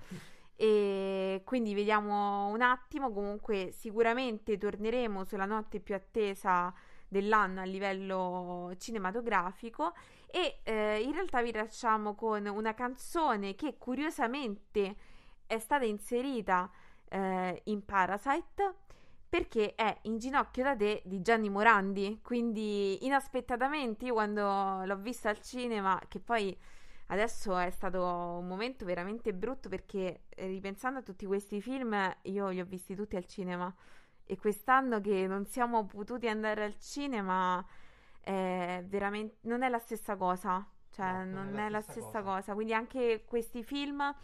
E 0.57 1.43
quindi 1.45 1.75
vediamo 1.75 2.49
un 2.49 2.63
attimo. 2.63 3.13
Comunque, 3.13 3.73
sicuramente 3.73 4.59
torneremo 4.59 5.25
sulla 5.25 5.45
notte 5.45 5.81
più 5.81 5.95
attesa 5.95 6.73
dell'anno 7.09 7.61
a 7.61 7.65
livello 7.65 8.73
cinematografico. 8.79 9.93
E 10.27 10.61
eh, 10.63 11.01
in 11.01 11.13
realtà 11.13 11.43
vi 11.43 11.53
lasciamo 11.53 12.15
con 12.15 12.47
una 12.47 12.75
canzone 12.75 13.55
che 13.55 13.77
curiosamente 13.77 14.97
è 15.47 15.59
stata 15.59 15.85
inserita 15.85 16.71
eh, 17.09 17.61
in 17.65 17.85
Parasite 17.85 18.75
perché 19.33 19.75
è 19.75 19.97
In 20.03 20.19
ginocchio 20.19 20.63
da 20.63 20.77
te 20.77 21.01
di 21.07 21.23
Gianni 21.23 21.49
Morandi. 21.49 22.21
Quindi, 22.23 23.03
inaspettatamente, 23.07 24.05
io 24.05 24.13
quando 24.13 24.83
l'ho 24.85 24.97
vista 24.97 25.31
al 25.31 25.41
cinema, 25.41 25.99
che 26.07 26.21
poi 26.21 26.55
adesso 27.07 27.57
è 27.57 27.71
stato 27.71 28.05
un 28.05 28.47
momento 28.47 28.85
veramente 28.85 29.33
brutto 29.33 29.71
perché 29.71 30.25
eh, 30.29 30.47
ripensando 30.49 30.99
a 30.99 31.03
tutti 31.03 31.25
questi 31.25 31.63
film, 31.63 32.15
io 32.25 32.51
li 32.51 32.61
ho 32.61 32.67
visti 32.67 32.95
tutti 32.95 33.17
al 33.17 33.25
cinema. 33.25 33.75
E 34.27 34.37
quest'anno 34.37 35.01
che 35.01 35.27
non 35.27 35.47
siamo 35.47 35.87
potuti 35.87 36.29
andare 36.29 36.65
al 36.65 36.79
cinema, 36.79 37.65
è 38.21 38.85
veramente, 38.87 39.37
non 39.49 39.63
è 39.63 39.71
la 39.71 39.79
stessa 39.79 40.15
cosa. 40.15 40.63
Cioè, 40.91 41.25
No, 41.25 41.43
non, 41.43 41.59
è 41.59 41.71
la 41.71 41.81
stessa 41.81 42.23
cosa. 42.23 42.53
Quindi 42.53 42.75
anche 42.75 43.25
questi 43.25 43.65
film, 43.65 44.15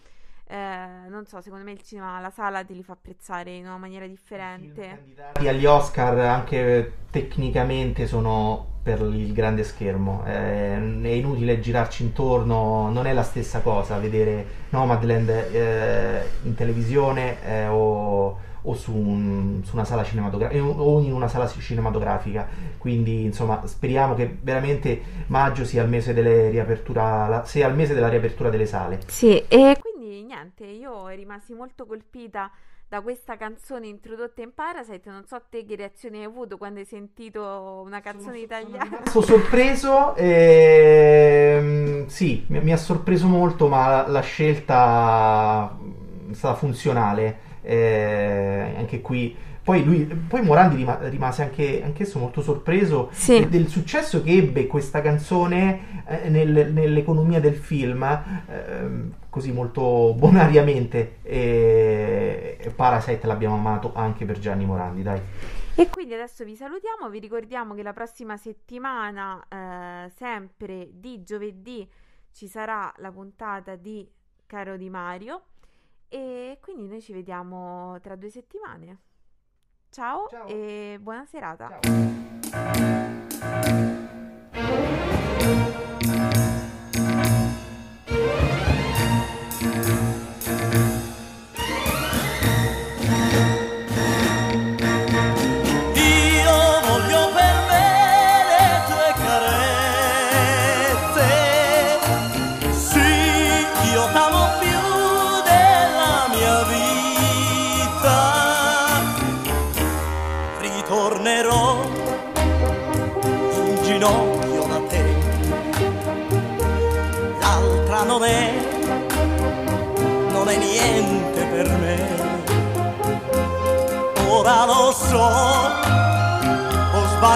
eh, 0.49 1.09
non 1.09 1.27
so, 1.27 1.41
secondo 1.41 1.65
me 1.65 1.73
il 1.73 1.83
cinema, 1.83 2.21
la 2.21 2.31
sala 2.31 2.65
te 2.65 2.73
li 2.73 2.83
fa 2.83 2.93
apprezzare 2.93 3.51
in 3.51 3.67
una 3.67 3.77
maniera 3.77 4.05
i 4.05 4.09
film 4.09 4.17
differente. 4.17 4.89
candidati 4.89 5.49
agli 5.49 5.67
Oscar 5.67 6.19
anche 6.19 6.93
tecnicamente 7.11 8.07
sono 8.07 8.67
per 8.83 9.01
il 9.01 9.35
grande 9.35 9.65
schermo. 9.65 10.23
Eh, 10.25 11.03
è 11.03 11.09
inutile 11.09 11.61
girarci 11.61 12.03
intorno, 12.03 12.91
non 12.91 13.07
è 13.07 13.13
la 13.13 13.23
stessa 13.23 13.61
cosa 13.61 13.99
vedere 13.99 14.47
Nomadland 14.71 15.29
eh, 15.29 16.23
in 16.45 16.55
televisione 16.55 17.37
eh, 17.45 17.67
o, 17.67 18.39
o 18.63 18.75
su, 18.75 18.95
un- 18.97 19.61
su 19.65 19.75
una 19.75 19.85
sala 19.85 20.05
cinematografica 20.05 20.65
o 20.65 21.01
in 21.01 21.13
una 21.13 21.29
sala 21.29 21.47
cinematografica. 21.47 22.49
Quindi, 22.79 23.25
insomma, 23.25 23.61
speriamo 23.67 24.15
che 24.15 24.39
veramente 24.41 25.03
maggio 25.27 25.67
sia 25.67 25.83
il 25.83 25.89
mese 25.91 26.15
delle 26.15 26.49
riapertura, 26.49 27.29
la- 27.29 27.45
sia 27.45 27.67
il 27.67 27.75
mese 27.75 27.93
della 27.93 28.09
riapertura 28.09 28.49
delle 28.49 28.65
sale. 28.67 29.01
Sì, 29.07 29.37
e 29.49 29.77
quindi 29.79 29.98
niente, 30.23 30.65
io 30.65 31.09
rimasi 31.09 31.55
molto 31.55 31.87
colpita 31.87 32.51
da 32.89 33.01
questa 33.03 33.37
canzone 33.37 33.87
introdotta 33.87 34.41
in 34.43 34.53
Parasite. 34.55 35.11
Non 35.11 35.27
so 35.27 35.43
te 35.51 35.65
che 35.65 35.77
reazione 35.77 36.19
hai 36.19 36.25
avuto 36.25 36.57
quando 36.57 36.81
hai 36.81 36.87
sentito 36.87 37.83
una 37.85 38.01
canzone 38.01 38.39
italiana. 38.39 39.03
Sono 39.05 39.25
sorpreso, 39.25 40.15
ehm, 40.17 42.07
sì, 42.07 42.45
mi, 42.49 42.61
mi 42.61 42.73
ha 42.73 42.77
sorpreso 42.79 43.27
molto, 43.27 43.69
ma 43.69 43.89
la, 43.89 44.07
la 44.09 44.21
scelta 44.21 45.77
mh, 45.79 46.31
è 46.31 46.35
stata 46.35 46.55
funzionale. 46.57 47.47
eh, 47.63 48.75
anche 48.77 49.01
qui, 49.03 49.37
poi 49.69 49.85
lui, 49.85 50.07
poi 50.07 50.41
Morandi 50.41 50.77
rima- 50.77 50.97
rimase 51.11 51.43
anche 51.43 51.83
anch'esso 51.85 52.19
molto 52.19 52.41
sorpreso 52.41 53.11
Sì. 53.13 53.41
de- 53.41 53.49
del 53.51 53.67
successo 53.69 54.23
che 54.23 54.31
ebbe 54.31 54.67
questa 54.67 55.03
canzone 55.03 56.07
eh, 56.07 56.31
nel- 56.31 56.73
nell'economia 56.73 57.39
del 57.39 57.55
film, 57.55 58.03
ehm, 58.03 59.13
così 59.29 59.53
molto 59.53 60.15
bonariamente. 60.17 61.19
E 61.23 62.73
Parasite 62.75 63.27
l'abbiamo 63.27 63.57
amato 63.57 63.93
anche 63.95 64.25
per 64.25 64.39
Gianni 64.39 64.65
Morandi, 64.65 65.03
dai. 65.03 65.21
E 65.75 65.91
quindi 65.91 66.15
adesso 66.15 66.45
vi 66.45 66.57
salutiamo, 66.57 67.11
vi 67.11 67.19
ricordiamo 67.19 67.75
che 67.75 67.83
la 67.83 67.93
prossima 67.93 68.39
settimana, 68.39 69.45
eh, 69.51 70.11
sempre 70.17 70.89
di 70.95 71.23
giovedì, 71.23 71.87
ci 72.33 72.49
sarà 72.49 72.91
la 73.01 73.13
puntata 73.13 73.77
di 73.77 74.09
Caro 74.47 74.79
Di 74.79 74.89
Mario 74.89 75.43
e 76.09 76.57
quindi 76.63 76.89
noi 76.89 77.03
ci 77.03 77.13
vediamo 77.13 77.99
tra 78.01 78.17
due 78.17 78.31
settimane. 78.31 78.97
Ciao, 79.91 80.29
Ciao. 80.29 80.47
e 80.49 80.99
buona 81.01 81.25
serata. 81.27 81.79
Ciao. 81.81 83.09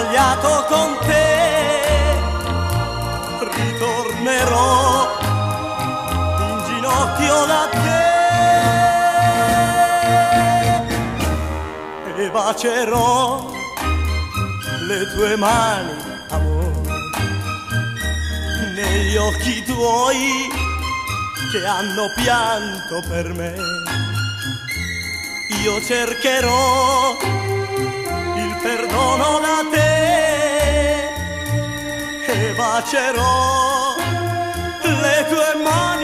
Sbagliato 0.02 0.64
con 0.68 0.98
te, 1.06 1.80
ritornerò 3.54 5.06
in 6.40 6.64
ginocchio 6.66 7.46
da 7.46 7.68
te. 7.70 8.10
E 12.22 12.30
bacerò 12.30 13.50
le 14.86 15.12
tue 15.12 15.36
mani, 15.36 15.96
amore, 16.30 16.82
negli 18.74 19.16
occhi 19.16 19.62
tuoi 19.64 20.48
che 21.52 21.64
hanno 21.64 22.12
pianto 22.16 23.02
per 23.08 23.32
me. 23.34 23.54
Io 25.62 25.80
cercherò 25.82 27.16
perdono 28.62 29.40
da 29.40 29.58
te 29.72 29.92
e 32.26 32.52
bacerò 32.54 33.96
le 35.02 35.26
tue 35.28 35.62
mani 35.62 36.01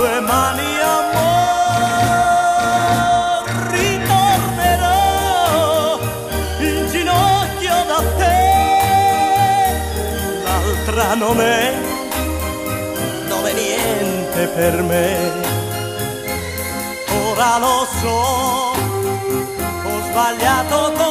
tue 0.00 0.20
mani 0.20 0.72
amor 0.96 1.44
ritornerò 3.68 4.98
in 6.60 6.88
ginocchio 6.90 7.76
da 7.90 8.00
te. 8.18 8.40
L'altra 10.44 11.14
non 11.16 11.38
è 11.42 11.74
dove 13.28 13.52
niente 13.52 14.46
per 14.56 14.82
me. 14.90 15.08
Ora 17.28 17.58
lo 17.58 17.86
so 18.00 18.20
ho 19.84 19.94
sbagliato 20.08 20.92
con 20.96 21.09